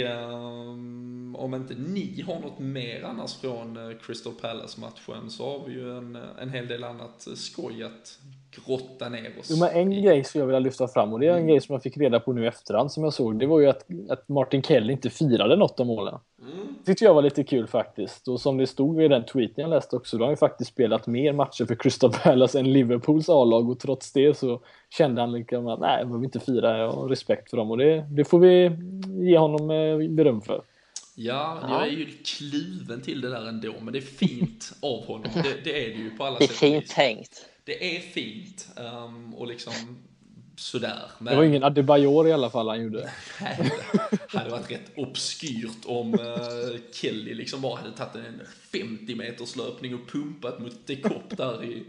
om 1.35 1.55
inte 1.55 1.75
ni 1.75 2.21
har 2.27 2.41
något 2.41 2.59
mer 2.59 3.03
annars 3.03 3.37
från 3.37 3.99
Crystal 4.03 4.33
Palace-matchen 4.33 5.31
så 5.31 5.59
har 5.59 5.67
vi 5.67 5.73
ju 5.73 5.99
en, 5.99 6.17
en 6.17 6.51
hel 6.51 6.69
del 6.69 6.85
annat 6.85 7.29
skoj 7.35 7.83
att 7.83 8.19
grotta 8.51 9.09
ner 9.09 9.39
oss. 9.41 9.47
Jo, 9.51 9.57
men 9.57 9.69
en 9.69 9.93
i... 9.93 10.03
grej 10.03 10.25
som 10.25 10.41
jag 10.41 10.47
vill 10.47 10.63
lyfta 10.63 10.89
fram 10.89 11.13
och 11.13 11.21
det 11.21 11.27
är 11.27 11.31
en 11.31 11.37
mm. 11.37 11.49
grej 11.49 11.61
som 11.61 11.73
jag 11.73 11.83
fick 11.83 11.97
reda 11.97 12.21
på 12.21 12.33
nu 12.33 12.45
i 12.45 12.47
efterhand 12.47 12.93
som 12.93 13.05
jag 13.05 13.13
såg. 13.13 13.39
Det 13.39 13.47
var 13.47 13.61
ju 13.61 13.67
att, 13.67 13.87
att 14.09 14.29
Martin 14.29 14.63
Kelly 14.63 14.93
inte 14.93 15.11
firade 15.11 15.57
något 15.57 15.81
av 15.81 15.87
målen. 15.87 16.19
Mm. 16.43 16.75
tyckte 16.85 17.05
jag 17.05 17.15
var 17.15 17.23
lite 17.23 17.45
kul 17.45 17.67
faktiskt. 17.67 18.29
Och 18.29 18.41
som 18.41 18.57
det 18.57 18.67
stod 18.67 19.03
i 19.03 19.09
den 19.09 19.25
tweeten 19.25 19.63
jag 19.63 19.71
läste 19.71 19.97
också, 19.97 20.17
då 20.17 20.23
har 20.23 20.27
han 20.27 20.33
ju 20.33 20.37
faktiskt 20.37 20.71
spelat 20.71 21.07
mer 21.07 21.33
matcher 21.33 21.65
för 21.65 21.75
Crystal 21.75 22.13
Palace 22.13 22.61
än 22.61 22.73
Liverpools 22.73 23.29
A-lag 23.29 23.71
och 23.71 23.79
trots 23.81 24.13
det 24.13 24.39
så 24.39 24.61
kände 24.91 25.21
han 25.21 25.33
liksom 25.33 25.67
att 25.67 25.81
nej, 25.81 25.99
jag 25.99 26.07
behöver 26.09 26.25
inte 26.25 26.41
fira, 26.41 26.79
jag 26.79 26.93
har 26.93 27.09
respekt 27.09 27.51
för 27.51 27.57
dem 27.57 27.71
och 27.71 27.79
det, 27.79 28.07
det 28.11 28.25
får 28.25 28.39
vi 28.39 28.71
ge 29.29 29.39
honom 29.39 29.71
eh, 29.71 30.09
beröm 30.11 30.41
för. 30.41 30.63
Ja, 31.21 31.59
jag 31.63 31.87
är 31.87 31.91
ju 31.91 32.07
kluven 32.25 33.01
till 33.03 33.21
det 33.21 33.31
där 33.31 33.49
ändå, 33.49 33.75
men 33.81 33.93
det 33.93 33.99
är 33.99 34.03
fint 34.03 34.73
av 34.83 35.07
honom. 35.07 35.31
Det, 35.43 35.65
det 35.65 35.85
är 35.85 35.89
det 35.89 36.03
ju 36.03 36.11
på 36.11 36.25
alla 36.25 36.39
sätt 36.39 36.49
Det 36.49 36.67
är 36.67 36.71
fint 36.71 36.89
tänkt 36.89 37.49
det 37.69 37.97
är 37.97 38.01
fint 38.01 38.69
um, 38.77 39.35
och 39.35 39.47
liksom 39.47 39.73
sådär. 40.57 41.03
Men... 41.19 41.31
Det 41.31 41.37
var 41.37 41.45
ingen 41.45 41.65
Adebayor 41.65 42.29
i 42.29 42.33
alla 42.33 42.51
fall 42.51 42.69
han 42.69 42.83
gjorde. 42.83 43.11
Nej, 43.41 43.73
det 44.33 44.39
hade 44.39 44.51
varit 44.51 44.71
rätt 44.71 44.93
obskyrt 44.97 45.85
om 45.87 46.15
uh, 46.15 46.81
Kelly 46.93 47.35
liksom 47.35 47.61
bara 47.61 47.77
hade 47.77 47.93
tagit 47.93 48.15
en 48.15 48.41
50 48.73 49.15
meters 49.15 49.57
löpning 49.57 49.95
och 49.95 50.09
pumpat 50.13 50.59
mot 50.61 50.87
Dekop 50.87 51.37
där 51.37 51.65
i 51.65 51.85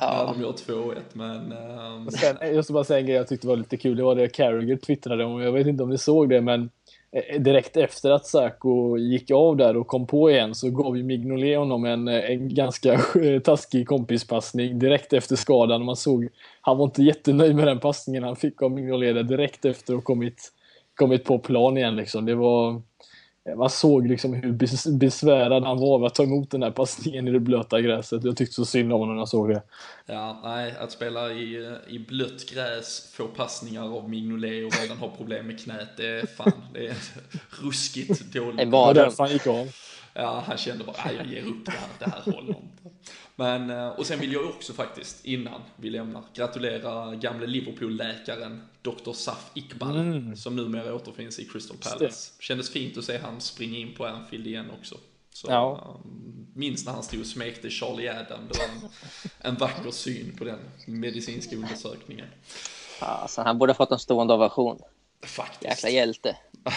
Ja. 0.00 0.34
De 0.34 0.42
gör 0.42 0.52
2-1 0.52 1.00
men... 1.12 1.52
Um... 1.52 2.10
Sen, 2.10 2.36
jag 2.40 2.64
ska 2.64 2.74
bara 2.74 2.84
säga 2.84 3.00
en 3.00 3.06
grej 3.06 3.16
jag 3.16 3.28
tyckte 3.28 3.46
var 3.46 3.56
lite 3.56 3.76
kul. 3.76 3.96
Det 3.96 4.02
var 4.02 4.14
det 4.14 4.28
Carragher 4.28 4.76
twittrade 4.76 5.24
om. 5.24 5.40
Jag 5.40 5.52
vet 5.52 5.66
inte 5.66 5.82
om 5.82 5.90
ni 5.90 5.98
såg 5.98 6.28
det 6.28 6.40
men 6.40 6.70
Eh, 7.16 7.40
direkt 7.40 7.76
efter 7.76 8.10
att 8.10 8.26
Säko 8.26 8.98
gick 8.98 9.30
av 9.30 9.56
där 9.56 9.76
och 9.76 9.86
kom 9.86 10.06
på 10.06 10.30
igen 10.30 10.54
så 10.54 10.70
gav 10.70 10.96
ju 10.96 11.02
Mignolet 11.02 11.58
honom 11.58 11.84
en, 11.84 12.08
eh, 12.08 12.30
en 12.30 12.54
ganska 12.54 13.00
taskig 13.44 13.88
kompispassning 13.88 14.78
direkt 14.78 15.12
efter 15.12 15.36
skadan. 15.36 15.84
Man 15.84 15.96
såg, 15.96 16.28
han 16.60 16.78
var 16.78 16.84
inte 16.84 17.02
jättenöjd 17.02 17.56
med 17.56 17.66
den 17.66 17.80
passningen 17.80 18.22
han 18.22 18.36
fick 18.36 18.62
av 18.62 18.70
Mignolet 18.70 19.28
direkt 19.28 19.64
efter 19.64 19.94
att 19.94 20.04
kommit, 20.04 20.52
kommit 20.94 21.24
på 21.24 21.38
plan 21.38 21.76
igen 21.78 21.96
liksom. 21.96 22.24
Det 22.24 22.34
var, 22.34 22.82
man 23.56 23.70
såg 23.70 24.06
liksom 24.06 24.34
hur 24.34 24.52
besvärad 24.98 25.64
han 25.64 25.78
var 25.78 25.94
av 25.94 26.04
att 26.04 26.14
ta 26.14 26.22
emot 26.22 26.50
den 26.50 26.62
här 26.62 26.70
passningen 26.70 27.28
i 27.28 27.30
det 27.30 27.40
blöta 27.40 27.80
gräset. 27.80 28.24
Jag 28.24 28.36
tyckte 28.36 28.54
så 28.54 28.64
synd 28.64 28.92
om 28.92 29.00
honom 29.00 29.14
när 29.14 29.20
jag 29.20 29.28
såg 29.28 29.48
det. 29.48 29.62
Ja, 30.06 30.40
nej, 30.44 30.74
att 30.80 30.92
spela 30.92 31.32
i, 31.32 31.76
i 31.88 31.98
blött 31.98 32.50
gräs, 32.50 33.12
få 33.16 33.26
passningar 33.26 33.96
av 33.96 34.10
Mignolet 34.10 34.66
och 34.66 34.80
redan 34.80 34.96
ha 34.96 35.08
problem 35.08 35.46
med 35.46 35.60
knät, 35.60 35.88
det 35.96 36.06
är 36.06 36.26
fan, 36.26 36.52
det 36.74 36.86
är 36.86 36.96
ruskigt 37.62 38.32
dåligt. 38.32 38.58
Det 38.58 38.64
var 38.64 38.94
därför 38.94 39.22
han 39.22 39.32
gick 39.32 39.46
av. 39.46 39.68
Ja, 40.14 40.44
han 40.46 40.56
kände 40.56 40.84
bara, 40.84 41.12
jag 41.18 41.26
ger 41.26 41.42
upp 41.42 41.64
det 41.66 41.70
här, 41.70 41.88
det 41.98 42.04
här 42.04 42.32
håller 42.32 42.48
inte. 42.48 42.90
Men, 43.36 43.70
eh, 43.70 43.88
och 43.88 44.06
sen 44.06 44.20
vill 44.20 44.32
jag 44.32 44.46
också 44.46 44.72
faktiskt, 44.72 45.24
innan 45.24 45.60
vi 45.76 45.90
lämnar, 45.90 46.22
gratulera 46.34 47.14
gamle 47.14 47.46
Liverpool-läkaren 47.46 48.62
Dr. 48.82 49.12
Saf 49.12 49.50
Iqbal, 49.54 49.96
mm. 49.96 50.36
som 50.36 50.56
numera 50.56 50.94
återfinns 50.94 51.38
i 51.38 51.44
Crystal 51.44 51.76
Palace. 51.76 52.32
Kändes 52.38 52.70
fint 52.70 52.98
att 52.98 53.04
se 53.04 53.18
han 53.18 53.40
springa 53.40 53.78
in 53.78 53.94
på 53.94 54.06
Anfield 54.06 54.46
igen 54.46 54.70
också. 54.80 54.96
Så, 55.30 55.46
ja. 55.50 55.96
um, 56.04 56.46
minns 56.54 56.86
när 56.86 56.92
han 56.92 57.02
stod 57.02 57.20
och 57.20 57.26
smekte 57.26 57.70
Charlie 57.70 58.08
Adam, 58.08 58.48
det 58.48 58.58
var 58.58 58.64
en, 58.64 58.88
en 59.38 59.54
vacker 59.54 59.90
syn 59.90 60.36
på 60.38 60.44
den 60.44 60.58
medicinska 60.86 61.56
undersökningen. 61.56 62.26
Alltså, 62.98 63.42
han 63.42 63.58
borde 63.58 63.74
fått 63.74 63.92
en 63.92 63.98
stående 63.98 64.34
ovation. 64.34 64.78
Faktiskt. 65.22 65.64
Jäkla 65.64 65.88
hjälte. 65.88 66.36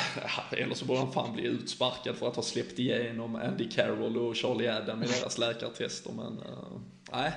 Eller 0.51 0.75
så 0.75 0.85
borde 0.85 0.99
han 0.99 1.11
fan 1.11 1.33
bli 1.33 1.43
utsparkad 1.43 2.15
för 2.15 2.27
att 2.27 2.35
ha 2.35 2.43
släppt 2.43 2.79
igenom 2.79 3.35
Andy 3.35 3.69
Carroll 3.69 4.17
och 4.17 4.35
Charlie 4.35 4.67
Adam 4.67 5.03
i 5.03 5.07
deras 5.07 5.37
läkartester. 5.37 6.11
Men 6.11 6.39
uh, 6.39 6.79
nej, 7.11 7.31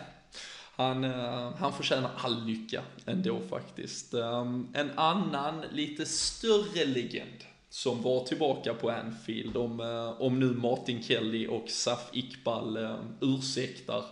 han, 0.78 1.04
eh, 1.04 1.50
han 1.58 1.72
förtjänar 1.72 2.10
all 2.16 2.44
lycka 2.44 2.82
ändå 3.06 3.40
faktiskt. 3.50 4.14
Ehm, 4.14 4.68
en 4.74 4.90
annan 4.98 5.64
lite 5.72 6.06
större 6.06 6.84
legend 6.84 7.44
som 7.70 8.02
var 8.02 8.24
tillbaka 8.24 8.74
på 8.74 8.90
Anfield, 8.90 9.56
om, 9.56 9.80
eh, 9.80 10.22
om 10.22 10.40
nu 10.40 10.46
Martin 10.46 11.02
Kelly 11.02 11.46
och 11.46 11.70
Saf 11.70 12.10
Iqbal 12.12 12.76
eh, 12.76 12.96
ursäktar, 13.20 14.04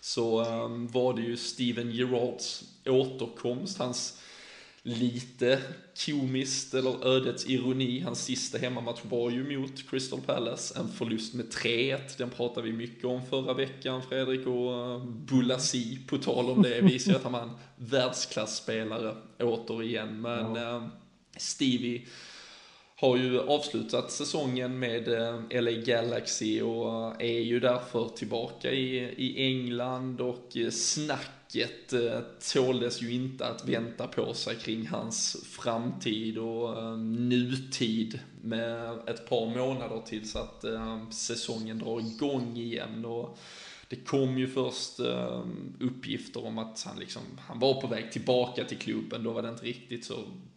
så 0.00 0.44
ehm, 0.44 0.88
var 0.88 1.14
det 1.14 1.22
ju 1.22 1.36
Steven 1.36 1.90
Gerrards 1.90 2.64
återkomst, 2.86 3.78
hans 3.78 4.20
lite 4.84 5.58
komiskt, 6.06 6.74
eller 6.74 7.06
ödets 7.06 7.46
ironi. 7.46 8.00
Hans 8.00 8.24
sista 8.24 8.58
hemmamatch 8.58 9.00
var 9.02 9.30
ju 9.30 9.58
mot 9.58 9.90
Crystal 9.90 10.20
Palace, 10.20 10.78
en 10.78 10.88
förlust 10.88 11.34
med 11.34 11.46
3-1. 11.46 11.98
Den 12.18 12.30
pratade 12.30 12.66
vi 12.66 12.72
mycket 12.72 13.04
om 13.04 13.26
förra 13.26 13.54
veckan, 13.54 14.02
Fredrik 14.08 14.46
och 14.46 14.96
uh, 14.96 15.06
Bulasi, 15.06 15.98
på 16.06 16.18
tal 16.18 16.50
om 16.50 16.62
det, 16.62 16.80
visar 16.82 17.10
ju 17.10 17.16
att 17.16 17.22
han 17.22 17.32
var 17.32 17.40
en 17.40 17.56
världsklasspelare 17.76 19.16
återigen. 19.40 20.20
Men 20.20 20.54
ja. 20.54 20.76
uh, 20.76 20.88
Stevie 21.36 22.02
har 22.96 23.16
ju 23.16 23.40
avslutat 23.40 24.12
säsongen 24.12 24.78
med 24.78 25.08
uh, 25.08 25.62
LA 25.62 25.70
Galaxy 25.70 26.62
och 26.62 27.22
är 27.22 27.40
ju 27.40 27.60
därför 27.60 28.08
tillbaka 28.08 28.72
i, 28.72 28.96
i 28.98 29.46
England 29.46 30.20
och 30.20 30.56
snack 30.70 31.43
snacket 31.54 31.92
eh, 31.92 32.20
tåldes 32.52 33.02
ju 33.02 33.12
inte 33.12 33.46
att 33.46 33.68
vänta 33.68 34.06
på 34.06 34.34
sig 34.34 34.56
kring 34.56 34.86
hans 34.86 35.36
framtid 35.44 36.38
och 36.38 36.78
eh, 36.78 36.96
nutid 36.96 38.18
med 38.42 38.98
ett 39.08 39.28
par 39.28 39.46
månader 39.46 40.02
tills 40.06 40.36
att 40.36 40.64
eh, 40.64 41.10
säsongen 41.10 41.78
drar 41.78 42.00
igång 42.00 42.56
igen. 42.56 43.04
Och 43.04 43.38
det 43.88 43.96
kom 43.96 44.38
ju 44.38 44.48
först 44.48 45.00
uppgifter 45.80 46.46
om 46.46 46.58
att 46.58 46.82
han, 46.86 46.98
liksom, 46.98 47.22
han 47.38 47.58
var 47.58 47.80
på 47.80 47.86
väg 47.86 48.12
tillbaka 48.12 48.64
till 48.64 48.78
klubben, 48.78 49.24
då 49.24 49.32
var 49.32 49.42
det 49.42 49.48
inte 49.48 49.64
riktigt 49.64 50.04
så 50.04 50.14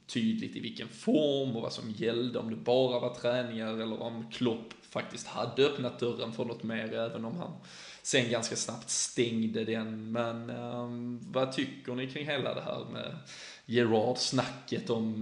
tydligt 0.08 0.56
i 0.56 0.60
vilken 0.60 0.88
form 0.88 1.56
och 1.56 1.62
vad 1.62 1.74
som 1.74 1.92
gällde, 1.92 2.40
om 2.40 2.50
det 2.50 2.56
bara 2.56 3.00
var 3.00 3.16
träningar 3.16 3.74
eller 3.74 4.02
om 4.02 4.32
Klopp 4.32 4.74
faktiskt 4.90 5.28
hade 5.28 5.66
öppnat 5.66 6.00
dörren 6.00 6.32
för 6.34 6.46
något 6.46 6.64
mer, 6.64 6.94
även 6.94 7.26
om 7.26 7.38
han 7.38 7.52
sen 8.08 8.30
ganska 8.30 8.56
snabbt 8.56 8.90
stängde 8.90 9.64
den. 9.64 10.12
Men 10.12 10.50
um, 10.50 11.32
vad 11.32 11.52
tycker 11.52 11.96
ni 11.96 12.08
kring 12.08 12.26
hela 12.26 12.54
det 12.54 12.62
här 12.62 12.86
med 12.86 13.18
Gerard, 13.66 14.18
snacket 14.18 14.90
om 14.90 15.22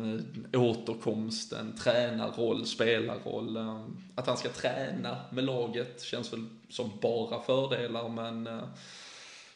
uh, 0.54 0.62
återkomsten, 0.62 1.76
tränarroll, 1.76 2.66
spelarroll. 2.66 3.58
Um, 3.58 4.04
att 4.16 4.28
han 4.28 4.38
ska 4.38 4.50
träna 4.50 5.18
med 5.32 5.44
laget 5.44 6.02
känns 6.02 6.34
väl 6.34 6.46
som 6.70 6.92
bara 7.02 7.42
fördelar, 7.42 8.10
men 8.10 8.48
uh, 8.48 8.64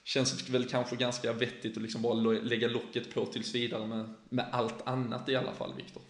känns 0.04 0.50
väl 0.50 0.70
kanske 0.70 0.96
ganska 0.96 1.34
vettigt 1.34 1.78
att 1.78 1.84
liksom 1.84 2.02
bara 2.02 2.14
lägga 2.14 2.68
locket 2.68 3.14
på 3.14 3.26
tills 3.26 3.56
vidare 3.56 3.88
med, 3.88 4.14
med 4.30 4.46
allt 4.52 4.88
annat 4.88 5.30
i 5.30 5.36
alla 5.36 5.54
fall, 5.54 5.74
Viktor. 5.78 6.04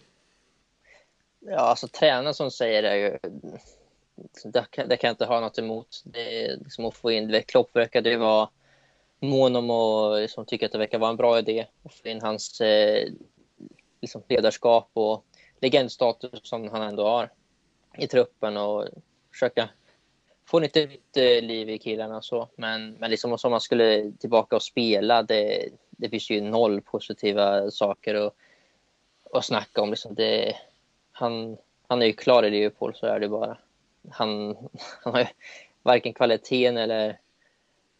Ja, 1.40 1.58
alltså 1.58 1.88
tränaren 1.88 2.34
som 2.34 2.50
säger 2.50 2.82
det 2.82 2.88
är 2.88 2.96
ju 2.96 3.18
det 4.44 4.66
kan, 4.70 4.88
det 4.88 4.96
kan 4.96 5.08
jag 5.08 5.12
inte 5.12 5.24
ha 5.24 5.40
något 5.40 5.58
emot. 5.58 6.02
Det 6.04 6.44
är 6.44 6.56
liksom 6.56 6.84
att 6.84 6.94
få 6.94 7.10
in, 7.10 7.28
det 7.28 7.42
Klopp 7.42 7.76
verkade 7.76 8.10
ju 8.10 8.16
vara 8.16 8.48
mån 9.20 9.56
om 9.56 9.70
och 9.70 10.20
liksom 10.20 10.46
tycker 10.46 10.66
att 10.66 10.72
det 10.72 10.78
verkar 10.78 10.98
vara 10.98 11.10
en 11.10 11.16
bra 11.16 11.38
idé 11.38 11.66
att 11.82 11.94
få 11.94 12.08
in 12.08 12.20
hans 12.22 12.60
eh, 12.60 13.08
liksom 14.00 14.22
ledarskap 14.28 14.90
och 14.92 15.24
legendstatus 15.60 16.40
som 16.42 16.68
han 16.68 16.82
ändå 16.82 17.08
har 17.08 17.32
i 17.98 18.06
truppen 18.06 18.56
och 18.56 18.88
försöka 19.32 19.68
få 20.46 20.58
lite 20.58 20.86
nytt 20.86 21.16
eh, 21.16 21.42
liv 21.42 21.70
i 21.70 21.78
killarna 21.78 22.16
och 22.16 22.24
så. 22.24 22.48
Men, 22.56 22.92
men 22.92 23.10
liksom 23.10 23.38
som 23.38 23.50
man 23.50 23.60
skulle 23.60 24.12
tillbaka 24.12 24.56
och 24.56 24.62
spela, 24.62 25.22
det, 25.22 25.68
det 25.90 26.08
finns 26.08 26.30
ju 26.30 26.40
noll 26.40 26.80
positiva 26.80 27.70
saker 27.70 28.14
att, 28.14 28.34
att 29.32 29.44
snacka 29.44 29.82
om. 29.82 29.90
Liksom 29.90 30.14
det, 30.14 30.56
han, 31.12 31.56
han 31.88 32.02
är 32.02 32.06
ju 32.06 32.12
klar 32.12 32.42
i 32.42 32.50
Liverpool, 32.50 32.94
så 32.94 33.06
är 33.06 33.20
det 33.20 33.28
bara. 33.28 33.58
Han, 34.10 34.56
han 35.02 35.12
har 35.12 35.20
ju 35.20 35.26
varken 35.82 36.14
kvaliteten 36.14 36.76
eller, 36.76 37.18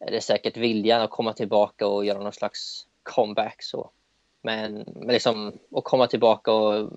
eller 0.00 0.20
säkert 0.20 0.56
viljan 0.56 1.02
att 1.02 1.10
komma 1.10 1.32
tillbaka 1.32 1.86
och 1.86 2.04
göra 2.04 2.18
någon 2.18 2.32
slags 2.32 2.86
comeback. 3.02 3.62
Så. 3.62 3.90
Men, 4.42 4.84
men 4.86 5.12
liksom 5.12 5.58
att 5.70 5.84
komma 5.84 6.06
tillbaka 6.06 6.52
och 6.52 6.90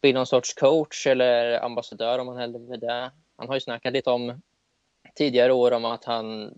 bli 0.00 0.12
någon 0.12 0.26
sorts 0.26 0.54
coach 0.54 1.06
eller 1.06 1.64
ambassadör 1.64 2.18
om 2.18 2.26
man 2.26 2.36
hellre 2.36 2.58
vill 2.58 2.80
det. 2.80 3.10
Han 3.36 3.48
har 3.48 3.54
ju 3.54 3.60
snackat 3.60 3.92
lite 3.92 4.10
om 4.10 4.42
tidigare 5.14 5.52
år 5.52 5.72
om 5.72 5.84
att 5.84 6.04
han 6.04 6.54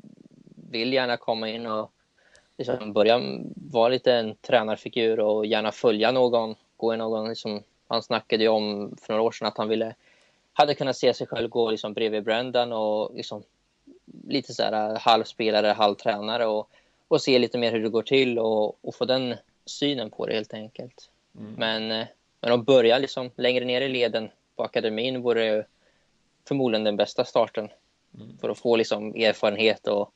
vill 0.70 0.93
gärna 0.93 1.16
komma 1.16 1.49
in 1.49 1.66
och 1.66 1.93
liksom 2.59 2.93
börja 2.93 3.20
vara 3.55 3.89
lite 3.89 4.12
en 4.12 4.35
tränarfigur 4.35 5.20
och 5.20 5.47
gärna 5.47 5.72
följa 5.72 6.12
någon, 6.12 6.55
gå 6.76 6.95
i 6.95 6.97
någon, 6.97 7.29
liksom, 7.29 7.62
han 7.89 8.03
snackade 8.03 8.43
ju 8.43 8.49
om 8.49 8.97
för 9.01 9.12
några 9.12 9.22
år 9.22 9.33
sedan 9.33 9.49
att 9.49 9.59
han 9.59 9.68
ville, 9.68 9.95
hade 10.59 10.75
kunnat 10.75 10.97
se 10.97 11.15
sig 11.15 11.27
själv 11.27 11.49
gå 11.49 11.71
liksom 11.71 11.93
bredvid 11.93 12.25
Brendan 12.25 12.73
och 12.73 13.15
liksom 13.15 13.43
lite 14.29 14.55
så 14.55 14.63
här 14.63 14.99
halvspelare, 14.99 15.67
halvtränare 15.67 16.47
och, 16.47 16.71
och 17.09 17.23
se 17.23 17.39
lite 17.39 17.59
mer 17.59 17.73
hur 17.73 17.83
det 17.83 17.89
går 17.89 18.03
till 18.03 18.39
och, 18.39 18.85
och 18.85 18.95
få 18.95 19.05
den 19.05 19.35
synen 19.67 20.11
på 20.11 20.27
det 20.27 20.35
helt 20.35 20.55
enkelt. 20.55 21.11
Mm. 21.39 21.53
Men, 21.53 22.01
eh, 22.01 22.07
men 22.41 22.53
att 22.53 22.67
börja 22.67 22.99
liksom 22.99 23.31
längre 23.37 23.65
ner 23.65 23.81
i 23.81 23.89
leden 23.89 24.31
på 24.57 24.63
akademin 24.63 25.23
vore 25.23 25.65
förmodligen 26.49 26.85
den 26.85 26.97
bästa 26.97 27.25
starten 27.25 27.69
mm. 28.15 28.39
för 28.39 28.49
att 28.49 28.59
få 28.59 28.77
liksom 28.77 29.15
erfarenhet 29.15 29.89
och, 29.89 30.13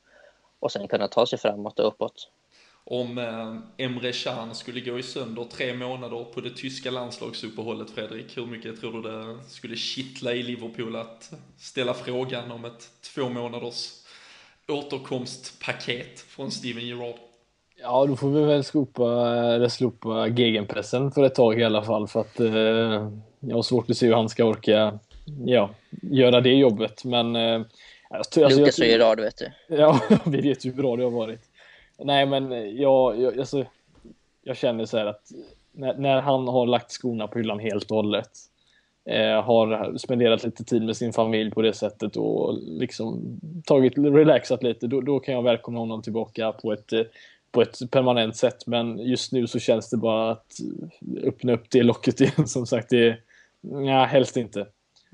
och 0.59 0.71
sen 0.71 0.87
kunna 0.87 1.07
ta 1.07 1.25
sig 1.25 1.39
framåt 1.39 1.79
och 1.79 1.87
uppåt. 1.87 2.29
Om 2.85 3.17
eh, 3.17 3.55
Emre 3.85 4.11
Can 4.11 4.55
skulle 4.55 4.79
gå 4.79 4.99
i 4.99 5.03
sönder 5.03 5.43
tre 5.43 5.73
månader 5.73 6.25
på 6.33 6.41
det 6.41 6.49
tyska 6.49 6.91
landslagsuppehållet, 6.91 7.91
Fredrik, 7.91 8.37
hur 8.37 8.45
mycket 8.45 8.79
tror 8.79 9.01
du 9.01 9.01
det 9.01 9.37
skulle 9.47 9.75
kittla 9.75 10.33
i 10.33 10.43
Liverpool 10.43 10.95
att 10.95 11.33
ställa 11.57 11.93
frågan 11.93 12.51
om 12.51 12.65
ett 12.65 12.89
två 13.15 13.29
månaders 13.29 13.89
återkomstpaket 14.67 16.19
från 16.19 16.51
Steven 16.51 16.87
Gerrard? 16.87 17.15
Ja, 17.81 18.05
då 18.05 18.15
får 18.15 18.29
vi 18.29 18.41
väl 18.41 18.63
skopa, 18.63 19.03
eller 19.35 19.69
slopa 19.69 20.27
gegenpressen 20.27 21.11
för 21.11 21.23
ett 21.23 21.35
tag 21.35 21.59
i 21.59 21.63
alla 21.63 21.83
fall, 21.83 22.07
för 22.07 22.21
att 22.21 22.39
eh, 22.39 23.11
jag 23.39 23.55
har 23.55 23.61
svårt 23.61 23.89
att 23.89 23.97
se 23.97 24.05
hur 24.07 24.13
han 24.13 24.29
ska 24.29 24.45
orka 24.45 24.99
ja, 25.45 25.69
göra 26.01 26.41
det 26.41 26.53
jobbet, 26.53 27.05
men 27.05 27.35
eh, 27.35 27.61
alltså, 28.09 28.49
Lukas 28.49 28.79
och 28.79 28.85
Gerard 28.85 29.19
vet 29.19 29.37
du. 29.37 29.75
Ja, 29.75 29.99
vi 30.25 30.41
vet 30.41 30.65
ju 30.65 30.69
hur 30.69 30.77
bra 30.77 30.95
det 30.95 31.03
har 31.03 31.11
varit. 31.11 31.41
Nej, 32.03 32.25
men 32.25 32.51
jag, 32.77 33.21
jag, 33.21 33.39
alltså, 33.39 33.65
jag 34.43 34.57
känner 34.57 34.85
så 34.85 34.97
här 34.97 35.05
att 35.05 35.31
när, 35.71 35.97
när, 35.97 36.21
han 36.21 36.47
har 36.47 36.65
lagt 36.65 36.91
skorna 36.91 37.27
på 37.27 37.39
hyllan 37.39 37.59
helt 37.59 37.91
och 37.91 37.97
hållet, 37.97 38.29
eh, 39.05 39.41
har 39.43 39.97
spenderat 39.97 40.43
lite 40.43 40.63
tid 40.63 40.83
med 40.83 40.97
sin 40.97 41.13
familj 41.13 41.51
på 41.51 41.61
det 41.61 41.73
sättet 41.73 42.15
och 42.15 42.57
liksom 42.61 43.39
tagit, 43.65 43.97
relaxat 43.97 44.63
lite, 44.63 44.87
då, 44.87 45.01
då 45.01 45.19
kan 45.19 45.33
jag 45.33 45.43
välkomna 45.43 45.79
honom 45.79 46.01
tillbaka 46.01 46.51
på 46.51 46.73
ett, 46.73 46.91
på 47.51 47.61
ett 47.61 47.91
permanent 47.91 48.35
sätt. 48.35 48.67
Men 48.67 48.99
just 48.99 49.31
nu 49.31 49.47
så 49.47 49.59
känns 49.59 49.89
det 49.89 49.97
bara 49.97 50.31
att 50.31 50.57
öppna 51.23 51.53
upp 51.53 51.69
det 51.69 51.83
locket 51.83 52.21
igen, 52.21 52.47
som 52.47 52.65
sagt. 52.65 52.89
Det, 52.89 53.17
ja, 53.61 54.05
helst 54.05 54.37
inte. 54.37 54.67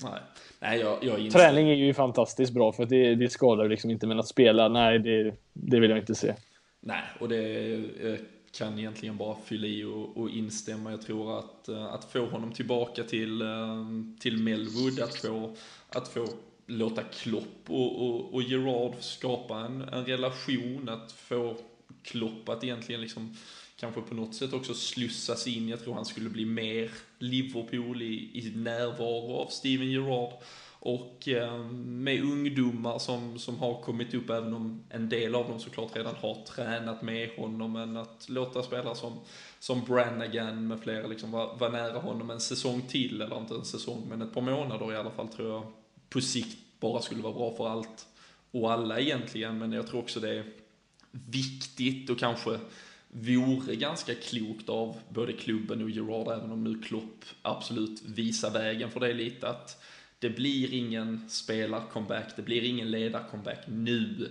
Nej. 0.03 0.19
Nej, 0.61 0.79
jag, 0.79 0.97
jag 1.01 1.31
Träning 1.31 1.69
är 1.69 1.75
ju 1.75 1.93
fantastiskt 1.93 2.53
bra 2.53 2.71
för 2.71 2.85
det, 2.85 3.15
det 3.15 3.29
skadar 3.29 3.69
liksom 3.69 3.91
inte, 3.91 4.07
men 4.07 4.19
att 4.19 4.27
spela, 4.27 4.67
nej, 4.67 4.99
det, 4.99 5.33
det 5.53 5.79
vill 5.79 5.89
jag 5.89 5.99
inte 5.99 6.15
se. 6.15 6.33
Nej, 6.79 7.03
och 7.19 7.29
det 7.29 8.19
kan 8.51 8.79
egentligen 8.79 9.17
bara 9.17 9.37
fylla 9.45 9.67
i 9.67 9.83
och, 9.83 10.17
och 10.17 10.29
instämma. 10.29 10.91
Jag 10.91 11.01
tror 11.01 11.39
att, 11.39 11.69
eh, 11.69 11.85
att 11.85 12.11
få 12.11 12.25
honom 12.25 12.53
tillbaka 12.53 13.03
till, 13.03 13.41
eh, 13.41 13.85
till 14.19 14.37
Melwood, 14.37 14.99
att 14.99 15.15
få, 15.15 15.55
att 15.89 16.07
få 16.07 16.27
låta 16.65 17.03
Klopp 17.03 17.63
och, 17.67 18.07
och, 18.07 18.33
och 18.33 18.43
Gerard 18.43 18.93
skapa 18.99 19.59
en, 19.59 19.81
en 19.81 20.05
relation, 20.05 20.89
att 20.89 21.11
få 21.11 21.57
Klopp 22.03 22.49
att 22.49 22.63
egentligen 22.63 23.01
liksom 23.01 23.35
kanske 23.79 24.01
på 24.01 24.15
något 24.15 24.35
sätt 24.35 24.53
också 24.53 24.73
slussas 24.73 25.47
in. 25.47 25.69
Jag 25.69 25.83
tror 25.83 25.93
han 25.93 26.05
skulle 26.05 26.29
bli 26.29 26.45
mer 26.45 26.91
Liverpool 27.19 28.01
i, 28.01 28.31
i 28.33 28.53
närvaro 28.55 29.33
av 29.33 29.47
Steven 29.47 29.91
Gerrard. 29.91 30.33
Och 30.81 31.27
eh, 31.27 31.63
med 31.73 32.23
ungdomar 32.23 32.99
som, 32.99 33.39
som 33.39 33.59
har 33.59 33.81
kommit 33.81 34.13
upp, 34.13 34.29
även 34.29 34.53
om 34.53 34.83
en 34.89 35.09
del 35.09 35.35
av 35.35 35.49
dem 35.49 35.59
såklart 35.59 35.95
redan 35.95 36.15
har 36.15 36.45
tränat 36.45 37.01
med 37.01 37.29
honom, 37.37 37.73
men 37.73 37.97
att 37.97 38.25
låta 38.29 38.63
spelare 38.63 38.95
som, 38.95 39.19
som 39.59 39.85
Brannigan 39.85 40.67
med 40.67 40.79
flera 40.79 41.07
liksom 41.07 41.31
vara, 41.31 41.53
var 41.53 41.69
nära 41.69 41.99
honom 41.99 42.29
en 42.29 42.39
säsong 42.39 42.81
till, 42.81 43.21
eller 43.21 43.37
inte 43.37 43.55
en 43.55 43.65
säsong, 43.65 44.05
men 44.09 44.21
ett 44.21 44.33
par 44.33 44.41
månader 44.41 44.93
i 44.93 44.95
alla 44.95 45.11
fall 45.11 45.27
tror 45.27 45.49
jag 45.49 45.63
på 46.09 46.21
sikt 46.21 46.57
bara 46.79 47.01
skulle 47.01 47.21
vara 47.21 47.33
bra 47.33 47.55
för 47.55 47.69
allt 47.69 48.07
och 48.51 48.71
alla 48.71 48.99
egentligen, 48.99 49.57
men 49.57 49.71
jag 49.71 49.87
tror 49.87 49.99
också 49.99 50.19
det 50.19 50.29
är 50.29 50.45
viktigt 51.11 52.09
och 52.09 52.19
kanske 52.19 52.59
vore 53.11 53.75
ganska 53.75 54.15
klokt 54.15 54.69
av 54.69 54.97
både 55.09 55.33
klubben 55.33 55.83
och 55.83 55.89
Gerard, 55.89 56.27
även 56.27 56.51
om 56.51 56.63
nu 56.63 56.81
Klopp 56.81 57.25
absolut 57.41 58.01
visar 58.05 58.51
vägen 58.51 58.91
för 58.91 58.99
det 58.99 59.13
lite, 59.13 59.49
att 59.49 59.83
det 60.19 60.29
blir 60.29 60.73
ingen 60.73 61.29
spelarcomeback, 61.29 62.35
det 62.35 62.41
blir 62.41 62.63
ingen 62.63 62.91
ledarcomeback 62.91 63.59
nu. 63.67 64.29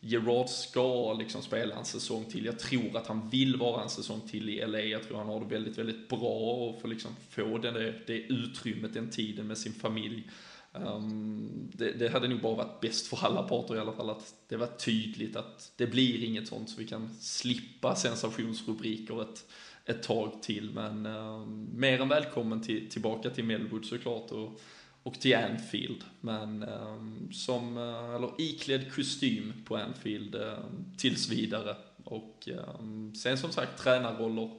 Gerard 0.00 0.48
ska 0.48 1.12
liksom 1.12 1.42
spela 1.42 1.74
en 1.74 1.84
säsong 1.84 2.24
till. 2.24 2.44
Jag 2.44 2.58
tror 2.58 2.96
att 2.96 3.06
han 3.06 3.28
vill 3.30 3.56
vara 3.56 3.82
en 3.82 3.90
säsong 3.90 4.20
till 4.30 4.48
i 4.48 4.66
LA. 4.66 4.80
Jag 4.80 5.02
tror 5.02 5.18
han 5.18 5.26
har 5.26 5.40
det 5.40 5.46
väldigt, 5.46 5.78
väldigt 5.78 6.08
bra 6.08 6.68
och 6.68 6.80
får 6.80 6.88
liksom 6.88 7.16
få 7.30 7.58
det, 7.58 7.94
det 8.06 8.18
utrymmet, 8.18 8.94
den 8.94 9.10
tiden 9.10 9.46
med 9.46 9.58
sin 9.58 9.72
familj. 9.72 10.30
Um, 10.72 11.70
det, 11.72 11.92
det, 11.92 12.08
hade 12.08 12.28
nog 12.28 12.40
bara 12.40 12.54
varit 12.54 12.80
bäst 12.80 13.06
för 13.06 13.26
alla 13.26 13.42
parter 13.42 13.76
i 13.76 13.78
alla 13.78 13.92
fall 13.92 14.10
att 14.10 14.34
det 14.48 14.56
var 14.56 14.66
tydligt 14.66 15.36
att 15.36 15.72
det 15.76 15.86
blir 15.86 16.24
inget 16.24 16.48
sånt 16.48 16.70
så 16.70 16.78
vi 16.78 16.86
kan 16.86 17.14
slippa 17.14 17.94
sensationsrubriker 17.94 19.22
ett, 19.22 19.46
ett 19.84 20.02
tag 20.02 20.42
till. 20.42 20.70
Men 20.70 21.06
um, 21.06 21.68
mer 21.74 22.00
än 22.00 22.08
välkommen 22.08 22.62
till, 22.62 22.90
tillbaka 22.90 23.30
till 23.30 23.44
Melwood 23.44 23.84
såklart 23.84 24.30
och, 24.30 24.60
och 25.02 25.20
till 25.20 25.36
Anfield. 25.36 26.04
Men 26.20 26.62
um, 26.62 27.32
som, 27.32 27.76
uh, 27.76 28.14
eller 28.14 28.30
iklädd 28.38 28.92
kostym 28.94 29.52
på 29.64 29.76
Anfield 29.76 30.34
uh, 30.34 30.58
tills 30.96 31.28
vidare. 31.28 31.76
Och 32.04 32.48
ehm, 32.48 33.14
sen 33.14 33.38
som 33.38 33.52
sagt 33.52 33.82
tränarroller 33.82 34.50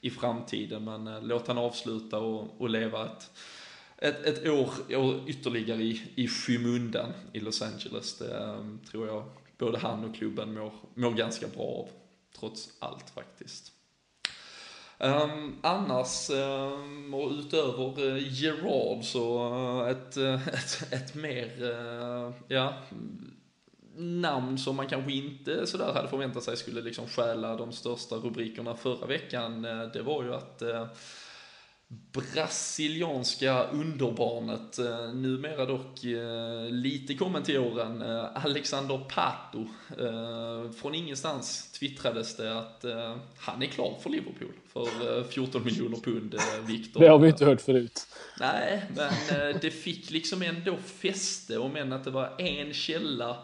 i 0.00 0.10
framtiden 0.10 0.84
men 0.84 1.08
uh, 1.08 1.22
låt 1.22 1.46
han 1.46 1.58
avsluta 1.58 2.18
och, 2.18 2.60
och 2.60 2.70
leva 2.70 3.06
ett 3.06 3.30
ett, 4.00 4.26
ett 4.26 4.48
år, 4.48 4.96
år 4.96 5.28
ytterligare 5.28 5.82
i, 5.82 6.02
i 6.14 6.28
skymundan 6.28 7.12
i 7.32 7.40
Los 7.40 7.62
Angeles. 7.62 8.18
Det 8.18 8.36
um, 8.36 8.80
tror 8.90 9.06
jag 9.06 9.24
både 9.58 9.78
han 9.78 10.04
och 10.04 10.14
klubben 10.14 10.54
mår, 10.54 10.72
mår 10.94 11.10
ganska 11.10 11.48
bra 11.48 11.64
av, 11.64 11.88
trots 12.38 12.68
allt 12.78 13.10
faktiskt. 13.10 13.72
Um, 15.02 15.56
annars, 15.62 16.30
um, 16.30 17.14
och 17.14 17.30
utöver 17.30 18.02
uh, 18.02 18.18
Gerard 18.42 19.04
så 19.04 19.52
uh, 19.54 19.90
ett, 19.90 20.16
uh, 20.16 20.48
ett, 20.48 20.92
ett 20.92 21.14
mer, 21.14 21.62
uh, 21.62 22.32
ja, 22.48 22.74
namn 23.96 24.58
som 24.58 24.76
man 24.76 24.88
kanske 24.88 25.12
inte 25.12 25.66
sådär 25.66 25.92
hade 25.92 26.08
förväntat 26.08 26.42
sig 26.42 26.56
skulle 26.56 26.80
liksom 26.80 27.06
stjäla 27.06 27.56
de 27.56 27.72
största 27.72 28.14
rubrikerna 28.14 28.74
förra 28.74 29.06
veckan, 29.06 29.62
det 29.62 30.02
var 30.02 30.24
ju 30.24 30.34
att 30.34 30.62
brasilianska 32.12 33.64
underbarnet, 33.64 34.78
eh, 34.78 35.14
numera 35.14 35.66
dock 35.66 36.04
eh, 36.04 36.70
lite 36.70 37.14
kommen 37.14 37.42
till 37.42 37.58
åren, 37.58 38.02
eh, 38.02 38.44
Alexander 38.44 38.98
Pato. 38.98 39.66
Från 40.80 40.94
ingenstans 40.94 41.72
twittrades 41.72 42.36
det 42.36 42.58
att 42.58 42.84
han 43.38 43.62
är 43.62 43.66
klar 43.66 43.98
för 44.02 44.10
Liverpool 44.10 44.52
för 44.72 45.24
14 45.24 45.64
miljoner 45.64 45.96
pund, 45.96 46.34
Viktor. 46.66 47.00
Det 47.00 47.08
har 47.08 47.18
vi 47.18 47.28
inte 47.28 47.44
hört 47.44 47.60
förut. 47.60 48.06
Nej, 48.40 48.82
men 48.96 49.12
det 49.60 49.70
fick 49.70 50.10
liksom 50.10 50.42
ändå 50.42 50.76
fäste, 50.76 51.58
om 51.58 51.76
än 51.76 51.92
att 51.92 52.04
det 52.04 52.10
var 52.10 52.34
en 52.38 52.72
källa 52.72 53.36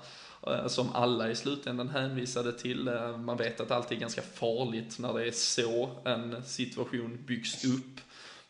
som 0.66 0.88
alla 0.92 1.30
i 1.30 1.34
slutändan 1.34 1.88
hänvisade 1.88 2.52
till. 2.52 2.90
Man 3.18 3.36
vet 3.36 3.60
att 3.60 3.70
allt 3.70 3.92
är 3.92 3.96
ganska 3.96 4.22
farligt 4.22 4.98
när 4.98 5.14
det 5.14 5.26
är 5.26 5.30
så 5.30 5.90
en 6.04 6.42
situation 6.44 7.18
byggs 7.26 7.64
upp. 7.64 8.00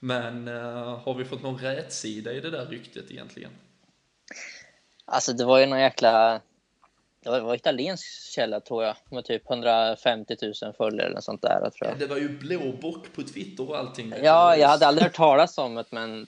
Men 0.06 0.48
uh, 0.48 0.98
har 0.98 1.14
vi 1.14 1.24
fått 1.24 1.42
någon 1.42 1.58
rätsida 1.58 2.32
i 2.32 2.40
det 2.40 2.50
där 2.50 2.66
ryktet 2.66 3.10
egentligen? 3.10 3.50
Alltså 5.04 5.32
det 5.32 5.44
var 5.44 5.58
ju 5.58 5.66
någon 5.66 5.80
jäkla 5.80 6.40
det 7.26 7.30
var, 7.30 7.38
det 7.38 7.44
var 7.44 7.54
italiensk 7.54 8.32
källa 8.34 8.60
tror 8.60 8.84
jag, 8.84 8.96
med 9.10 9.24
typ 9.24 9.50
150 9.50 10.36
000 10.62 10.74
följare 10.76 11.08
eller 11.08 11.20
sånt 11.20 11.42
där. 11.42 11.70
Tror 11.70 11.90
jag. 11.90 11.98
Det 11.98 12.06
var 12.06 12.16
ju 12.16 12.28
blåbock 12.28 13.12
på 13.12 13.22
Twitter 13.22 13.70
och 13.70 13.78
allting. 13.78 14.12
Ja, 14.22 14.56
jag 14.56 14.68
hade 14.68 14.86
aldrig 14.86 15.04
hört 15.04 15.14
talas 15.14 15.58
om 15.58 15.74
det, 15.74 15.84
men, 15.90 16.26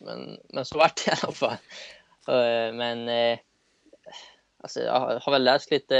men, 0.00 0.38
men 0.48 0.64
så 0.64 0.78
vart 0.78 1.04
det 1.04 1.10
i 1.10 1.14
alla 1.22 1.32
fall. 1.32 1.56
Eh, 2.28 2.74
men 2.74 3.08
eh, 3.08 3.38
alltså, 4.60 4.80
jag 4.80 5.20
har 5.20 5.32
väl 5.32 5.44
läst 5.44 5.70
lite. 5.70 5.94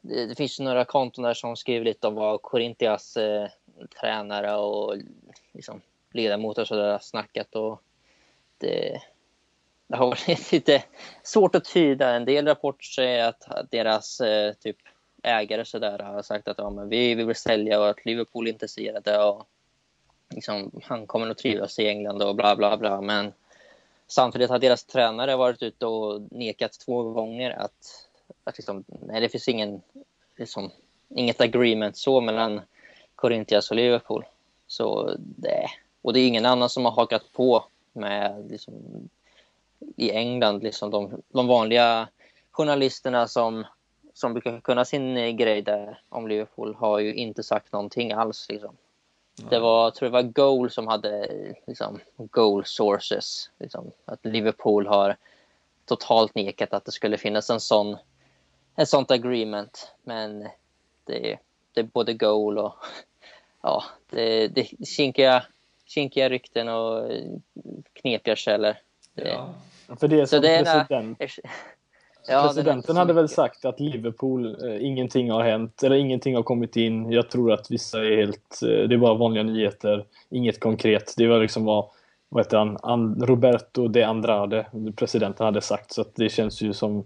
Det, 0.00 0.26
det 0.26 0.34
finns 0.34 0.60
ju 0.60 0.64
några 0.64 0.84
konton 0.84 1.24
där 1.24 1.34
som 1.34 1.56
skriver 1.56 1.84
lite 1.84 2.06
om 2.06 2.14
vad 2.14 2.42
Corinthians 2.42 3.16
eh, 3.16 3.48
tränare 3.88 4.56
och 4.56 4.96
liksom, 5.52 5.80
ledamot 6.12 6.58
och 6.58 6.68
sådär 6.68 6.98
snackat. 7.02 7.54
Och 7.54 7.82
det, 8.58 9.02
det 9.86 9.96
har 9.96 10.06
varit 10.06 10.28
lite 10.52 10.84
svårt 11.22 11.54
att 11.54 11.64
tyda. 11.64 12.14
En 12.14 12.24
del 12.24 12.46
rapporter 12.46 12.84
säger 12.84 13.28
att 13.28 13.70
deras 13.70 14.20
eh, 14.20 14.52
typ 14.52 14.76
ägare 15.22 15.64
så 15.64 15.78
där 15.78 15.98
har 15.98 16.22
sagt 16.22 16.48
att 16.48 16.58
ja, 16.58 16.70
men 16.70 16.88
vi, 16.88 17.14
vi 17.14 17.24
vill 17.24 17.36
sälja 17.36 17.80
och 17.80 17.88
att 17.88 18.04
Liverpool 18.04 18.46
är 18.46 18.52
intresserade 18.52 19.24
och 19.24 19.48
liksom, 20.30 20.70
han 20.82 21.06
kommer 21.06 21.30
att 21.30 21.38
trivas 21.38 21.78
i 21.78 21.88
England 21.88 22.22
och 22.22 22.34
bla 22.34 22.56
bla 22.56 22.76
bla. 22.76 23.00
Men 23.00 23.32
samtidigt 24.06 24.50
har 24.50 24.58
deras 24.58 24.84
tränare 24.84 25.36
varit 25.36 25.62
ute 25.62 25.86
och 25.86 26.22
nekat 26.30 26.72
två 26.72 27.02
gånger 27.02 27.50
att, 27.50 28.08
att 28.44 28.58
liksom, 28.58 28.84
nej, 28.88 29.20
det 29.20 29.28
finns 29.28 29.48
ingen, 29.48 29.82
liksom, 30.36 30.70
inget 31.08 31.40
agreement 31.40 31.96
så 31.96 32.20
mellan 32.20 32.60
Corinthians 33.22 33.70
och 33.70 33.76
Liverpool. 33.76 34.24
Så 34.66 35.14
det, 35.18 35.66
och 36.02 36.12
det 36.12 36.20
är 36.20 36.26
ingen 36.26 36.46
annan 36.46 36.68
som 36.68 36.84
har 36.84 36.92
hakat 36.92 37.32
på 37.32 37.64
med 37.92 38.50
liksom, 38.50 38.74
i 39.96 40.10
England, 40.10 40.62
liksom 40.62 40.90
de, 40.90 41.22
de 41.28 41.46
vanliga 41.46 42.08
journalisterna 42.50 43.28
som, 43.28 43.64
som 44.14 44.32
brukar 44.32 44.60
kunna 44.60 44.84
sin 44.84 45.36
grej 45.36 45.62
där 45.62 46.00
om 46.08 46.28
Liverpool 46.28 46.74
har 46.74 46.98
ju 46.98 47.14
inte 47.14 47.42
sagt 47.42 47.72
någonting 47.72 48.12
alls. 48.12 48.46
Liksom. 48.48 48.76
Det 49.50 49.58
var, 49.58 49.84
jag 49.84 49.94
tror 49.94 50.08
det 50.08 50.12
var 50.12 50.22
Goal 50.22 50.70
som 50.70 50.86
hade 50.86 51.28
liksom, 51.66 52.00
goal 52.16 52.62
sources. 52.66 53.50
Liksom, 53.58 53.90
att 54.04 54.24
Liverpool 54.26 54.86
har 54.86 55.16
totalt 55.84 56.34
nekat 56.34 56.74
att 56.74 56.84
det 56.84 56.92
skulle 56.92 57.18
finnas 57.18 57.50
en 57.50 57.60
sån 57.60 57.96
ett 58.76 58.88
sånt 58.88 59.10
agreement. 59.10 59.92
Men 60.02 60.48
det, 61.04 61.38
det 61.72 61.80
är 61.80 61.84
både 61.84 62.14
goal 62.14 62.58
och 62.58 62.74
ja, 63.62 63.84
det, 64.10 64.48
det 64.48 64.86
kinkiga, 64.86 65.42
kinkiga 65.86 66.28
rykten 66.28 66.68
och 66.68 67.10
knepiga 67.92 68.36
källor. 68.36 68.74
Ja. 69.14 69.54
För 70.00 70.08
det 70.08 70.20
är 70.20 70.26
som 70.26 70.36
Så 70.36 70.42
det 70.42 70.56
är 70.56 70.64
president, 70.64 71.18
Ja, 72.28 72.42
presidenten 72.42 72.94
det 72.94 72.98
är 72.98 73.00
hade 73.00 73.12
väl 73.12 73.28
sagt 73.28 73.64
att 73.64 73.80
Liverpool, 73.80 74.46
eh, 74.46 74.86
ingenting 74.86 75.30
har 75.30 75.42
hänt, 75.42 75.82
eller 75.82 75.96
ingenting 75.96 76.36
har 76.36 76.42
kommit 76.42 76.76
in. 76.76 77.12
Jag 77.12 77.30
tror 77.30 77.52
att 77.52 77.70
vissa 77.70 77.98
är 77.98 78.16
helt, 78.16 78.62
eh, 78.62 78.88
det 78.88 78.94
är 78.94 78.98
bara 78.98 79.14
vanliga 79.14 79.42
nyheter, 79.42 80.04
inget 80.30 80.60
konkret. 80.60 81.14
Det 81.16 81.26
var 81.26 81.40
liksom 81.40 81.64
vad, 81.64 81.86
vad 82.28 82.44
heter 82.44 82.56
han, 82.56 82.78
An, 82.82 83.22
Roberto 83.26 83.88
de 83.88 84.04
Andrade, 84.04 84.66
presidenten 84.96 85.46
hade 85.46 85.60
sagt. 85.60 85.92
Så 85.92 86.00
att 86.00 86.14
det 86.14 86.28
känns 86.28 86.62
ju 86.62 86.72
som, 86.72 87.04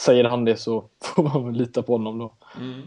säger 0.00 0.24
han 0.24 0.44
det 0.44 0.56
så 0.56 0.84
får 1.04 1.22
man 1.22 1.46
väl 1.46 1.54
lita 1.54 1.82
på 1.82 1.92
honom 1.92 2.18
då. 2.18 2.32
Mm. 2.60 2.82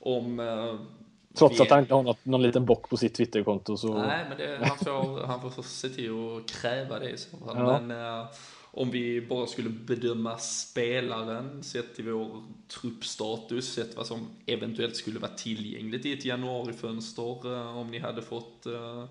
Om... 0.00 0.40
Eh, 0.40 0.99
Trots 1.34 1.60
att 1.60 1.70
han 1.70 1.80
inte 1.80 1.94
har 1.94 2.02
något, 2.02 2.24
någon 2.24 2.42
liten 2.42 2.64
bock 2.66 2.88
på 2.88 2.96
sitt 2.96 3.14
Twitterkonto 3.14 3.76
så... 3.76 3.98
Nej, 3.98 4.26
men 4.28 4.38
det, 4.38 4.58
han, 4.66 4.78
får, 4.78 5.26
han 5.26 5.40
får 5.52 5.62
se 5.62 5.88
till 5.88 6.10
att 6.10 6.50
kräva 6.50 6.98
det 6.98 7.10
i 7.10 7.16
så 7.16 7.36
fall. 7.36 7.56
Ja. 7.56 7.80
Men 7.80 7.90
eh, 8.20 8.26
om 8.72 8.90
vi 8.90 9.20
bara 9.20 9.46
skulle 9.46 9.70
bedöma 9.70 10.38
spelaren 10.38 11.62
sett 11.62 11.94
till 11.96 12.12
vår 12.12 12.42
truppstatus, 12.68 13.72
sett 13.72 13.96
vad 13.96 14.06
som 14.06 14.26
eventuellt 14.46 14.96
skulle 14.96 15.18
vara 15.18 15.30
tillgängligt 15.30 16.06
i 16.06 16.12
ett 16.12 16.24
januarifönster, 16.24 17.54
eh, 17.54 17.78
om 17.78 17.90
ni 17.90 17.98
hade 17.98 18.22
fått 18.22 18.66
eh, 18.66 19.04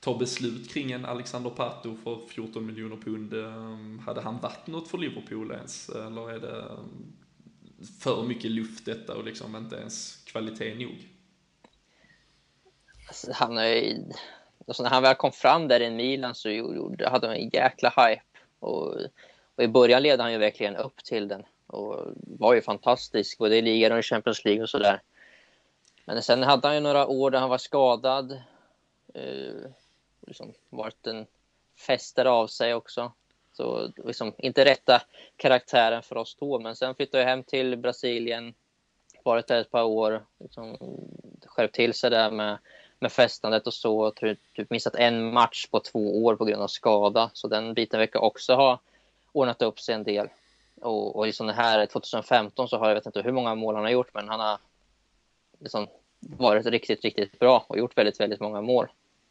ta 0.00 0.18
beslut 0.18 0.70
kring 0.72 0.92
en 0.92 1.04
Alexander 1.04 1.50
Pato 1.50 1.96
för 2.04 2.18
14 2.28 2.66
miljoner 2.66 2.96
pund. 2.96 3.34
eh, 3.34 4.04
Hade 4.06 4.20
han 4.20 4.38
varit 4.40 4.66
något 4.66 4.88
för 4.88 4.98
Liverpool 4.98 5.50
ens? 5.52 5.88
Eller 5.88 6.30
är 6.30 6.38
det 6.40 6.58
eh, 6.58 6.78
för 8.00 8.22
mycket 8.22 8.50
luft 8.50 8.84
detta 8.84 9.16
och 9.16 9.24
liksom 9.24 9.56
inte 9.56 9.76
ens 9.76 10.16
kvalitet 10.26 10.74
nog? 10.74 11.08
Han 13.32 13.58
är 13.58 13.98
alltså, 14.68 14.82
när 14.82 14.90
han 14.90 15.02
väl 15.02 15.14
kom 15.14 15.32
fram 15.32 15.68
där 15.68 15.80
i 15.80 15.90
Milan 15.90 16.34
så 16.34 16.50
gjorde, 16.50 17.08
hade 17.08 17.26
han 17.26 17.36
en 17.36 17.50
jäkla 17.52 17.88
hype. 17.88 18.22
Och, 18.58 18.96
och 19.54 19.64
i 19.64 19.68
början 19.68 20.02
ledde 20.02 20.22
han 20.22 20.32
ju 20.32 20.38
verkligen 20.38 20.76
upp 20.76 21.04
till 21.04 21.28
den 21.28 21.44
och 21.66 22.06
var 22.14 22.54
ju 22.54 22.62
fantastisk 22.62 23.38
både 23.38 23.56
i 23.56 23.62
ligan 23.62 23.92
och 23.92 23.98
i 23.98 24.02
Champions 24.02 24.44
League 24.44 24.62
och 24.62 24.70
sådär. 24.70 25.02
Men 26.04 26.22
sen 26.22 26.42
hade 26.42 26.68
han 26.68 26.74
ju 26.74 26.80
några 26.80 27.06
år 27.06 27.30
där 27.30 27.38
han 27.38 27.50
var 27.50 27.58
skadad. 27.58 28.32
Eh, 29.14 29.70
liksom 30.26 30.52
varit 30.70 31.06
en 31.06 31.26
fästare 31.86 32.30
av 32.30 32.46
sig 32.46 32.74
också. 32.74 33.12
Så 33.52 33.92
liksom 33.96 34.32
inte 34.38 34.64
rätta 34.64 35.02
karaktären 35.36 36.02
för 36.02 36.16
oss 36.16 36.36
då. 36.40 36.58
Men 36.58 36.76
sen 36.76 36.94
flyttade 36.94 37.22
jag 37.22 37.30
hem 37.30 37.42
till 37.42 37.76
Brasilien. 37.76 38.54
Varit 39.22 39.46
där 39.46 39.60
ett 39.60 39.70
par 39.70 39.84
år. 39.84 40.26
Liksom, 40.38 40.76
skärpt 41.46 41.74
till 41.74 41.94
sig 41.94 42.10
där 42.10 42.30
med 42.30 42.58
med 43.00 43.12
festandet 43.12 43.66
och 43.66 43.74
så. 43.74 44.10
Typ, 44.10 44.38
typ 44.56 44.70
missat 44.70 44.94
en 44.94 45.32
match 45.32 45.66
på 45.66 45.80
två 45.80 46.24
år 46.24 46.36
på 46.36 46.44
grund 46.44 46.62
av 46.62 46.68
skada. 46.68 47.30
Så 47.32 47.48
den 47.48 47.74
biten 47.74 48.00
verkar 48.00 48.20
också 48.20 48.54
ha 48.54 48.78
ordnat 49.32 49.62
upp 49.62 49.80
sig 49.80 49.94
en 49.94 50.04
del. 50.04 50.28
Och, 50.80 51.16
och 51.16 51.26
liksom 51.26 51.46
det 51.46 51.52
här 51.52 51.86
2015 51.86 52.68
så 52.68 52.78
har 52.78 52.88
jag 52.88 52.94
vet 52.94 53.06
inte 53.06 53.22
hur 53.22 53.32
många 53.32 53.54
mål 53.54 53.74
han 53.74 53.84
har 53.84 53.90
gjort 53.90 54.14
men 54.14 54.28
han 54.28 54.40
har 54.40 54.58
liksom 55.58 55.86
varit 56.20 56.66
riktigt, 56.66 57.04
riktigt 57.04 57.38
bra 57.38 57.64
och 57.66 57.78
gjort 57.78 57.98
väldigt, 57.98 58.20
väldigt 58.20 58.40
många 58.40 58.60
mål. 58.60 58.86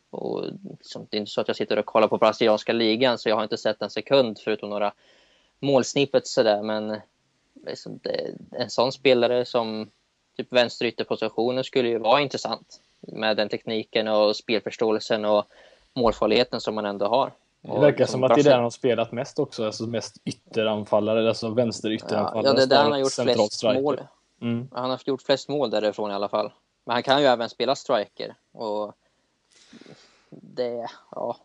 Och 0.09 0.45
liksom, 0.77 1.07
det 1.09 1.17
är 1.17 1.19
inte 1.19 1.31
så 1.31 1.41
att 1.41 1.47
jag 1.47 1.57
sitter 1.57 1.79
och 1.79 1.85
kollar 1.85 2.07
på 2.07 2.17
brasilianska 2.17 2.73
ligan 2.73 3.17
så 3.17 3.29
jag 3.29 3.35
har 3.35 3.43
inte 3.43 3.57
sett 3.57 3.81
en 3.81 3.89
sekund 3.89 4.39
förutom 4.43 4.69
några 4.69 4.93
målsnippet 5.59 6.27
sådär 6.27 6.63
men 6.63 7.01
liksom 7.65 7.99
det, 8.03 8.35
en 8.51 8.69
sån 8.69 8.91
spelare 8.91 9.45
som 9.45 9.91
typ 10.37 10.53
vänsterytterpositionen 10.53 11.63
skulle 11.63 11.89
ju 11.89 11.97
vara 11.97 12.21
intressant 12.21 12.81
med 12.99 13.37
den 13.37 13.49
tekniken 13.49 14.07
och 14.07 14.35
spelförståelsen 14.35 15.25
och 15.25 15.45
målfarligheten 15.93 16.61
som 16.61 16.75
man 16.75 16.85
ändå 16.85 17.05
har. 17.07 17.31
Det 17.61 17.79
verkar 17.79 17.87
liksom 17.97 18.07
som 18.07 18.23
att 18.23 18.35
det 18.35 18.41
är 18.41 18.43
där 18.43 18.53
han 18.53 18.63
har 18.63 18.69
spelat 18.69 19.11
mest 19.11 19.39
också, 19.39 19.65
alltså 19.65 19.87
mest 19.87 20.17
ytteranfallare, 20.25 21.27
alltså 21.29 21.49
vänsterytteranfallare. 21.49 22.47
Ja, 22.47 22.53
det 22.53 22.61
är 22.63 22.67
där 22.67 22.83
han 22.83 22.91
har 22.91 22.99
gjort 22.99 23.13
flest 23.13 23.53
striker. 23.53 23.81
mål. 23.81 23.99
Mm. 24.41 24.67
Han 24.71 24.89
har 24.89 24.99
gjort 25.05 25.21
flest 25.21 25.49
mål 25.49 25.69
därifrån 25.69 26.11
i 26.11 26.13
alla 26.13 26.29
fall. 26.29 26.51
Men 26.85 26.93
han 26.93 27.03
kan 27.03 27.21
ju 27.21 27.27
även 27.27 27.49
spela 27.49 27.75
striker. 27.75 28.35
Och 28.51 28.93
det, 30.29 30.87
ja, 31.11 31.37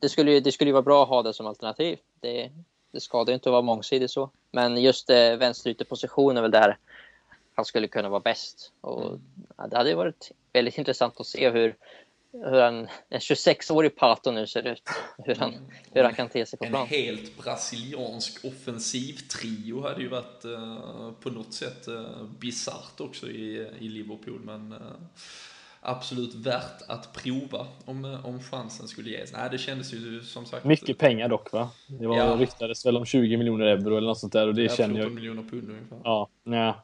det, 0.00 0.08
skulle, 0.08 0.32
ju- 0.32 0.40
det 0.40 0.52
skulle 0.52 0.68
ju 0.68 0.72
vara 0.72 0.82
bra 0.82 1.02
att 1.02 1.08
ha 1.08 1.22
det 1.22 1.34
som 1.34 1.46
alternativ. 1.46 1.98
Det, 2.20 2.50
det 2.92 3.00
skadar 3.00 3.30
ju 3.30 3.34
inte 3.34 3.48
att 3.48 3.52
vara 3.52 3.62
mångsidig 3.62 4.10
så. 4.10 4.30
Men 4.50 4.82
just 4.82 5.10
eh, 5.10 5.36
vänsterytterposition 5.36 6.36
är 6.36 6.42
väl 6.42 6.50
där 6.50 6.78
han 7.54 7.64
skulle 7.64 7.88
kunna 7.88 8.08
vara 8.08 8.20
bäst. 8.20 8.72
Och, 8.80 9.18
ja, 9.56 9.66
det 9.66 9.76
hade 9.76 9.90
ju 9.90 9.96
varit 9.96 10.30
väldigt 10.56 10.78
intressant 10.78 11.20
att 11.20 11.26
se 11.26 11.50
hur, 11.50 11.76
hur 12.32 12.60
han, 12.60 12.88
en 13.08 13.20
26-årig 13.20 13.96
Pato 13.96 14.30
nu 14.30 14.46
ser 14.46 14.66
ut. 14.66 14.82
Hur 15.18 15.34
han, 15.34 15.54
hur 15.92 16.02
han 16.02 16.14
kan 16.14 16.28
te 16.28 16.46
sig 16.46 16.58
på 16.58 16.64
En 16.64 16.70
plan. 16.70 16.86
helt 16.86 17.36
brasiliansk 17.44 18.44
offensivtrio 18.44 19.82
hade 19.82 20.02
ju 20.02 20.08
varit 20.08 20.44
eh, 20.44 21.10
på 21.20 21.30
något 21.30 21.54
sätt 21.54 21.88
uh, 21.88 22.24
bisarrt 22.38 23.00
också 23.00 23.26
i, 23.26 23.68
i 23.78 23.88
Liverpool, 23.88 24.40
men 24.44 24.72
eh, 24.72 24.78
absolut 25.80 26.34
värt 26.34 26.82
att 26.88 27.12
prova 27.12 27.66
om, 27.84 28.04
eh, 28.04 28.26
om 28.26 28.42
chansen 28.42 28.88
skulle 28.88 29.10
ges. 29.10 29.32
Nej, 29.32 29.48
det 29.50 29.58
kändes 29.58 29.92
ju 29.94 30.22
som 30.22 30.46
sagt... 30.46 30.64
Mycket 30.64 30.98
pengar 30.98 31.28
dock 31.28 31.52
va? 31.52 31.70
Det 31.86 32.06
var, 32.06 32.16
Ja. 32.16 32.36
ryktades 32.38 32.86
väl 32.86 32.96
om 32.96 33.04
20 33.04 33.36
miljoner 33.36 33.66
euro 33.66 33.96
eller 33.96 34.08
något 34.08 34.18
sånt 34.18 34.32
där 34.32 34.48
och 34.48 34.54
det 34.54 34.62
ja, 34.62 34.68
känner 34.76 34.94
14 34.94 35.02
jag 35.02 35.12
miljoner 35.12 35.42
pund 35.42 35.70
ungefär. 35.70 36.00
Ja, 36.04 36.28
nej. 36.44 36.74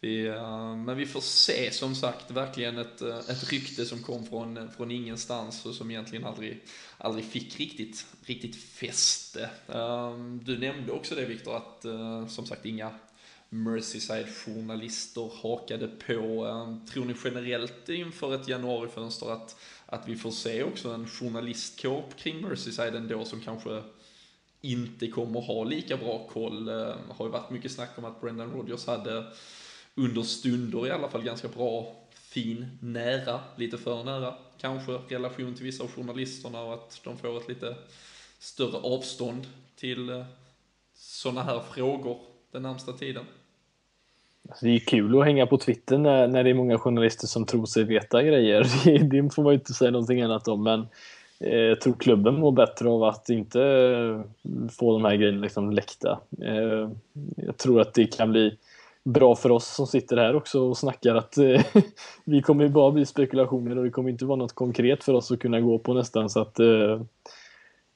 Vi, 0.00 0.26
eh, 0.26 0.76
men 0.76 0.96
vi 0.96 1.06
får 1.06 1.20
se 1.20 1.72
som 1.72 1.94
sagt 1.94 2.30
verkligen 2.30 2.78
ett, 2.78 3.02
eh, 3.02 3.18
ett 3.18 3.52
rykte 3.52 3.86
som 3.86 4.02
kom 4.02 4.26
från, 4.26 4.56
eh, 4.56 4.68
från 4.76 4.90
ingenstans 4.90 5.66
och 5.66 5.74
som 5.74 5.90
egentligen 5.90 6.24
aldrig, 6.24 6.64
aldrig 6.98 7.24
fick 7.24 7.60
riktigt, 7.60 8.06
riktigt 8.24 8.56
fäste. 8.56 9.50
Ehm, 9.68 10.40
du 10.44 10.58
nämnde 10.58 10.92
också 10.92 11.14
det 11.14 11.24
Viktor 11.24 11.56
att 11.56 11.82
som 12.30 12.46
sagt 12.46 12.66
inga 12.66 12.90
Merseyside-journalister 13.50 15.30
hakade 15.42 15.88
på. 15.88 16.46
Ehm, 16.46 16.86
tror 16.86 17.04
ni 17.04 17.14
generellt 17.24 17.88
inför 17.88 18.34
ett 18.34 18.48
januarifönster 18.48 19.30
att, 19.30 19.56
att 19.86 20.08
vi 20.08 20.16
får 20.16 20.30
se 20.30 20.62
också 20.62 20.90
en 20.90 21.08
journalistkår 21.08 22.04
kring 22.16 22.42
Merseyside 22.42 22.94
ändå 22.94 23.24
som 23.24 23.40
kanske 23.40 23.82
inte 24.60 25.08
kommer 25.08 25.40
ha 25.40 25.64
lika 25.64 25.96
bra 25.96 26.28
koll. 26.32 26.64
Det 26.64 26.96
har 27.08 27.26
ju 27.26 27.32
varit 27.32 27.50
mycket 27.50 27.72
snack 27.72 27.90
om 27.96 28.04
att 28.04 28.20
Brendan 28.20 28.52
Rodgers 28.52 28.86
hade 28.86 29.24
under 29.98 30.22
stunder 30.22 30.86
i 30.86 30.90
alla 30.90 31.08
fall 31.08 31.22
ganska 31.22 31.48
bra, 31.48 31.92
fin, 32.10 32.78
nära, 32.80 33.40
lite 33.56 33.78
för 33.78 34.04
nära 34.04 34.34
kanske 34.60 34.92
relation 35.08 35.54
till 35.54 35.64
vissa 35.64 35.84
av 35.84 35.90
journalisterna 35.90 36.62
och 36.62 36.74
att 36.74 37.00
de 37.04 37.16
får 37.16 37.36
ett 37.36 37.48
lite 37.48 37.74
större 38.38 38.76
avstånd 38.76 39.46
till 39.76 40.10
eh, 40.10 40.24
sådana 40.94 41.42
här 41.42 41.60
frågor 41.74 42.18
den 42.52 42.62
närmsta 42.62 42.92
tiden. 42.92 43.24
Alltså, 44.48 44.66
det 44.66 44.74
är 44.74 44.78
kul 44.78 45.18
att 45.18 45.24
hänga 45.24 45.46
på 45.46 45.58
Twitter 45.58 45.98
när, 45.98 46.28
när 46.28 46.44
det 46.44 46.50
är 46.50 46.54
många 46.54 46.78
journalister 46.78 47.26
som 47.26 47.46
tror 47.46 47.66
sig 47.66 47.84
veta 47.84 48.22
grejer. 48.22 48.66
Det, 48.84 48.98
det 48.98 49.34
får 49.34 49.42
man 49.42 49.52
ju 49.52 49.58
inte 49.58 49.72
säga 49.72 49.90
någonting 49.90 50.22
annat 50.22 50.48
om. 50.48 50.62
Men 50.62 50.86
eh, 51.40 51.58
jag 51.58 51.80
tror 51.80 51.94
klubben 51.94 52.40
mår 52.40 52.52
bättre 52.52 52.88
av 52.88 53.04
att 53.04 53.30
inte 53.30 53.62
eh, 53.62 54.20
få 54.70 54.92
de 54.92 55.04
här 55.04 55.16
grejerna 55.16 55.40
liksom 55.40 55.70
läckta. 55.70 56.20
Eh, 56.42 56.90
jag 57.36 57.56
tror 57.56 57.80
att 57.80 57.94
det 57.94 58.16
kan 58.16 58.30
bli 58.30 58.56
bra 59.12 59.36
för 59.36 59.50
oss 59.50 59.74
som 59.74 59.86
sitter 59.86 60.16
här 60.16 60.36
också 60.36 60.60
och 60.60 60.78
snackar 60.78 61.14
att 61.14 61.38
eh, 61.38 61.64
vi 62.24 62.42
kommer 62.42 62.64
ju 62.64 62.70
bara 62.70 62.90
bli 62.90 63.06
spekulationer 63.06 63.78
och 63.78 63.84
det 63.84 63.90
kommer 63.90 64.10
inte 64.10 64.24
vara 64.24 64.36
något 64.36 64.54
konkret 64.54 65.04
för 65.04 65.12
oss 65.12 65.30
att 65.30 65.40
kunna 65.40 65.60
gå 65.60 65.78
på 65.78 65.94
nästan. 65.94 66.30
Så 66.30 66.40
att 66.40 66.60
eh, 66.60 67.00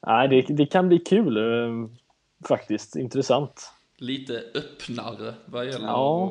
nej, 0.06 0.28
det, 0.28 0.42
det 0.42 0.66
kan 0.66 0.88
bli 0.88 0.98
kul 0.98 1.36
eh, 1.36 1.88
faktiskt. 2.48 2.96
Intressant. 2.96 3.70
Lite 3.98 4.42
öppnare 4.54 5.34
vad 5.46 5.66
gäller 5.66 5.86
Ja. 5.86 6.30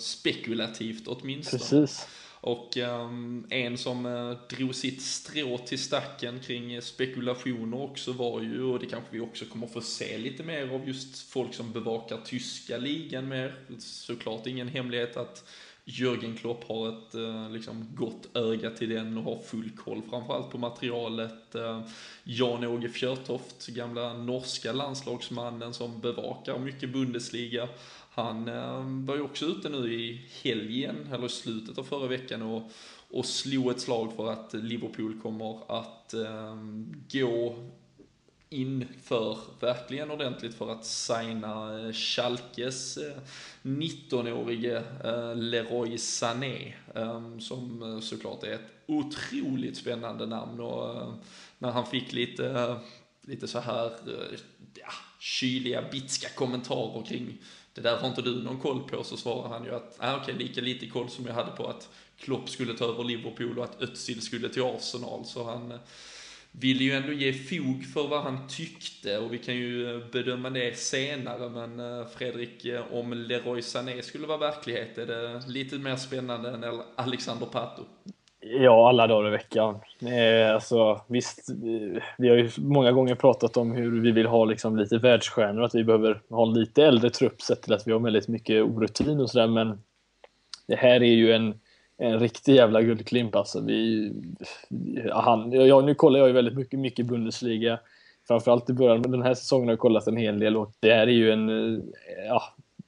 spekulativt 0.00 1.08
åtminstone. 1.08 1.58
Precis. 1.60 2.08
Och 2.42 2.76
ehm, 2.76 3.46
en 3.50 3.78
som 3.78 4.06
eh, 4.06 4.56
drog 4.56 4.74
sitt 4.74 5.02
strå 5.02 5.58
till 5.58 5.78
stacken 5.78 6.40
kring 6.40 6.82
spekulationer 6.82 7.82
också 7.82 8.12
var 8.12 8.40
ju, 8.40 8.62
och 8.62 8.78
det 8.78 8.86
kanske 8.86 9.08
vi 9.10 9.20
också 9.20 9.44
kommer 9.44 9.66
få 9.66 9.80
se 9.80 10.18
lite 10.18 10.42
mer 10.42 10.74
av 10.74 10.88
just 10.88 11.30
folk 11.30 11.54
som 11.54 11.72
bevakar 11.72 12.18
tyska 12.24 12.76
ligan 12.76 13.28
mer. 13.28 13.54
Såklart 13.78 14.46
ingen 14.46 14.68
hemlighet 14.68 15.16
att 15.16 15.44
Jörgen 15.84 16.36
Klopp 16.36 16.64
har 16.68 16.88
ett 16.88 17.14
eh, 17.14 17.50
liksom 17.50 17.88
gott 17.94 18.36
öga 18.36 18.70
till 18.70 18.88
den 18.88 19.18
och 19.18 19.24
har 19.24 19.42
full 19.42 19.70
koll 19.76 20.02
framförallt 20.10 20.50
på 20.50 20.58
materialet. 20.58 21.54
Eh, 21.54 21.82
Jan-Åge 22.24 22.88
Fjörtoft, 22.88 23.66
gamla 23.66 24.12
norska 24.12 24.72
landslagsmannen 24.72 25.74
som 25.74 26.00
bevakar 26.00 26.58
mycket 26.58 26.92
Bundesliga. 26.92 27.68
Han 28.14 28.48
eh, 28.48 28.84
var 28.84 29.16
ju 29.16 29.22
också 29.22 29.44
ute 29.44 29.68
nu 29.68 29.94
i 29.94 30.30
helgen, 30.42 31.08
eller 31.12 31.26
i 31.26 31.28
slutet 31.28 31.78
av 31.78 31.84
förra 31.84 32.06
veckan 32.06 32.42
och, 32.42 32.70
och 33.10 33.26
slog 33.26 33.70
ett 33.70 33.80
slag 33.80 34.12
för 34.16 34.32
att 34.32 34.52
Liverpool 34.52 35.20
kommer 35.20 35.78
att 35.80 36.14
eh, 36.14 36.56
gå 37.12 37.56
inför 38.48 39.38
verkligen 39.60 40.10
ordentligt 40.10 40.54
för 40.54 40.72
att 40.72 40.84
signa 40.84 41.80
eh, 41.80 41.92
Schalkes 41.92 42.96
eh, 42.96 43.16
19-årige 43.62 44.82
Leroy 45.34 45.98
Sané 45.98 46.74
som 47.40 48.00
såklart 48.02 48.44
är 48.44 48.52
ett 48.52 48.70
otroligt 48.86 49.76
spännande 49.76 50.26
namn. 50.26 50.60
Och 50.60 51.12
när 51.58 51.70
han 51.70 51.86
fick 51.86 52.12
lite, 52.12 52.76
lite 53.20 53.48
så 53.48 53.58
här 53.58 53.92
ja, 54.74 54.92
kyliga, 55.18 55.84
bitska 55.92 56.28
kommentarer 56.28 57.06
kring 57.06 57.38
det 57.74 57.80
där 57.80 57.96
har 57.96 58.08
inte 58.08 58.22
du 58.22 58.42
någon 58.42 58.60
koll 58.60 58.88
på 58.88 59.04
så 59.04 59.16
svarar 59.16 59.48
han 59.48 59.64
ju 59.64 59.74
att, 59.74 59.96
ah, 59.98 60.16
okej, 60.16 60.34
lika 60.34 60.60
lite 60.60 60.86
koll 60.86 61.10
som 61.10 61.26
jag 61.26 61.34
hade 61.34 61.50
på 61.50 61.66
att 61.66 61.88
Klopp 62.18 62.48
skulle 62.48 62.74
ta 62.74 62.84
över 62.84 63.04
Liverpool 63.04 63.58
och 63.58 63.64
att 63.64 63.82
Özil 63.82 64.22
skulle 64.22 64.48
till 64.48 64.62
Arsenal 64.62 65.24
så 65.24 65.44
han 65.44 65.72
eh, 65.72 65.78
ville 66.52 66.84
ju 66.84 66.92
ändå 66.92 67.12
ge 67.12 67.32
fog 67.32 67.86
för 67.94 68.08
vad 68.08 68.22
han 68.22 68.48
tyckte 68.48 69.18
och 69.18 69.32
vi 69.32 69.38
kan 69.38 69.54
ju 69.54 69.96
eh, 69.96 70.06
bedöma 70.06 70.50
det 70.50 70.78
senare 70.78 71.48
men 71.48 71.80
eh, 71.80 72.06
Fredrik, 72.06 72.66
om 72.90 73.12
Leroy 73.12 73.62
Sané 73.62 74.02
skulle 74.02 74.26
vara 74.26 74.38
verklighet 74.38 74.98
är 74.98 75.06
det 75.06 75.42
lite 75.46 75.78
mer 75.78 75.96
spännande 75.96 76.50
än 76.50 76.82
Alexander 76.96 77.46
Pato? 77.46 77.84
Ja, 78.44 78.88
alla 78.88 79.06
dagar 79.06 79.28
i 79.28 79.30
veckan. 79.30 79.80
Eh, 80.00 80.54
alltså, 80.54 81.00
visst, 81.06 81.48
vi, 82.18 82.28
har 82.28 82.36
ju 82.36 82.50
många 82.58 82.92
gånger 82.92 83.14
pratat 83.14 83.56
om 83.56 83.72
hur 83.72 84.00
vi 84.00 84.12
vill 84.12 84.26
ha 84.26 84.44
liksom, 84.44 84.76
lite 84.76 84.98
världsstjärnor, 84.98 85.62
att 85.62 85.74
vi 85.74 85.84
behöver 85.84 86.20
ha 86.30 86.46
en 86.46 86.52
lite 86.52 86.84
äldre 86.84 87.10
trupp 87.10 87.42
sett 87.42 87.62
till 87.62 87.72
att 87.72 87.86
vi 87.86 87.92
har 87.92 88.00
väldigt 88.00 88.28
mycket 88.28 88.64
orutin 88.64 89.20
och 89.20 89.30
sådär, 89.30 89.46
men 89.46 89.82
det 90.66 90.76
här 90.76 91.02
är 91.02 91.14
ju 91.14 91.32
en, 91.32 91.54
en 91.98 92.18
riktig 92.18 92.54
jävla 92.54 92.82
guldklimp 92.82 93.36
alltså. 93.36 93.60
Vi, 93.60 94.12
han, 95.12 95.52
ja, 95.52 95.80
nu 95.80 95.94
kollar 95.94 96.18
jag 96.18 96.28
ju 96.28 96.34
väldigt 96.34 96.56
mycket, 96.56 96.78
mycket 96.78 97.06
Bundesliga, 97.06 97.78
framförallt 98.28 98.70
i 98.70 98.72
början, 98.72 99.00
men 99.00 99.10
den 99.10 99.22
här 99.22 99.34
säsongen 99.34 99.68
har 99.68 99.72
jag 99.72 99.78
kollat 99.78 100.06
en 100.06 100.16
hel 100.16 100.38
del 100.38 100.56
och 100.56 100.72
det 100.80 100.94
här 100.94 101.06
är 101.06 101.12
ju 101.12 101.32
en, 101.32 101.48
eh, 101.48 101.80
ja, 102.26 102.42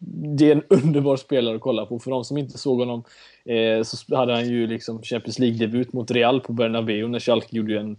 det 0.06 0.50
är 0.50 0.52
en 0.52 0.62
underbar 0.68 1.16
spelare 1.16 1.54
att 1.54 1.60
kolla 1.60 1.86
på. 1.86 1.98
För 1.98 2.10
de 2.10 2.24
som 2.24 2.38
inte 2.38 2.58
såg 2.58 2.78
honom 2.78 3.04
eh, 3.44 3.82
så 3.82 4.16
hade 4.16 4.32
han 4.32 4.48
ju 4.48 4.66
liksom 4.66 5.02
Champions 5.02 5.38
League-debut 5.38 5.92
mot 5.92 6.10
Real 6.10 6.40
på 6.40 6.52
Bernabeu 6.52 7.08
när 7.08 7.20
Schalke 7.20 7.56
gjorde 7.56 7.80
en 7.80 7.96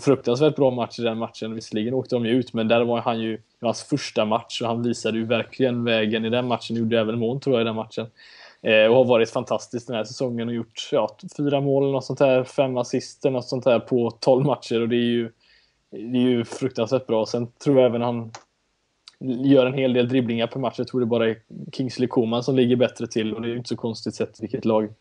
fruktansvärt 0.00 0.56
bra 0.56 0.70
match 0.70 0.98
i 0.98 1.02
den 1.02 1.18
matchen. 1.18 1.54
Visserligen 1.54 1.94
åkte 1.94 2.14
de 2.14 2.26
ju 2.26 2.32
ut, 2.32 2.52
men 2.52 2.68
där 2.68 2.84
var 2.84 3.00
han 3.00 3.20
ju 3.20 3.40
hans 3.60 3.82
första 3.82 4.24
match 4.24 4.62
och 4.62 4.68
han 4.68 4.82
visade 4.82 5.18
ju 5.18 5.24
verkligen 5.24 5.84
vägen 5.84 6.24
i 6.24 6.30
den 6.30 6.46
matchen. 6.46 6.76
Gjorde 6.76 7.00
även 7.00 7.18
mål 7.18 7.40
tror 7.40 7.56
jag 7.56 7.62
i 7.62 7.64
den 7.64 7.76
matchen. 7.76 8.06
Eh, 8.62 8.86
och 8.86 8.96
har 8.96 9.04
varit 9.04 9.30
fantastisk 9.30 9.86
den 9.86 9.96
här 9.96 10.04
säsongen 10.04 10.48
och 10.48 10.54
gjort 10.54 10.88
ja, 10.92 11.16
fyra 11.36 11.60
mål, 11.60 11.92
något 11.92 12.04
sånt 12.04 12.20
här, 12.20 12.44
fem 12.44 12.76
assister, 12.76 13.30
något 13.30 13.48
sånt 13.48 13.64
här 13.64 13.78
på 13.78 14.10
tolv 14.10 14.46
matcher 14.46 14.80
och 14.80 14.88
det 14.88 14.96
är 14.96 15.10
ju, 15.10 15.32
det 15.90 16.18
är 16.18 16.28
ju 16.28 16.44
fruktansvärt 16.44 17.06
bra. 17.06 17.26
Sen 17.26 17.46
tror 17.64 17.76
jag 17.76 17.86
även 17.86 18.02
han 18.02 18.30
gör 19.20 19.66
en 19.66 19.74
hel 19.74 19.92
del 19.92 20.08
dribblingar 20.08 20.46
per 20.46 20.60
match. 20.60 20.74
Jag 20.78 20.88
tror 20.88 21.00
det 21.00 21.06
bara 21.06 21.28
är 21.30 21.42
Kingsley 21.72 22.08
Coman 22.08 22.42
som 22.42 22.56
ligger 22.56 22.76
bättre 22.76 23.06
till 23.06 23.34
och 23.34 23.42
det 23.42 23.48
är 23.48 23.50
ju 23.50 23.56
inte 23.56 23.68
så 23.68 23.76
konstigt 23.76 24.14
sett 24.14 24.42
vilket 24.42 24.64
lag 24.64 24.94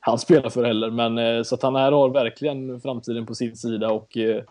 han 0.00 0.18
spelar 0.18 0.50
för 0.50 0.64
heller. 0.64 0.90
Men 0.90 1.18
eh, 1.18 1.42
så 1.42 1.54
att 1.54 1.62
han 1.62 1.76
här 1.76 1.92
har 1.92 2.08
verkligen 2.08 2.80
framtiden 2.80 3.26
på 3.26 3.34
sin 3.34 3.56
sida 3.56 3.90
och 3.90 4.16
eh, 4.16 4.42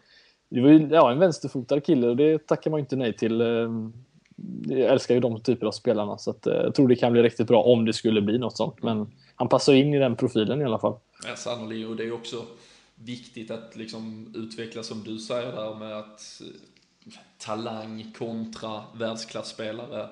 det 0.50 0.62
var 0.62 0.70
ju 0.70 0.88
ja, 0.92 1.12
en 1.12 1.20
vänsterfotad 1.20 1.80
kille 1.80 2.08
och 2.08 2.16
det 2.16 2.48
tackar 2.48 2.72
man 2.72 2.78
ju 2.78 2.82
inte 2.82 2.96
nej 2.96 3.18
till. 3.18 3.42
Ehm, 3.42 3.94
jag 4.68 4.80
älskar 4.80 5.16
ju 5.16 5.22
de 5.22 5.42
typer 5.42 5.68
av 5.68 5.72
spelarna 5.72 6.18
så 6.18 6.32
att 6.32 6.48
eh, 6.48 6.54
jag 6.54 6.76
tror 6.76 6.88
det 6.88 6.96
kan 6.96 7.14
bli 7.14 7.24
riktigt 7.24 7.48
bra 7.48 7.64
om 7.64 7.86
det 7.86 7.94
skulle 7.94 8.22
bli 8.22 8.38
något 8.38 8.58
sånt. 8.58 8.84
Men 8.84 9.12
han 9.36 9.50
passar 9.50 9.74
in 9.74 9.94
i 9.94 10.00
den 10.00 10.16
profilen 10.16 10.62
i 10.62 10.66
alla 10.66 10.80
fall. 10.80 10.96
Ja, 11.28 11.36
sannolikt. 11.36 11.90
Och 11.90 11.96
det 11.96 12.04
är 12.04 12.14
också 12.14 12.38
viktigt 12.96 13.52
att 13.52 13.76
liksom 13.76 14.34
utveckla 14.36 14.84
som 14.84 15.04
du 15.04 15.20
säger 15.20 15.52
där 15.52 15.76
med 15.76 15.98
att 15.98 16.42
talang 17.38 18.12
kontra 18.18 18.84
världsklasspelare. 18.94 20.10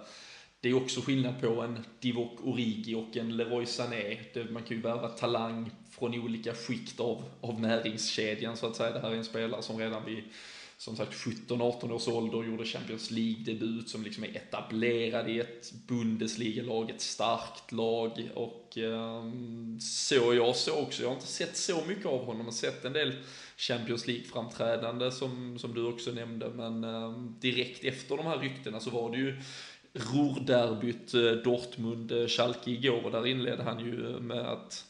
Det 0.61 0.69
är 0.69 0.73
också 0.73 1.01
skillnad 1.01 1.41
på 1.41 1.61
en 1.61 1.85
Divock 1.99 2.39
Origi 2.43 2.95
och 2.95 3.17
en 3.17 3.37
Leroy 3.37 3.65
Sané. 3.65 4.17
Man 4.49 4.63
kan 4.63 4.77
ju 4.77 4.83
värva 4.83 5.07
talang 5.07 5.71
från 5.89 6.19
olika 6.19 6.53
skikt 6.53 6.99
av, 6.99 7.23
av 7.41 7.61
näringskedjan 7.61 8.57
så 8.57 8.67
att 8.67 8.75
säga. 8.75 8.91
Det 8.91 8.99
här 8.99 9.11
är 9.11 9.15
en 9.15 9.25
spelare 9.25 9.61
som 9.61 9.79
redan 9.79 10.05
vid 10.05 10.23
som 10.77 10.95
sagt 10.95 11.13
17-18 11.13 11.91
års 11.91 12.07
ålder 12.07 12.43
gjorde 12.43 12.65
Champions 12.65 13.11
League-debut 13.11 13.89
som 13.89 14.03
liksom 14.03 14.23
är 14.23 14.35
etablerad 14.35 15.29
i 15.29 15.39
ett 15.39 15.71
Bundesliga-lag, 15.87 16.89
ett 16.89 17.01
starkt 17.01 17.71
lag 17.71 18.29
och 18.35 18.77
eh, 18.77 19.23
så 19.79 20.33
jag 20.33 20.55
så 20.55 20.81
också. 20.81 21.01
Jag 21.01 21.09
har 21.09 21.15
inte 21.15 21.27
sett 21.27 21.57
så 21.57 21.85
mycket 21.87 22.05
av 22.05 22.19
honom, 22.19 22.37
jag 22.37 22.45
har 22.45 22.51
sett 22.51 22.85
en 22.85 22.93
del 22.93 23.13
Champions 23.57 24.07
League-framträdande 24.07 25.11
som, 25.11 25.59
som 25.59 25.73
du 25.73 25.85
också 25.85 26.11
nämnde, 26.11 26.49
men 26.49 26.83
eh, 26.83 27.11
direkt 27.39 27.83
efter 27.83 28.17
de 28.17 28.25
här 28.25 28.39
ryktena 28.39 28.79
så 28.79 28.89
var 28.89 29.11
det 29.11 29.17
ju 29.17 29.41
Ruhrderbyt 29.93 31.13
eh, 31.13 31.19
Dortmund-Schalke 31.21 32.69
eh, 32.69 32.73
igår 32.73 33.05
och 33.05 33.11
där 33.11 33.27
inledde 33.27 33.63
han 33.63 33.79
ju 33.79 34.19
med 34.19 34.47
att 34.47 34.85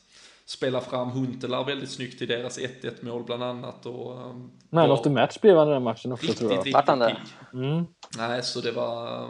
spela 0.47 0.81
fram 0.81 1.09
Huntelaar 1.09 1.63
väldigt 1.63 1.91
snyggt 1.91 2.21
i 2.21 2.25
deras 2.25 2.59
1-1 2.59 3.05
mål 3.05 3.23
bland 3.23 3.43
annat. 3.43 3.85
Och, 3.85 4.11
um, 4.11 4.51
Man 4.69 4.91
of 4.91 5.01
the 5.01 5.09
match 5.09 5.39
blev 5.41 5.57
han 5.57 5.67
i 5.67 5.71
den 5.71 5.83
matchen 5.83 6.11
också 6.11 6.25
riktigt, 6.25 6.39
tror 6.39 6.51
jag. 6.51 6.65
riktigt 6.65 6.85
pigg. 7.07 7.63
Mm. 7.63 7.85
Nej, 8.17 8.43
så 8.43 8.61
det 8.61 8.71
var, 8.71 9.29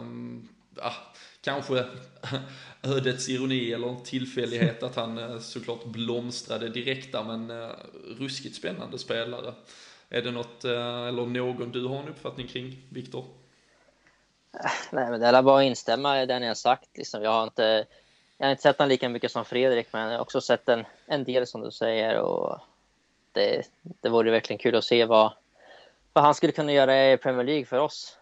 ja, 0.76 0.92
kanske 1.40 1.84
ödets 2.82 3.28
ironi 3.28 3.72
eller 3.72 3.94
tillfällighet 4.04 4.82
att 4.82 4.96
han 4.96 5.18
eh, 5.18 5.38
såklart 5.38 5.84
blomstrade 5.84 6.68
direkt 6.68 7.12
där, 7.12 7.24
men 7.24 7.50
uh, 7.50 7.70
ruskigt 8.18 8.56
spännande 8.56 8.98
spelare. 8.98 9.54
Är 10.08 10.22
det 10.22 10.30
något, 10.30 10.64
uh, 10.64 11.08
eller 11.08 11.26
någon 11.26 11.72
du 11.72 11.86
har 11.86 11.98
en 11.98 12.08
uppfattning 12.08 12.46
kring, 12.46 12.76
Viktor? 12.88 13.24
Nej, 14.92 15.10
men 15.10 15.20
det 15.20 15.26
är 15.26 15.42
bara 15.42 15.60
att 15.60 15.64
instämma 15.64 16.22
i 16.22 16.26
det 16.26 16.38
ni 16.38 16.46
har 16.46 16.54
sagt. 16.54 16.96
Liksom, 16.96 17.22
jag, 17.22 17.30
har 17.30 17.42
inte, 17.42 17.86
jag 18.38 18.46
har 18.46 18.50
inte 18.50 18.62
sett 18.62 18.78
honom 18.78 18.88
lika 18.88 19.08
mycket 19.08 19.32
som 19.32 19.44
Fredrik, 19.44 19.92
men 19.92 20.02
jag 20.02 20.12
har 20.12 20.22
också 20.22 20.40
sett 20.40 20.68
en, 20.68 20.84
en 21.06 21.24
del 21.24 21.46
som 21.46 21.60
du 21.60 21.70
säger. 21.70 22.20
Och 22.20 22.58
det, 23.32 23.70
det 23.82 24.08
vore 24.08 24.30
verkligen 24.30 24.58
kul 24.58 24.74
att 24.74 24.84
se 24.84 25.04
vad, 25.04 25.32
vad 26.12 26.24
han 26.24 26.34
skulle 26.34 26.52
kunna 26.52 26.72
göra 26.72 27.12
i 27.12 27.16
Premier 27.16 27.44
League 27.44 27.64
för 27.64 27.78
oss. 27.78 28.18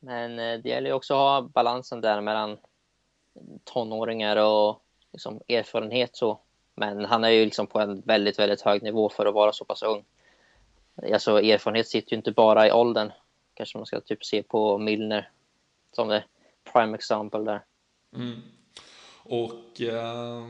Men 0.00 0.38
eh, 0.38 0.58
det 0.58 0.68
gäller 0.68 0.90
ju 0.90 0.94
också 0.94 1.14
att 1.14 1.18
ha 1.18 1.42
balansen 1.42 2.00
där 2.00 2.20
mellan 2.20 2.58
tonåringar 3.64 4.36
och 4.36 4.82
liksom 5.12 5.40
erfarenhet. 5.48 6.16
Så. 6.16 6.38
Men 6.74 7.04
han 7.04 7.24
är 7.24 7.28
ju 7.28 7.44
liksom 7.44 7.66
på 7.66 7.80
en 7.80 8.00
väldigt, 8.00 8.38
väldigt 8.38 8.60
hög 8.60 8.82
nivå 8.82 9.08
för 9.08 9.26
att 9.26 9.34
vara 9.34 9.52
så 9.52 9.64
pass 9.64 9.82
ung. 9.82 10.04
Alltså 11.12 11.42
erfarenhet 11.42 11.88
sitter 11.88 12.12
ju 12.12 12.16
inte 12.16 12.32
bara 12.32 12.66
i 12.68 12.72
åldern. 12.72 13.12
Kanske 13.54 13.78
man 13.78 13.86
ska 13.86 14.00
typ 14.00 14.24
se 14.24 14.42
på 14.42 14.78
Milner 14.78 15.30
som 15.92 16.08
det 16.08 16.24
prime 16.72 16.94
example 16.94 17.40
där. 17.40 17.64
Mm. 18.14 18.42
Och 19.30 19.80
eh, 19.80 20.42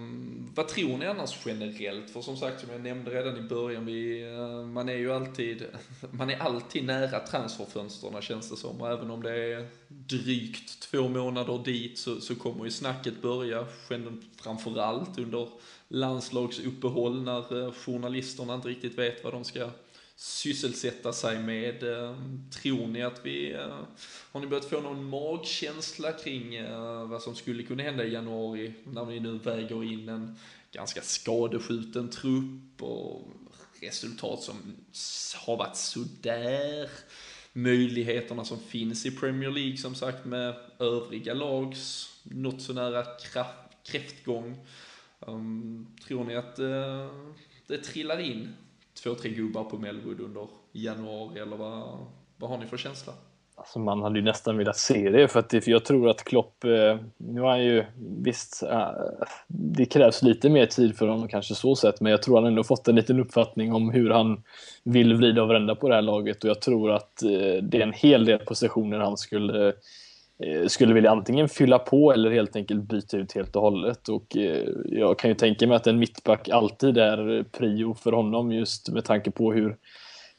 vad 0.54 0.68
tror 0.68 0.98
ni 0.98 1.06
annars 1.06 1.46
generellt? 1.46 2.10
För 2.10 2.20
som 2.20 2.36
sagt, 2.36 2.60
som 2.60 2.70
jag 2.72 2.80
nämnde 2.80 3.10
redan 3.10 3.36
i 3.36 3.48
början, 3.48 3.86
vi, 3.86 4.22
eh, 4.22 4.66
man 4.66 4.88
är 4.88 4.96
ju 4.96 5.12
alltid, 5.12 5.64
man 6.10 6.30
är 6.30 6.38
alltid 6.38 6.84
nära 6.84 7.20
transferfönsterna 7.20 8.20
känns 8.20 8.50
det 8.50 8.56
som. 8.56 8.80
Och 8.80 8.90
även 8.90 9.10
om 9.10 9.22
det 9.22 9.52
är 9.52 9.68
drygt 9.88 10.80
två 10.80 11.08
månader 11.08 11.62
dit 11.64 11.98
så, 11.98 12.20
så 12.20 12.34
kommer 12.34 12.64
ju 12.64 12.70
snacket 12.70 13.22
börja, 13.22 13.66
framförallt 14.36 15.18
under 15.18 15.48
landslagsuppehåll 15.88 17.22
när 17.22 17.66
eh, 17.66 17.72
journalisterna 17.72 18.54
inte 18.54 18.68
riktigt 18.68 18.98
vet 18.98 19.24
vad 19.24 19.32
de 19.32 19.44
ska 19.44 19.70
sysselsätta 20.18 21.12
sig 21.12 21.38
med. 21.38 21.82
Eh, 21.82 22.16
tror 22.50 22.86
ni 22.86 23.02
att 23.02 23.20
vi, 23.26 23.52
eh, 23.52 23.78
har 24.32 24.40
ni 24.40 24.46
börjat 24.46 24.64
få 24.64 24.80
någon 24.80 25.04
magkänsla 25.04 26.12
kring 26.12 26.54
eh, 26.54 27.08
vad 27.08 27.22
som 27.22 27.34
skulle 27.34 27.62
kunna 27.62 27.82
hända 27.82 28.04
i 28.04 28.12
januari 28.12 28.74
när 28.84 29.04
vi 29.04 29.20
nu 29.20 29.38
väger 29.38 29.84
in 29.84 30.08
en 30.08 30.38
ganska 30.72 31.02
skadeskjuten 31.02 32.10
trupp 32.10 32.82
och 32.82 33.28
resultat 33.80 34.42
som 34.42 34.56
har 35.36 35.56
varit 35.56 35.76
sådär. 35.76 36.90
Möjligheterna 37.52 38.44
som 38.44 38.60
finns 38.60 39.06
i 39.06 39.10
Premier 39.10 39.50
League 39.50 39.76
som 39.76 39.94
sagt 39.94 40.24
med 40.24 40.54
övriga 40.78 41.34
lags 41.34 42.14
något 42.22 42.62
så 42.62 42.72
nära 42.72 43.04
kräftgång. 43.84 44.66
Um, 45.20 45.86
tror 46.06 46.24
ni 46.24 46.36
att 46.36 46.58
uh, 46.58 47.08
det 47.66 47.78
trillar 47.78 48.20
in 48.20 48.54
två, 49.02 49.14
tre 49.14 49.30
gubbar 49.30 49.64
på 49.64 49.78
Melwood 49.78 50.20
under 50.20 50.46
januari 50.72 51.40
eller 51.40 51.56
vad, 51.56 51.98
vad 52.36 52.50
har 52.50 52.58
ni 52.58 52.66
för 52.66 52.76
känsla? 52.76 53.12
Alltså 53.58 53.78
man 53.78 54.02
hade 54.02 54.18
ju 54.18 54.24
nästan 54.24 54.56
velat 54.56 54.76
se 54.76 55.10
det 55.10 55.28
för 55.28 55.40
att 55.40 55.50
för 55.50 55.70
jag 55.70 55.84
tror 55.84 56.10
att 56.10 56.24
Klopp, 56.24 56.64
eh, 56.64 56.98
nu 57.16 57.40
har 57.40 57.50
han 57.50 57.64
ju 57.64 57.84
visst, 58.24 58.62
eh, 58.62 58.88
det 59.46 59.84
krävs 59.84 60.22
lite 60.22 60.50
mer 60.50 60.66
tid 60.66 60.96
för 60.96 61.06
honom 61.06 61.28
kanske 61.28 61.54
så 61.54 61.76
sett, 61.76 62.00
men 62.00 62.10
jag 62.12 62.22
tror 62.22 62.36
han 62.36 62.46
ändå 62.46 62.64
fått 62.64 62.88
en 62.88 62.96
liten 62.96 63.20
uppfattning 63.20 63.72
om 63.72 63.90
hur 63.90 64.10
han 64.10 64.42
vill 64.84 65.14
vrida 65.14 65.42
och 65.42 65.50
vända 65.50 65.74
på 65.74 65.88
det 65.88 65.94
här 65.94 66.02
laget 66.02 66.44
och 66.44 66.50
jag 66.50 66.60
tror 66.60 66.92
att 66.92 67.22
eh, 67.22 67.62
det 67.62 67.78
är 67.78 67.80
en 67.80 67.92
hel 67.92 68.24
del 68.24 68.38
positioner 68.38 68.98
han 68.98 69.16
skulle 69.16 69.72
Eh, 70.44 70.66
skulle 70.66 70.94
vilja 70.94 71.10
antingen 71.10 71.48
fylla 71.48 71.78
på 71.78 72.12
eller 72.12 72.30
helt 72.30 72.56
enkelt 72.56 72.82
byta 72.82 73.16
ut 73.16 73.32
helt 73.32 73.56
och 73.56 73.62
hållet. 73.62 74.08
Och 74.08 74.36
eh, 74.36 74.68
jag 74.84 75.18
kan 75.18 75.30
ju 75.30 75.34
tänka 75.34 75.66
mig 75.66 75.76
att 75.76 75.86
en 75.86 75.98
mittback 75.98 76.48
alltid 76.48 76.98
är 76.98 77.44
prio 77.52 77.94
för 77.94 78.12
honom 78.12 78.52
just 78.52 78.88
med 78.88 79.04
tanke 79.04 79.30
på 79.30 79.52
hur, 79.52 79.76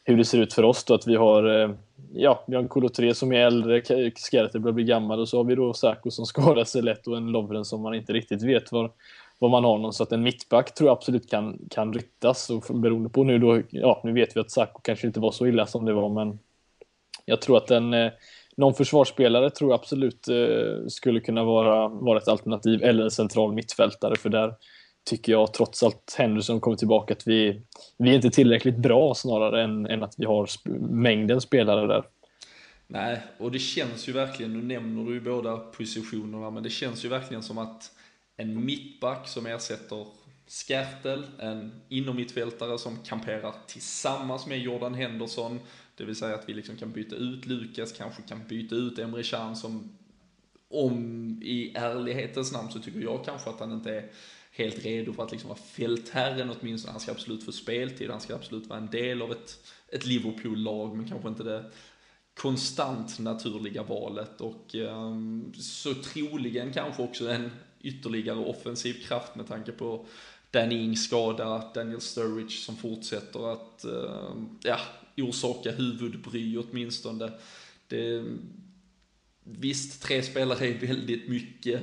hur 0.04 0.18
det 0.18 0.26
ser 0.26 0.38
ut 0.38 0.54
för 0.54 0.64
oss 0.64 0.84
då. 0.84 0.93
Att 0.93 1.08
vi 1.08 1.16
har, 1.16 1.62
eh, 1.62 1.72
ja, 2.14 2.43
vi 2.47 2.56
har 2.56 2.64
en 2.64 2.70
Kolo 2.70 3.14
som 3.14 3.32
är 3.32 3.39
äldre, 3.39 3.82
Skerter 4.16 4.60
börjar 4.60 4.74
bli 4.74 4.84
gammal 4.84 5.20
och 5.20 5.30
så 5.30 5.38
har 5.38 5.43
vi 5.43 5.56
då 5.56 5.74
Sako 5.74 6.12
som 6.12 6.26
skadar 6.26 6.64
sig 6.64 6.82
lätt 6.82 7.08
och 7.08 7.18
en 7.18 7.32
Lovren 7.32 7.66
som 7.66 7.82
man 7.82 7.93
inte 7.93 8.14
riktigt 8.14 8.43
vet 8.43 8.72
var, 8.72 8.91
var 9.39 9.50
man 9.50 9.64
har 9.64 9.78
någon. 9.78 9.93
Så 9.93 10.04
att 10.04 10.12
en 10.12 10.24
mittback 10.24 10.74
tror 10.74 10.88
jag 10.88 10.97
absolut 10.97 11.30
kan, 11.30 11.60
kan 11.70 11.93
ryttas 11.93 12.50
och 12.50 12.80
beroende 12.80 13.10
på 13.10 13.24
nu 13.24 13.39
då, 13.39 13.62
ja 13.70 14.02
nu 14.04 14.14
vet 14.14 14.36
vi 14.36 14.39
att 14.39 14.52
Sako 14.52 14.82
kanske 14.82 15.08
inte 15.08 15.20
var 15.20 15.32
så 15.32 15.47
illa 15.47 15.66
som 15.66 15.86
det 15.86 15.93
var 15.93 16.10
men 16.10 16.39
jag 17.26 17.41
tror 17.41 17.58
att 17.58 17.72
en 17.72 17.93
någon 18.60 18.74
försvarsspelare 18.74 19.49
tror 19.49 19.72
jag 19.72 19.80
absolut 19.80 20.28
eh, 20.28 20.88
skulle 20.88 21.20
kunna 21.20 21.43
vara, 21.43 21.88
vara 21.88 22.18
ett 22.18 22.28
alternativ, 22.28 22.84
eller 22.84 23.03
en 23.03 23.12
central 23.12 23.53
mittfältare, 23.53 24.16
för 24.16 24.30
där 24.30 24.53
tycker 25.10 25.32
jag 25.32 25.53
trots 25.53 25.84
allt 25.84 26.16
Henderson 26.18 26.60
kommer 26.60 26.78
tillbaka 26.78 27.14
att 27.14 27.28
vi, 27.28 27.62
vi 27.97 28.10
är 28.10 28.14
inte 28.14 28.30
tillräckligt 28.30 28.78
bra 28.78 29.14
snarare 29.16 29.64
än, 29.64 29.86
än 29.86 30.03
att 30.03 30.14
vi 30.18 30.26
har 30.26 30.45
sp 30.55 30.66
mängden 30.89 31.41
spelare 31.41 31.88
där. 31.88 32.03
Nej, 32.88 33.22
och 33.38 33.51
det 33.51 33.60
känns 33.60 34.10
ju 34.10 34.14
verkligen, 34.14 34.53
nu 34.53 34.62
nämner 34.62 35.03
du 35.03 35.14
ju 35.14 35.22
båda 35.22 35.57
positionerna, 35.57 36.49
men 36.49 36.64
det 36.64 36.70
känns 36.70 37.05
ju 37.05 37.10
verkligen 37.10 37.43
som 37.43 37.57
att 37.57 37.91
en 38.38 38.66
mittback 38.66 39.28
som 39.28 39.45
ersätter 39.45 40.05
Skärtel, 40.47 41.26
en 41.39 41.82
innermittfältare 41.89 42.78
som 42.78 42.97
kamperar 43.05 43.53
tillsammans 43.68 44.47
med 44.47 44.60
Jordan 44.60 44.93
Henderson, 44.93 45.60
det 46.00 46.06
vill 46.06 46.16
säga 46.16 46.36
att 46.36 46.50
vi 46.50 46.54
liksom 46.54 46.78
kan 46.78 46.91
byta 46.91 47.16
ut 47.16 47.45
Lukas, 47.45 47.91
kanske 47.91 48.22
kan 48.22 48.47
byta 48.47 48.76
ut 48.76 49.00
Emre 49.00 49.24
Can 49.24 49.56
som 49.56 49.97
om 50.70 51.39
i 51.43 51.74
ärlighetens 51.76 52.52
namn 52.52 52.72
så 52.72 52.80
tycker 52.80 53.00
jag 53.00 53.26
kanske 53.26 53.50
att 53.50 53.60
han 53.60 53.72
inte 53.72 53.91
är 53.95 54.12
helt 54.52 54.86
redo 54.86 55.14
för 55.14 55.24
att 55.24 55.32
liksom 55.32 55.50
vara 55.50 55.60
fältherren 55.60 56.52
åtminstone. 56.60 56.91
Han 56.91 57.00
ska 57.00 57.12
absolut 57.12 57.43
få 57.43 57.52
speltid, 57.52 58.10
han 58.10 58.22
ska 58.22 58.36
absolut 58.36 58.68
vara 58.68 58.80
en 58.80 58.89
del 58.89 59.22
av 59.22 59.32
ett, 59.32 59.60
ett 59.88 60.06
Liverpool-lag, 60.06 60.97
men 60.97 61.10
kanske 61.10 61.28
inte 61.30 61.43
det 61.43 61.66
konstant 62.34 63.20
naturliga 63.20 63.84
valet. 63.84 64.41
Och 64.41 64.76
um, 64.76 65.54
så 65.54 65.93
troligen 65.93 66.74
kanske 66.74 67.04
också 67.04 67.30
en 67.30 67.52
ytterligare 67.82 68.39
offensiv 68.39 68.93
kraft 68.93 69.36
med 69.36 69.47
tanke 69.47 69.72
på 69.72 70.06
Danny 70.52 70.76
Ings 70.76 71.04
skada, 71.04 71.72
Daniel 71.74 72.02
Sturridge 72.02 72.56
som 72.58 72.78
fortsätter 72.78 73.54
att, 73.54 73.86
uh, 73.88 74.43
ja, 74.64 74.80
orsaka 75.22 75.72
huvudbry 75.72 76.57
åtminstone. 76.57 77.32
Det, 77.88 78.24
visst, 79.43 80.01
tre 80.01 80.24
spelare 80.24 80.67
är 80.67 80.88
väldigt 80.88 81.30
mycket 81.30 81.82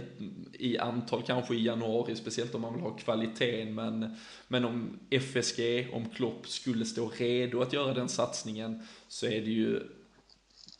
i 0.52 0.78
antal 0.78 1.22
kanske 1.22 1.54
i 1.54 1.64
januari, 1.64 2.16
speciellt 2.16 2.54
om 2.54 2.60
man 2.60 2.74
vill 2.74 2.82
ha 2.82 2.96
kvaliteten, 2.96 3.74
men, 3.74 4.16
men 4.48 4.64
om 4.64 4.98
FSG, 5.10 5.88
om 5.92 6.08
Klopp 6.10 6.48
skulle 6.48 6.84
stå 6.84 7.08
redo 7.08 7.60
att 7.62 7.72
göra 7.72 7.94
den 7.94 8.08
satsningen, 8.08 8.82
så 9.08 9.26
är 9.26 9.40
det 9.40 9.50
ju 9.50 9.82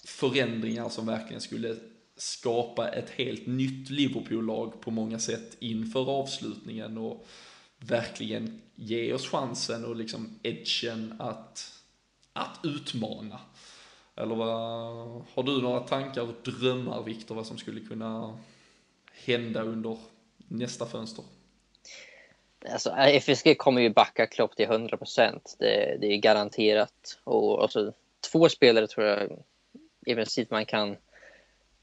förändringar 0.05 0.89
som 0.89 1.07
verkligen 1.07 1.41
skulle 1.41 1.77
skapa 2.17 2.89
ett 2.89 3.11
helt 3.11 3.47
nytt 3.47 3.91
Liverpool-lag 3.91 4.81
på 4.81 4.91
många 4.91 5.19
sätt 5.19 5.57
inför 5.59 6.11
avslutningen 6.11 6.99
och 6.99 7.27
verkligen 7.79 8.61
ge 8.75 9.13
oss 9.13 9.29
chansen 9.29 9.85
och 9.85 9.97
liksom 9.97 10.39
edgen 10.43 11.15
att 11.19 11.76
att 12.37 12.61
utmana? 12.63 13.41
Eller 14.17 14.35
vad, 14.35 14.57
har 15.35 15.43
du 15.43 15.63
några 15.63 15.81
tankar 15.81 16.23
och 16.23 16.35
drömmar 16.45 17.03
Viktor 17.03 17.35
vad 17.35 17.47
som 17.47 17.59
skulle 17.59 17.81
kunna 17.81 18.39
hända 19.13 19.63
under 19.63 19.99
nästa 20.49 20.87
fönster? 20.87 21.25
Alltså, 22.73 22.91
FSG 22.97 23.59
kommer 23.59 23.81
ju 23.81 23.91
backa 23.91 24.27
Klopp 24.27 24.57
till 24.57 24.65
100 24.65 24.97
procent. 24.97 25.57
Det, 25.59 25.97
det, 26.01 26.07
är 26.07 26.17
garanterat. 26.17 27.19
Och 27.25 27.63
alltså, 27.63 27.93
två 28.33 28.49
spelare 28.49 28.87
tror 28.87 29.07
jag 29.07 29.31
i 30.07 30.15
princip 30.15 30.51
man 30.51 30.67
kan... 30.67 30.97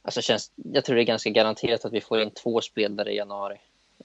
Alltså, 0.01 0.21
känns, 0.21 0.51
jag 0.55 0.85
tror 0.85 0.95
det 0.95 1.01
är 1.01 1.05
ganska 1.05 1.29
garanterat 1.29 1.85
att 1.85 1.93
vi 1.93 2.01
får 2.01 2.21
in 2.21 2.31
två 2.31 2.61
spelare 2.61 3.11
i 3.11 3.17
januari. 3.17 3.57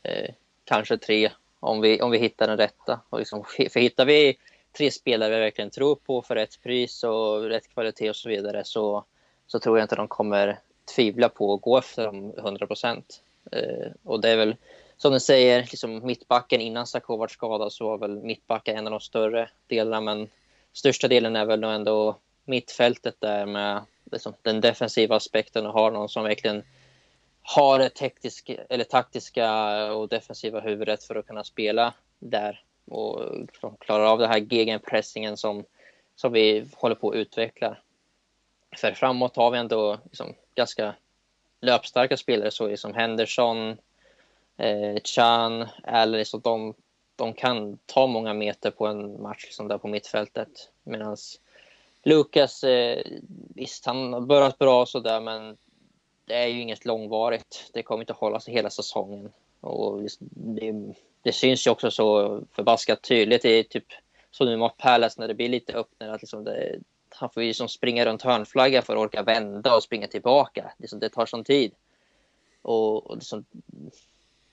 Eh, 0.02 0.34
kanske 0.64 0.98
tre 0.98 1.30
om 1.60 1.80
vi, 1.80 2.02
om 2.02 2.10
vi 2.10 2.18
hittar 2.18 2.46
den 2.46 2.56
rätta. 2.56 3.00
Och 3.08 3.18
liksom, 3.18 3.44
för 3.70 3.80
hittar 3.80 4.04
vi 4.04 4.36
tre 4.78 4.90
spelare 4.90 5.34
vi 5.34 5.40
verkligen 5.40 5.70
tror 5.70 5.94
på 5.94 6.22
för 6.22 6.34
rätt 6.34 6.62
pris 6.62 7.04
och 7.04 7.42
rätt 7.42 7.68
kvalitet 7.68 8.10
och 8.10 8.16
så 8.16 8.28
vidare 8.28 8.64
så, 8.64 9.04
så 9.46 9.58
tror 9.58 9.78
jag 9.78 9.84
inte 9.84 9.96
de 9.96 10.08
kommer 10.08 10.58
tvivla 10.94 11.28
på 11.28 11.54
att 11.54 11.60
gå 11.60 11.78
efter 11.78 12.04
dem 12.04 12.34
100 12.38 12.66
procent. 12.66 13.22
Eh, 13.52 13.90
och 14.04 14.20
det 14.20 14.30
är 14.30 14.36
väl 14.36 14.56
som 14.96 15.12
du 15.12 15.20
säger, 15.20 15.60
liksom 15.60 16.06
mittbacken 16.06 16.60
innan 16.60 16.86
Sarko 16.86 17.16
var 17.16 17.28
skadad 17.28 17.72
så 17.72 17.84
var 17.84 17.98
väl 17.98 18.22
mittbacken 18.22 18.76
en 18.76 18.86
av 18.86 18.90
de 18.90 19.00
större 19.00 19.50
delarna 19.66 20.00
men 20.00 20.28
största 20.72 21.08
delen 21.08 21.36
är 21.36 21.44
väl 21.44 21.60
nog 21.60 21.72
ändå 21.72 22.16
mittfältet 22.44 23.16
där 23.18 23.46
med 23.46 23.82
liksom, 24.12 24.34
den 24.42 24.60
defensiva 24.60 25.16
aspekten 25.16 25.66
och 25.66 25.72
har 25.72 25.90
någon 25.90 26.08
som 26.08 26.24
verkligen 26.24 26.62
har 27.42 27.78
det 27.78 27.88
tekniska, 27.88 28.54
eller 28.68 28.84
taktiska 28.84 29.74
och 29.92 30.08
defensiva 30.08 30.60
huvudet 30.60 31.04
för 31.04 31.16
att 31.16 31.26
kunna 31.26 31.44
spela 31.44 31.94
där 32.18 32.62
och 32.90 33.38
liksom 33.38 33.76
klarar 33.76 34.04
av 34.04 34.18
den 34.18 34.30
här 34.30 34.38
gegenpressingen 34.38 35.36
som, 35.36 35.64
som 36.16 36.32
vi 36.32 36.66
håller 36.76 36.94
på 36.94 37.10
att 37.10 37.16
utveckla. 37.16 37.76
För 38.76 38.92
framåt 38.92 39.36
har 39.36 39.50
vi 39.50 39.58
ändå 39.58 39.98
liksom 40.04 40.34
ganska 40.54 40.94
löpstarka 41.60 42.16
spelare 42.16 42.50
så 42.50 42.76
som 42.76 42.94
Henderson, 42.94 43.76
eh, 44.56 44.96
Chan, 45.04 45.66
Alice 45.82 46.36
och 46.36 46.42
de, 46.42 46.74
de 47.16 47.32
kan 47.32 47.78
ta 47.86 48.06
många 48.06 48.34
meter 48.34 48.70
på 48.70 48.86
en 48.86 49.22
match 49.22 49.44
liksom 49.44 49.68
där 49.68 49.78
på 49.78 49.88
mittfältet. 49.88 50.70
Medan 50.82 51.16
Lukas, 52.02 52.64
eh, 52.64 53.02
visst 53.54 53.86
han 53.86 54.12
har 54.12 54.20
börjat 54.20 54.58
bra 54.58 54.86
sådär 54.86 55.20
men 55.20 55.56
det 56.24 56.34
är 56.34 56.46
ju 56.46 56.60
inget 56.60 56.84
långvarigt. 56.84 57.70
Det 57.72 57.82
kommer 57.82 58.02
inte 58.02 58.12
att 58.12 58.18
hålla 58.18 58.40
sig 58.40 58.54
hela 58.54 58.70
säsongen. 58.70 59.32
Och 59.60 60.02
det, 60.20 60.94
det 61.22 61.32
syns 61.32 61.66
ju 61.66 61.70
också 61.70 61.90
så 61.90 62.40
förbaskat 62.52 63.02
tydligt 63.02 63.44
i 63.44 63.64
typ 63.64 63.84
så 64.30 64.44
nu 64.44 64.56
mot 64.56 64.76
Palace 64.76 65.20
när 65.20 65.28
det 65.28 65.34
blir 65.34 65.48
lite 65.48 65.72
öppnare 65.72 66.14
att 66.14 66.22
liksom 66.22 66.44
det, 66.44 66.78
han 67.10 67.30
får 67.30 67.42
ju 67.42 67.48
liksom 67.48 67.68
springa 67.68 68.04
runt 68.04 68.22
hörnflaggan 68.22 68.82
för 68.82 68.92
att 68.96 69.00
orka 69.00 69.22
vända 69.22 69.76
och 69.76 69.82
springa 69.82 70.06
tillbaka. 70.06 70.72
Liksom 70.78 70.98
det 70.98 71.08
tar 71.08 71.26
sån 71.26 71.44
tid. 71.44 71.72
Och, 72.62 73.06
och 73.06 73.16
liksom, 73.16 73.44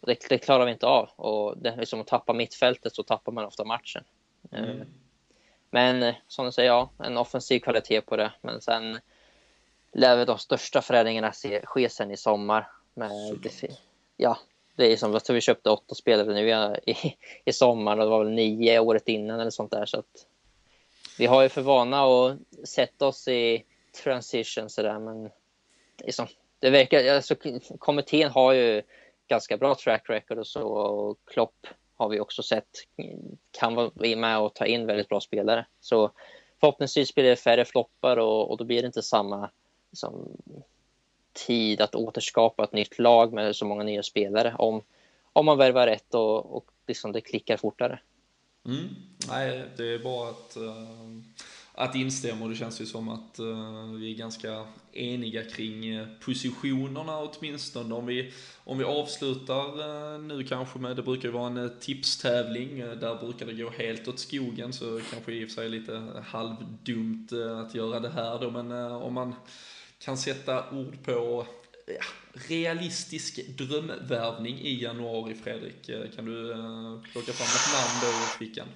det, 0.01 0.18
det, 0.30 0.38
klarar 0.38 0.66
vi 0.66 0.72
inte 0.72 0.88
av. 0.88 1.10
Och 1.16 1.58
det, 1.58 1.76
liksom 1.76 2.01
att 2.01 2.08
tappa 2.08 2.34
mittfältet 2.34 2.95
så 2.95 3.03
tappar 3.03 3.32
man 3.32 3.45
ofta 3.45 3.64
matchen. 3.64 4.03
Mm. 4.51 4.70
Eh, 4.70 4.88
men 5.70 6.03
eh, 6.03 6.16
som 6.28 6.45
du 6.45 6.51
säger, 6.51 6.70
ja, 6.70 6.89
en 6.97 7.18
offensiv 7.18 7.60
kvalitet 7.60 8.01
på 8.01 8.16
det. 8.18 8.32
Men 8.41 8.62
sen 8.62 8.99
lär 9.91 10.16
väl 10.16 10.26
de 10.26 10.38
största 10.38 10.82
förändringarna 10.82 11.32
ske 11.64 11.89
sen 11.89 12.12
i 12.12 12.18
sommar. 12.18 12.68
Med, 12.93 13.12
ja, 14.18 14.38
det 14.76 14.91
är 14.91 14.97
som 14.97 15.15
att 15.15 15.30
vi 15.30 15.41
köpte 15.41 15.69
åtta 15.69 15.95
spelare 15.95 16.34
nu 16.34 16.49
i, 16.86 16.95
i 17.45 17.53
sommar 17.53 17.97
och 17.97 18.03
det 18.03 18.09
var 18.09 18.23
väl 18.23 18.34
nio 18.34 18.80
året 18.80 19.07
innan 19.07 19.39
eller 19.39 19.51
sånt 19.51 19.71
där. 19.71 19.86
Så 19.86 19.99
att 19.99 20.26
vi 21.17 21.26
har 21.26 21.43
ju 21.43 21.49
för 21.49 21.61
vana 21.61 22.03
att 22.03 22.38
sätta 22.63 23.07
oss 23.07 23.28
i 23.28 23.63
transition 24.03 24.69
sådär, 24.69 24.99
men 24.99 25.30
liksom, 25.97 26.28
det 26.59 26.69
verkar, 26.69 27.15
alltså, 27.15 27.36
kommittén 27.80 28.30
har 28.30 28.53
ju 28.53 28.82
ganska 29.28 29.57
bra 29.57 29.76
track 29.76 30.09
record 30.09 30.38
och 30.38 30.47
så 30.47 30.67
och 30.67 31.17
Klopp 31.26 31.67
har 31.95 32.09
vi 32.09 32.19
också 32.19 32.43
sett 32.43 32.69
kan 33.51 33.76
vara 33.76 33.91
med 34.15 34.39
och 34.39 34.53
ta 34.53 34.65
in 34.65 34.86
väldigt 34.86 35.09
bra 35.09 35.19
spelare. 35.19 35.65
Så 35.80 36.11
förhoppningsvis 36.59 37.15
blir 37.15 37.23
det 37.23 37.36
färre 37.36 37.65
floppar 37.65 38.17
och, 38.17 38.51
och 38.51 38.57
då 38.57 38.63
blir 38.63 38.82
det 38.82 38.86
inte 38.86 39.01
samma 39.01 39.49
liksom, 39.91 40.38
tid 41.36 41.82
att 41.82 41.96
återskapa 41.96 42.64
ett 42.64 42.74
nytt 42.74 43.00
lag 43.00 43.34
med 43.34 43.56
så 43.56 43.66
många 43.66 43.84
nya 43.84 44.04
spelare 44.04 44.56
om, 44.58 44.82
om 45.34 45.46
man 45.46 45.58
värvar 45.58 45.88
rätt 45.88 46.14
och, 46.14 46.58
och 46.58 46.66
liksom 46.88 47.12
det 47.12 47.22
klickar 47.22 47.58
fortare. 47.58 48.00
Mm. 48.66 48.88
Nej, 49.30 49.64
det 49.78 49.94
är 49.94 50.00
bara 50.00 50.30
att, 50.30 50.58
uh, 50.58 51.22
att 51.74 51.96
instämma 51.96 52.44
och 52.44 52.50
det 52.50 52.56
känns 52.56 52.82
ju 52.82 52.86
som 52.86 53.10
att 53.10 53.40
uh, 53.40 53.94
vi 53.94 54.12
är 54.14 54.18
ganska 54.18 54.66
eniga 54.94 55.44
kring 55.44 55.88
eh, 55.88 56.08
positionerna 56.26 57.20
åtminstone. 57.20 57.96
Om 57.96 58.06
vi, 58.06 58.34
om 58.64 58.78
vi 58.78 58.84
avslutar 58.84 60.18
nu 60.18 60.44
kanske 60.44 60.80
med, 60.80 60.96
det 60.96 61.02
brukar 61.02 61.28
ju 61.28 61.34
vara 61.34 61.48
en 61.48 61.72
tipstävling, 61.80 62.80
där 62.80 63.16
brukar 63.16 63.46
det 63.46 63.54
gå 63.54 63.70
helt 63.70 64.08
åt 64.08 64.20
skogen 64.20 64.74
så 64.74 65.02
kanske 65.12 65.32
i 65.32 65.46
och 65.46 65.50
för 65.50 65.56
sig 65.56 65.70
lite 65.70 66.24
halvdumt 66.26 67.32
att 67.66 67.76
göra 67.76 68.00
det 68.00 68.10
här 68.10 68.40
då, 68.40 68.52
men 68.52 68.72
om 68.92 69.14
man 69.14 69.34
kan 70.06 70.18
sätta 70.18 70.64
ord 70.72 71.03
på 71.06 71.45
ja, 71.86 72.06
realistisk 72.49 73.47
drömvärvning 73.58 74.60
i 74.60 74.84
januari, 74.84 75.34
Fredrik. 75.34 75.89
Kan 76.16 76.26
du 76.26 76.51
uh, 76.51 77.01
plocka 77.12 77.32
fram 77.32 77.47
ett 77.47 77.74
namn 77.74 78.01
då 78.01 78.08
ur 78.08 78.47
fickan? 78.47 78.68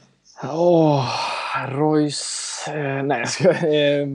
Åh, 0.44 1.00
oh, 1.00 1.80
Royce... 1.80 2.72
Eh, 2.72 3.04
nej, 3.04 3.20
jag 3.20 3.30
ska... 3.30 3.50
Eh, 3.52 4.08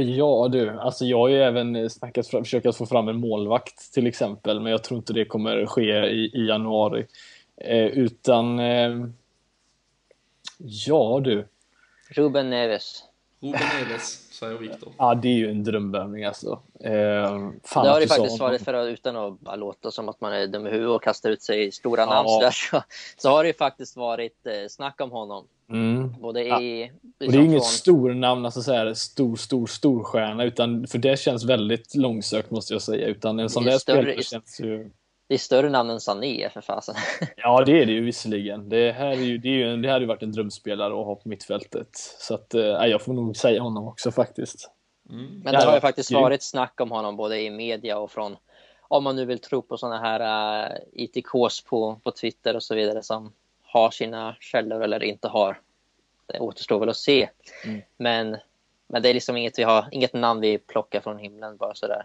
ja 0.00 0.48
du, 0.52 0.70
alltså 0.70 1.04
jag 1.04 1.18
har 1.18 1.28
ju 1.28 1.42
även 1.42 1.90
snackat, 1.90 2.26
försökt 2.26 2.76
få 2.76 2.86
fram 2.86 3.08
en 3.08 3.16
målvakt 3.16 3.92
till 3.92 4.06
exempel, 4.06 4.60
men 4.60 4.72
jag 4.72 4.84
tror 4.84 4.98
inte 4.98 5.12
det 5.12 5.24
kommer 5.24 5.66
ske 5.66 6.06
i, 6.06 6.30
i 6.34 6.46
januari. 6.46 7.06
Eh, 7.56 7.86
utan... 7.86 8.58
Eh, 8.58 9.06
ja 10.58 11.20
du. 11.24 11.48
Ruben 12.10 12.50
Neves. 12.50 13.04
Ruben 13.40 13.60
Neves 13.80 14.21
säger 14.42 14.58
Viktor. 14.58 14.92
Ja, 14.98 15.14
det 15.14 15.28
är 15.28 15.32
ju 15.32 15.50
en 15.50 15.64
drömvärvning 15.64 16.24
alltså. 16.24 16.60
Eh, 16.80 16.92
fan 17.64 17.84
det 17.84 17.90
har 17.90 18.00
det 18.00 18.06
faktiskt 18.06 18.40
varit 18.40 18.62
för 18.62 18.88
utan 18.88 19.16
att 19.16 19.58
låta 19.58 19.90
som 19.90 20.08
att 20.08 20.20
man 20.20 20.32
är 20.32 20.46
dum 20.46 20.66
i 20.66 20.70
huvudet 20.70 20.90
och 20.90 21.02
kastar 21.02 21.30
ut 21.30 21.42
sig 21.42 21.66
i 21.66 21.72
stora 21.72 22.06
namn 22.06 22.28
ja. 22.28 22.50
så, 22.70 22.82
så 23.16 23.30
har 23.30 23.42
det 23.42 23.48
ju 23.48 23.54
faktiskt 23.54 23.96
varit 23.96 24.46
eh, 24.46 24.68
snack 24.68 25.00
om 25.00 25.10
honom. 25.10 25.46
Mm. 25.70 26.14
Både 26.20 26.42
ja. 26.42 26.60
i... 26.60 26.82
Liksom 26.82 26.98
och 27.02 27.12
det 27.18 27.24
är 27.24 27.26
liksom 27.26 27.44
inget 27.44 27.62
från... 27.62 27.70
stor 27.72 28.14
namn, 28.14 28.44
alltså 28.44 28.62
så 28.62 28.72
här, 28.72 28.94
stor, 28.94 29.36
stor, 29.36 29.66
stor 29.66 30.04
stjärna, 30.04 30.44
utan 30.44 30.86
för 30.86 30.98
det 30.98 31.18
känns 31.18 31.44
väldigt 31.44 31.94
långsökt 31.94 32.50
måste 32.50 32.74
jag 32.74 32.82
säga. 32.82 33.06
Utan 33.06 33.38
en 33.38 33.50
sån 33.50 33.64
där 33.64 33.78
spelare 33.78 34.22
känns 34.22 34.60
ju... 34.60 34.90
Det 35.32 35.36
är 35.36 35.38
större 35.38 35.70
namn 35.70 35.90
än 35.90 36.00
Sané 36.00 36.50
för 36.50 36.60
fasen. 36.60 36.94
Ja, 37.36 37.64
det 37.64 37.82
är 37.82 37.86
det 37.86 37.92
ju 37.92 38.04
visserligen. 38.04 38.68
Det 38.68 38.92
här 38.92 39.06
är 39.06 39.14
ju, 39.14 39.38
det, 39.38 39.48
är 39.48 39.52
ju, 39.52 39.76
det 39.76 39.88
hade 39.88 40.00
ju 40.00 40.06
varit 40.06 40.22
en 40.22 40.32
drömspelare 40.32 41.00
att 41.00 41.06
ha 41.06 41.14
på 41.14 41.28
mittfältet. 41.28 41.88
Så 42.18 42.34
att, 42.34 42.54
äh, 42.54 42.62
jag 42.62 43.02
får 43.02 43.12
nog 43.12 43.36
säga 43.36 43.62
honom 43.62 43.88
också 43.88 44.10
faktiskt. 44.10 44.70
Mm. 45.10 45.40
Men 45.44 45.52
det 45.52 45.64
har 45.64 45.74
ju 45.74 45.80
faktiskt 45.80 46.12
varit 46.12 46.42
snack 46.42 46.80
om 46.80 46.90
honom 46.90 47.16
både 47.16 47.40
i 47.40 47.50
media 47.50 47.98
och 47.98 48.10
från, 48.10 48.36
om 48.82 49.04
man 49.04 49.16
nu 49.16 49.24
vill 49.24 49.38
tro 49.38 49.62
på 49.62 49.76
sådana 49.76 49.98
här 49.98 50.20
uh, 50.20 50.72
äh, 50.72 50.78
ITKs 50.92 51.64
på, 51.64 52.00
på 52.04 52.10
Twitter 52.10 52.56
och 52.56 52.62
så 52.62 52.74
vidare 52.74 53.02
som 53.02 53.32
har 53.62 53.90
sina 53.90 54.36
källor 54.40 54.82
eller 54.82 55.02
inte 55.02 55.28
har. 55.28 55.60
Det 56.26 56.38
återstår 56.38 56.80
väl 56.80 56.88
att 56.88 56.96
se. 56.96 57.28
Mm. 57.64 57.80
Men, 57.96 58.36
men 58.86 59.02
det 59.02 59.08
är 59.08 59.14
liksom 59.14 59.36
inget, 59.36 59.58
vi 59.58 59.62
har, 59.62 59.88
inget 59.92 60.12
namn 60.12 60.40
vi 60.40 60.58
plockar 60.58 61.00
från 61.00 61.18
himlen 61.18 61.56
bara 61.56 61.74
sådär. 61.74 62.04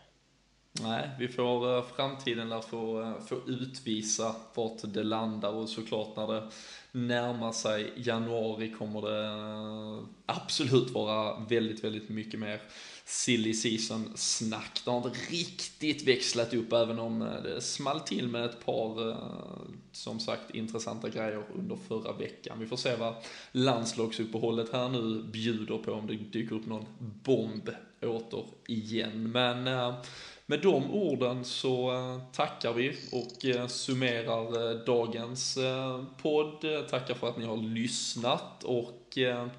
Nej, 0.82 1.09
vi 1.19 1.28
får 1.28 1.78
eh, 1.78 1.84
framtiden 1.95 2.51
att 2.51 2.65
få, 2.65 3.01
eh, 3.01 3.19
få 3.25 3.36
utvisa 3.47 4.36
vart 4.53 4.93
det 4.93 5.03
landar 5.03 5.49
och 5.49 5.69
såklart 5.69 6.15
när 6.15 6.28
det 6.28 6.49
närmar 6.91 7.51
sig 7.51 7.93
januari 7.95 8.71
kommer 8.71 9.01
det 9.01 9.25
eh, 9.25 10.07
absolut 10.25 10.91
vara 10.91 11.39
väldigt, 11.49 11.84
väldigt 11.84 12.09
mycket 12.09 12.39
mer 12.39 12.61
silly 13.05 13.53
season 13.53 14.11
snack. 14.15 14.82
Det 14.86 14.91
har 14.91 14.97
inte 14.97 15.19
riktigt 15.30 16.07
växlat 16.07 16.53
upp 16.53 16.73
även 16.73 16.99
om 16.99 17.19
det 17.19 17.61
small 17.61 17.99
till 17.99 18.28
med 18.28 18.45
ett 18.45 18.65
par, 18.65 19.17
som 19.91 20.19
sagt, 20.19 20.55
intressanta 20.55 21.09
grejer 21.09 21.43
under 21.55 21.75
förra 21.75 22.13
veckan. 22.13 22.59
Vi 22.59 22.67
får 22.67 22.78
se 22.78 22.95
vad 22.95 23.15
landslagsuppehållet 23.51 24.73
här 24.73 24.89
nu 24.89 25.23
bjuder 25.23 25.78
på 25.78 25.91
om 25.91 26.07
det 26.07 26.15
dyker 26.15 26.55
upp 26.55 26.65
någon 26.65 26.86
bomb 26.99 27.69
åter 28.01 28.45
igen. 28.67 29.32
Men 29.32 29.67
med 30.50 30.62
de 30.62 30.91
orden 30.93 31.45
så 31.45 31.93
eh, 31.93 32.20
tackar 32.32 32.74
vi 32.74 32.98
och 33.12 33.45
eh, 33.45 33.68
summerar 33.68 34.72
eh, 34.72 34.78
dagens 34.78 35.58
podd. 36.22 36.66
Tackar 36.89 37.14
för 37.14 37.30
att 37.30 37.38
ni 37.38 37.45
har 37.45 37.58
lyssnat 37.58 38.64
och 38.64 38.93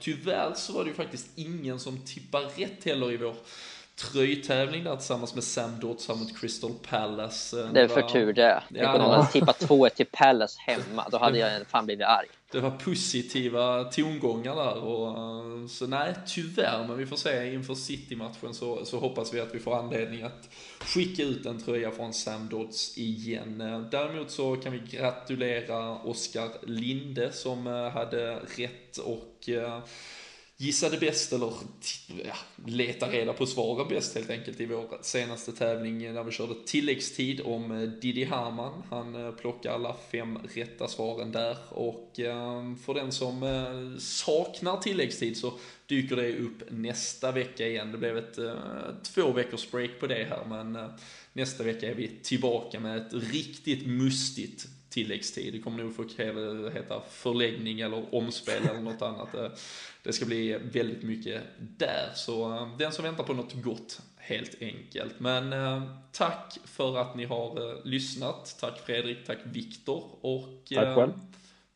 tyvärr 0.01 0.53
så 0.55 0.73
var 0.73 0.85
det 0.85 0.89
ju 0.89 0.95
faktiskt 0.95 1.39
ingen 1.39 1.81
som 1.81 1.99
tippar 1.99 2.41
rätt 2.41 2.85
heller 2.85 3.13
i 3.13 3.17
vår 3.17 3.35
tröjtävling 3.97 4.85
där 4.85 4.97
tillsammans 4.97 5.35
med 5.35 5.45
Sam 5.45 5.81
Dodds 5.81 6.09
mot 6.09 6.41
Crystal 6.41 6.73
Palace. 6.91 7.71
Det 7.73 7.81
är 7.81 7.89
för 7.89 8.03
tur 8.03 8.33
det. 8.33 8.63
Jag 8.69 8.93
kunde 8.93 9.07
ha 9.07 9.27
tippat 9.27 9.59
2 9.59 9.89
till 9.89 10.07
Palace 10.07 10.59
hemma, 10.61 11.09
då 11.11 11.19
hade 11.19 11.39
jag 11.39 11.67
fan 11.69 11.87
blivit 11.87 12.07
arg 12.07 12.29
det 12.51 12.61
var 12.61 12.71
positiva 12.71 13.85
tongångar 13.85 14.57
där. 14.57 14.83
Och, 14.83 15.09
eh, 15.09 15.67
så 15.67 15.87
nej, 15.87 16.15
tyvärr, 16.27 16.89
men 16.89 16.99
vi 16.99 17.07
får 17.07 17.17
se 17.17 17.55
inför 17.55 17.75
City-matchen 17.75 18.55
så, 18.55 18.85
så 18.85 18.99
hoppas 18.99 19.35
vi 19.35 19.41
att 19.41 19.55
vi 19.55 19.59
får 19.59 19.79
anledning 19.79 20.23
att 20.23 20.49
skicka 20.81 21.23
ut 21.23 21.47
en 21.47 21.63
tröja 21.63 21.91
från 21.91 22.13
Sam 22.13 22.49
Dodds 22.49 22.99
igen. 22.99 23.61
Eh, 23.61 23.81
däremot 23.81 24.31
så 24.31 24.57
kan 24.57 24.73
vi 24.73 24.79
gratulera 24.79 25.99
Oskar 25.99 26.51
Linde 26.67 27.33
som 27.33 27.67
eh, 27.67 27.89
hade 27.89 28.35
rätt 28.37 28.99
och 28.99 29.49
gissade 30.61 30.97
bäst, 30.99 31.33
eller 31.33 31.53
ja, 32.25 32.35
leta 32.67 33.09
reda 33.09 33.33
på 33.33 33.47
svaren 33.47 33.89
bäst 33.89 34.15
helt 34.15 34.31
enkelt 34.31 34.61
i 34.61 34.67
vår 34.67 34.99
senaste 35.03 35.53
tävling 35.53 36.05
eh, 36.05 36.13
när 36.13 36.25
vi 36.25 36.33
körde 36.33 36.55
tilläggstid 36.67 37.41
om 37.41 37.73
eh, 37.73 37.89
Didi 37.89 38.25
Hamann. 38.25 38.83
Han 38.91 39.27
eh, 39.27 39.33
plockade 39.33 39.75
alla 39.75 39.97
fem 40.11 40.39
rätta 40.55 40.89
svaren 40.89 41.33
där 41.33 41.57
och 41.69 42.21
ehm, 42.21 42.77
för 42.77 42.95
den 42.95 43.13
som 43.13 43.39
saknar 43.99 44.77
tilläggstid 44.77 45.37
så 45.37 45.53
dyker 45.87 46.17
det 46.17 46.37
upp 46.37 46.71
nästa 46.71 47.33
vecka 47.33 47.67
igen. 47.67 47.93
Det 47.93 47.99
blev 47.99 48.19
ett 48.19 48.39
två 49.03 49.33
veckors 49.33 49.71
break 49.71 49.91
på 50.01 50.07
det 50.07 50.25
här 50.25 50.45
men 50.49 50.79
nästa 51.33 51.65
vecka 51.65 51.91
är 51.91 51.95
vi 51.95 52.11
tillbaka 52.23 52.81
med 52.81 52.97
ett 52.97 53.13
riktigt 53.13 53.87
mustigt 53.87 54.67
tilläggstid. 54.99 55.53
Det 55.53 55.59
kommer 55.59 55.85
nog 55.85 55.97
få 55.97 56.03
heta 56.71 57.03
förläggning 57.11 57.81
eller 57.81 58.15
omspel 58.15 58.69
eller 58.71 58.81
något 58.81 59.03
annat. 59.03 59.35
Eh, 59.35 59.49
det 60.03 60.13
ska 60.13 60.25
bli 60.25 60.59
väldigt 60.73 61.03
mycket 61.03 61.43
där, 61.59 62.11
så 62.15 62.55
eh, 62.55 62.77
den 62.79 62.93
som 62.93 63.05
väntar 63.05 63.25
på 63.25 63.33
något 63.33 63.53
gott 63.63 64.01
helt 64.17 64.63
enkelt. 64.63 65.21
Men 65.21 65.53
eh, 65.53 65.83
tack 66.13 66.59
för 66.65 66.99
att 66.99 67.17
ni 67.17 67.25
har 67.25 67.87
lyssnat. 67.87 68.57
Tack 68.61 68.79
Fredrik, 68.87 69.27
tack 69.27 69.39
Viktor 69.45 70.05
och 70.21 70.49
tack 70.75 70.97
själv. 70.97 71.13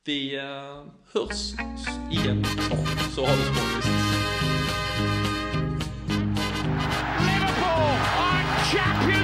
vi 0.05 0.37
hörs 1.13 1.53
igen. 2.11 2.45
Så 3.15 3.27
har 3.27 3.37
det 3.37 3.43
sportiskt. 3.43 3.89
Liverpool 7.21 7.97
are 8.17 8.45
champions! 8.73 9.22